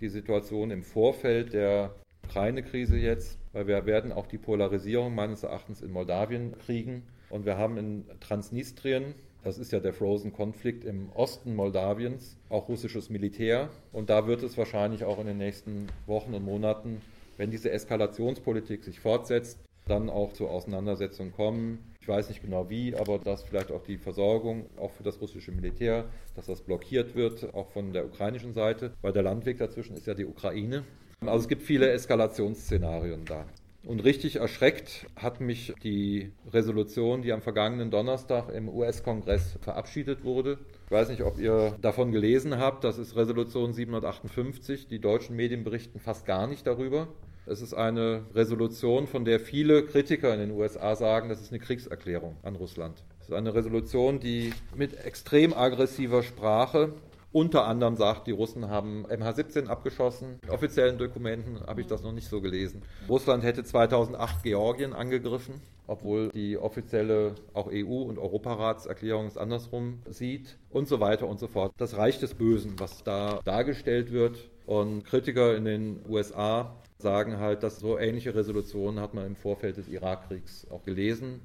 die 0.00 0.08
Situation 0.08 0.70
im 0.70 0.82
Vorfeld 0.82 1.52
der 1.52 1.94
Ukraine-Krise 2.24 2.96
jetzt, 2.96 3.38
weil 3.52 3.66
wir 3.66 3.86
werden 3.86 4.12
auch 4.12 4.26
die 4.26 4.38
Polarisierung 4.38 5.14
meines 5.14 5.42
Erachtens 5.42 5.82
in 5.82 5.92
Moldawien 5.92 6.56
kriegen. 6.58 7.04
Und 7.30 7.46
wir 7.46 7.56
haben 7.56 7.76
in 7.76 8.04
Transnistrien 8.20 9.14
das 9.42 9.58
ist 9.58 9.72
ja 9.72 9.80
der 9.80 9.92
Frozen-Konflikt 9.92 10.84
im 10.84 11.10
Osten 11.14 11.54
Moldawiens, 11.54 12.36
auch 12.48 12.68
russisches 12.68 13.10
Militär. 13.10 13.70
Und 13.92 14.08
da 14.08 14.26
wird 14.26 14.42
es 14.42 14.56
wahrscheinlich 14.56 15.04
auch 15.04 15.18
in 15.18 15.26
den 15.26 15.38
nächsten 15.38 15.88
Wochen 16.06 16.34
und 16.34 16.44
Monaten, 16.44 17.00
wenn 17.36 17.50
diese 17.50 17.70
Eskalationspolitik 17.70 18.84
sich 18.84 19.00
fortsetzt, 19.00 19.58
dann 19.86 20.10
auch 20.10 20.32
zu 20.32 20.46
Auseinandersetzungen 20.48 21.32
kommen. 21.32 21.78
Ich 22.00 22.08
weiß 22.08 22.28
nicht 22.28 22.42
genau 22.42 22.70
wie, 22.70 22.94
aber 22.94 23.18
dass 23.18 23.42
vielleicht 23.42 23.72
auch 23.72 23.82
die 23.82 23.98
Versorgung, 23.98 24.66
auch 24.76 24.92
für 24.92 25.02
das 25.02 25.20
russische 25.20 25.50
Militär, 25.52 26.04
dass 26.36 26.46
das 26.46 26.62
blockiert 26.62 27.14
wird, 27.14 27.52
auch 27.54 27.68
von 27.70 27.92
der 27.92 28.04
ukrainischen 28.04 28.52
Seite, 28.52 28.92
weil 29.02 29.12
der 29.12 29.22
Landweg 29.22 29.58
dazwischen 29.58 29.96
ist 29.96 30.06
ja 30.06 30.14
die 30.14 30.26
Ukraine. 30.26 30.84
Also 31.20 31.42
es 31.42 31.48
gibt 31.48 31.62
viele 31.62 31.90
Eskalationsszenarien 31.90 33.24
da. 33.24 33.44
Und 33.84 34.04
richtig 34.04 34.36
erschreckt 34.36 35.06
hat 35.16 35.40
mich 35.40 35.74
die 35.82 36.30
Resolution, 36.52 37.22
die 37.22 37.32
am 37.32 37.42
vergangenen 37.42 37.90
Donnerstag 37.90 38.48
im 38.54 38.68
US-Kongress 38.68 39.58
verabschiedet 39.60 40.22
wurde. 40.22 40.58
Ich 40.86 40.90
weiß 40.92 41.08
nicht, 41.08 41.22
ob 41.22 41.38
ihr 41.38 41.76
davon 41.80 42.12
gelesen 42.12 42.58
habt. 42.58 42.84
Das 42.84 42.96
ist 42.98 43.16
Resolution 43.16 43.72
758. 43.72 44.86
Die 44.86 45.00
deutschen 45.00 45.34
Medien 45.34 45.64
berichten 45.64 45.98
fast 45.98 46.26
gar 46.26 46.46
nicht 46.46 46.64
darüber. 46.64 47.08
Es 47.44 47.60
ist 47.60 47.74
eine 47.74 48.24
Resolution, 48.36 49.08
von 49.08 49.24
der 49.24 49.40
viele 49.40 49.84
Kritiker 49.84 50.32
in 50.32 50.38
den 50.38 50.52
USA 50.52 50.94
sagen, 50.94 51.28
das 51.28 51.40
ist 51.40 51.50
eine 51.50 51.58
Kriegserklärung 51.58 52.36
an 52.44 52.54
Russland. 52.54 53.02
Es 53.20 53.30
ist 53.30 53.34
eine 53.34 53.52
Resolution, 53.52 54.20
die 54.20 54.52
mit 54.76 54.94
extrem 55.04 55.52
aggressiver 55.52 56.22
Sprache 56.22 56.92
unter 57.32 57.66
anderem 57.66 57.96
sagt, 57.96 58.26
die 58.26 58.32
Russen 58.32 58.68
haben 58.68 59.06
MH17 59.06 59.66
abgeschossen. 59.66 60.38
In 60.42 60.50
offiziellen 60.50 60.98
Dokumenten 60.98 61.60
habe 61.66 61.80
ich 61.80 61.86
das 61.86 62.02
noch 62.02 62.12
nicht 62.12 62.28
so 62.28 62.40
gelesen. 62.40 62.82
Russland 63.08 63.42
hätte 63.42 63.64
2008 63.64 64.42
Georgien 64.42 64.92
angegriffen, 64.92 65.54
obwohl 65.86 66.28
die 66.28 66.58
offizielle 66.58 67.34
auch 67.54 67.68
EU- 67.70 68.02
und 68.02 68.18
Europaratserklärung 68.18 69.26
es 69.26 69.36
andersrum 69.36 70.00
sieht 70.08 70.58
und 70.70 70.88
so 70.88 71.00
weiter 71.00 71.26
und 71.26 71.40
so 71.40 71.48
fort. 71.48 71.72
Das 71.78 71.96
Reich 71.96 72.18
des 72.18 72.34
Bösen, 72.34 72.74
was 72.78 73.02
da 73.02 73.40
dargestellt 73.44 74.12
wird. 74.12 74.50
Und 74.66 75.04
Kritiker 75.04 75.56
in 75.56 75.64
den 75.64 76.00
USA 76.08 76.76
sagen 76.98 77.38
halt, 77.38 77.62
dass 77.62 77.80
so 77.80 77.98
ähnliche 77.98 78.34
Resolutionen 78.34 79.00
hat 79.00 79.14
man 79.14 79.26
im 79.26 79.36
Vorfeld 79.36 79.76
des 79.76 79.88
Irakkriegs 79.88 80.66
auch 80.70 80.84
gelesen. 80.84 81.40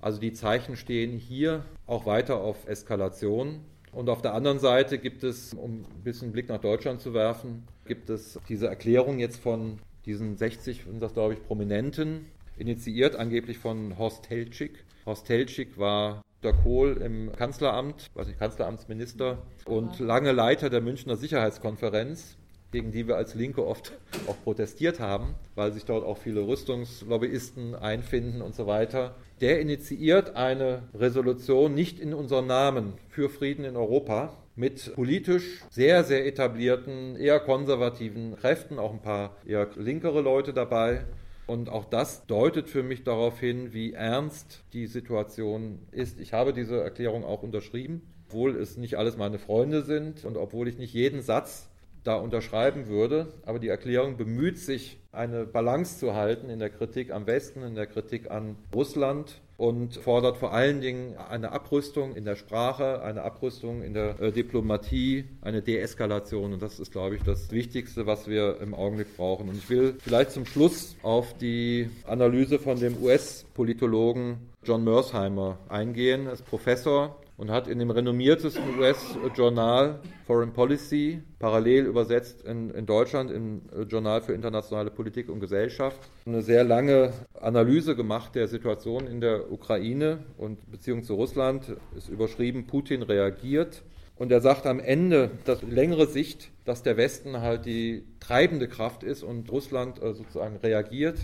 Also 0.00 0.20
die 0.20 0.32
Zeichen 0.32 0.76
stehen 0.76 1.16
hier 1.16 1.64
auch 1.86 2.06
weiter 2.06 2.40
auf 2.40 2.66
Eskalation. 2.66 3.60
Und 3.92 4.08
auf 4.08 4.22
der 4.22 4.34
anderen 4.34 4.58
Seite 4.58 4.98
gibt 4.98 5.22
es, 5.22 5.52
um 5.52 5.84
ein 5.84 6.02
bisschen 6.02 6.32
Blick 6.32 6.48
nach 6.48 6.60
Deutschland 6.60 7.00
zu 7.00 7.12
werfen, 7.12 7.64
gibt 7.86 8.08
es 8.08 8.40
diese 8.48 8.66
Erklärung 8.66 9.18
jetzt 9.18 9.38
von 9.38 9.78
diesen 10.06 10.36
60, 10.36 10.84
sind 10.84 11.00
das 11.00 11.12
glaube 11.12 11.34
ich, 11.34 11.46
Prominenten, 11.46 12.26
initiiert 12.56 13.16
angeblich 13.16 13.58
von 13.58 13.98
Horst 13.98 14.30
Helschig. 14.30 14.84
Horst 15.04 15.28
Helschig 15.28 15.78
war 15.78 16.22
der 16.42 16.54
Kohl 16.54 16.96
im 17.02 17.32
Kanzleramt, 17.36 18.10
weiß 18.14 18.26
nicht, 18.26 18.38
Kanzleramtsminister 18.38 19.38
und 19.66 20.00
lange 20.00 20.32
Leiter 20.32 20.70
der 20.70 20.80
Münchner 20.80 21.16
Sicherheitskonferenz 21.16 22.36
gegen 22.72 22.90
die 22.90 23.06
wir 23.06 23.16
als 23.16 23.34
Linke 23.34 23.64
oft 23.64 23.92
auch 24.26 24.42
protestiert 24.42 24.98
haben, 24.98 25.34
weil 25.54 25.72
sich 25.72 25.84
dort 25.84 26.04
auch 26.04 26.16
viele 26.16 26.46
Rüstungslobbyisten 26.46 27.74
einfinden 27.74 28.40
und 28.40 28.54
so 28.54 28.66
weiter. 28.66 29.14
Der 29.42 29.60
initiiert 29.60 30.36
eine 30.36 30.84
Resolution 30.94 31.74
nicht 31.74 31.98
in 31.98 32.14
unserem 32.14 32.46
Namen 32.46 32.92
für 33.08 33.28
Frieden 33.28 33.64
in 33.64 33.76
Europa 33.76 34.38
mit 34.54 34.94
politisch 34.94 35.64
sehr, 35.68 36.04
sehr 36.04 36.24
etablierten, 36.26 37.16
eher 37.16 37.40
konservativen 37.40 38.36
Kräften, 38.36 38.78
auch 38.78 38.92
ein 38.92 39.02
paar 39.02 39.36
eher 39.44 39.68
linkere 39.74 40.20
Leute 40.20 40.52
dabei. 40.52 41.06
Und 41.48 41.70
auch 41.70 41.86
das 41.86 42.24
deutet 42.26 42.68
für 42.68 42.84
mich 42.84 43.02
darauf 43.02 43.40
hin, 43.40 43.72
wie 43.72 43.94
ernst 43.94 44.62
die 44.74 44.86
Situation 44.86 45.80
ist. 45.90 46.20
Ich 46.20 46.32
habe 46.32 46.52
diese 46.52 46.80
Erklärung 46.80 47.24
auch 47.24 47.42
unterschrieben, 47.42 48.02
obwohl 48.28 48.54
es 48.54 48.76
nicht 48.76 48.94
alles 48.94 49.16
meine 49.16 49.40
Freunde 49.40 49.82
sind 49.82 50.24
und 50.24 50.36
obwohl 50.36 50.68
ich 50.68 50.78
nicht 50.78 50.94
jeden 50.94 51.20
Satz 51.20 51.68
da 52.04 52.16
unterschreiben 52.16 52.88
würde. 52.88 53.32
Aber 53.44 53.58
die 53.58 53.68
Erklärung 53.68 54.16
bemüht 54.16 54.58
sich, 54.58 54.98
eine 55.12 55.44
Balance 55.44 55.98
zu 55.98 56.14
halten 56.14 56.48
in 56.48 56.58
der 56.58 56.70
Kritik 56.70 57.10
am 57.10 57.26
Westen, 57.26 57.62
in 57.62 57.74
der 57.74 57.86
Kritik 57.86 58.30
an 58.30 58.56
Russland 58.74 59.42
und 59.58 59.96
fordert 59.96 60.38
vor 60.38 60.52
allen 60.52 60.80
Dingen 60.80 61.16
eine 61.16 61.52
Abrüstung 61.52 62.16
in 62.16 62.24
der 62.24 62.34
Sprache, 62.34 63.02
eine 63.02 63.22
Abrüstung 63.22 63.82
in 63.82 63.92
der 63.92 64.18
äh, 64.20 64.32
Diplomatie, 64.32 65.26
eine 65.42 65.62
Deeskalation. 65.62 66.54
Und 66.54 66.62
das 66.62 66.80
ist, 66.80 66.92
glaube 66.92 67.16
ich, 67.16 67.22
das 67.22 67.52
Wichtigste, 67.52 68.06
was 68.06 68.26
wir 68.26 68.60
im 68.60 68.74
Augenblick 68.74 69.16
brauchen. 69.16 69.48
Und 69.50 69.56
ich 69.56 69.68
will 69.68 69.94
vielleicht 70.00 70.32
zum 70.32 70.46
Schluss 70.46 70.96
auf 71.02 71.36
die 71.36 71.90
Analyse 72.06 72.58
von 72.58 72.80
dem 72.80 73.00
US-Politologen 73.02 74.38
John 74.64 74.82
Mersheimer 74.82 75.58
eingehen. 75.68 76.26
Er 76.26 76.32
ist 76.32 76.46
Professor 76.46 77.21
und 77.36 77.50
hat 77.50 77.68
in 77.68 77.78
dem 77.78 77.90
renommiertesten 77.90 78.78
US-Journal 78.78 80.00
Foreign 80.26 80.52
Policy, 80.52 81.22
parallel 81.38 81.86
übersetzt 81.86 82.44
in, 82.44 82.70
in 82.70 82.86
Deutschland 82.86 83.30
im 83.30 83.62
Journal 83.88 84.20
für 84.22 84.32
internationale 84.32 84.90
Politik 84.90 85.28
und 85.28 85.40
Gesellschaft, 85.40 86.00
eine 86.26 86.42
sehr 86.42 86.64
lange 86.64 87.12
Analyse 87.40 87.96
gemacht 87.96 88.34
der 88.34 88.48
Situation 88.48 89.06
in 89.06 89.20
der 89.20 89.50
Ukraine 89.50 90.20
und 90.36 90.70
Beziehung 90.70 91.02
zu 91.02 91.14
Russland, 91.14 91.76
ist 91.96 92.08
überschrieben, 92.08 92.66
Putin 92.66 93.02
reagiert. 93.02 93.82
Und 94.16 94.30
er 94.30 94.40
sagt 94.40 94.66
am 94.66 94.78
Ende, 94.78 95.30
dass 95.46 95.62
längere 95.62 96.06
Sicht, 96.06 96.50
dass 96.64 96.82
der 96.82 96.96
Westen 96.96 97.40
halt 97.40 97.66
die 97.66 98.04
treibende 98.20 98.68
Kraft 98.68 99.02
ist 99.02 99.24
und 99.24 99.50
Russland 99.50 100.00
äh, 100.00 100.12
sozusagen 100.12 100.56
reagiert. 100.56 101.18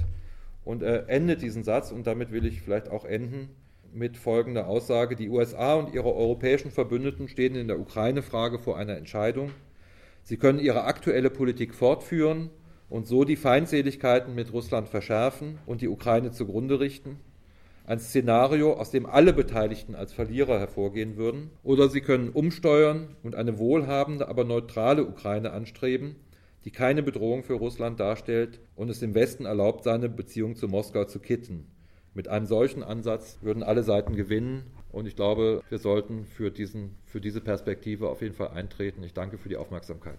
Und 0.64 0.82
er 0.82 1.08
endet 1.08 1.42
diesen 1.42 1.64
Satz, 1.64 1.92
und 1.92 2.06
damit 2.06 2.32
will 2.32 2.44
ich 2.44 2.60
vielleicht 2.60 2.90
auch 2.90 3.04
enden, 3.04 3.50
mit 3.92 4.16
folgender 4.16 4.66
Aussage, 4.66 5.16
die 5.16 5.28
USA 5.28 5.74
und 5.74 5.94
ihre 5.94 6.14
europäischen 6.14 6.70
Verbündeten 6.70 7.28
stehen 7.28 7.54
in 7.54 7.68
der 7.68 7.80
Ukraine-Frage 7.80 8.58
vor 8.58 8.76
einer 8.76 8.96
Entscheidung. 8.96 9.50
Sie 10.22 10.36
können 10.36 10.58
ihre 10.58 10.84
aktuelle 10.84 11.30
Politik 11.30 11.74
fortführen 11.74 12.50
und 12.88 13.06
so 13.06 13.24
die 13.24 13.36
Feindseligkeiten 13.36 14.34
mit 14.34 14.52
Russland 14.52 14.88
verschärfen 14.88 15.58
und 15.66 15.80
die 15.80 15.88
Ukraine 15.88 16.32
zugrunde 16.32 16.80
richten. 16.80 17.20
ein 17.86 18.00
Szenario, 18.00 18.74
aus 18.74 18.90
dem 18.90 19.06
alle 19.06 19.32
Beteiligten 19.32 19.94
als 19.94 20.12
Verlierer 20.12 20.58
hervorgehen 20.58 21.16
würden. 21.16 21.50
Oder 21.62 21.88
sie 21.88 22.02
können 22.02 22.28
umsteuern 22.28 23.16
und 23.22 23.34
eine 23.34 23.58
wohlhabende, 23.58 24.28
aber 24.28 24.44
neutrale 24.44 25.06
Ukraine 25.06 25.52
anstreben, 25.52 26.16
die 26.66 26.70
keine 26.70 27.02
Bedrohung 27.02 27.44
für 27.44 27.54
Russland 27.54 27.98
darstellt 27.98 28.60
und 28.76 28.90
es 28.90 29.00
dem 29.00 29.14
Westen 29.14 29.46
erlaubt, 29.46 29.84
seine 29.84 30.10
Beziehung 30.10 30.54
zu 30.54 30.68
Moskau 30.68 31.04
zu 31.04 31.18
kitten. 31.18 31.66
Mit 32.18 32.26
einem 32.26 32.46
solchen 32.46 32.82
Ansatz 32.82 33.38
würden 33.42 33.62
alle 33.62 33.84
Seiten 33.84 34.16
gewinnen 34.16 34.64
und 34.90 35.06
ich 35.06 35.14
glaube, 35.14 35.62
wir 35.68 35.78
sollten 35.78 36.24
für, 36.24 36.50
diesen, 36.50 36.96
für 37.04 37.20
diese 37.20 37.40
Perspektive 37.40 38.08
auf 38.08 38.22
jeden 38.22 38.34
Fall 38.34 38.48
eintreten. 38.48 39.04
Ich 39.04 39.14
danke 39.14 39.38
für 39.38 39.48
die 39.48 39.56
Aufmerksamkeit. 39.56 40.18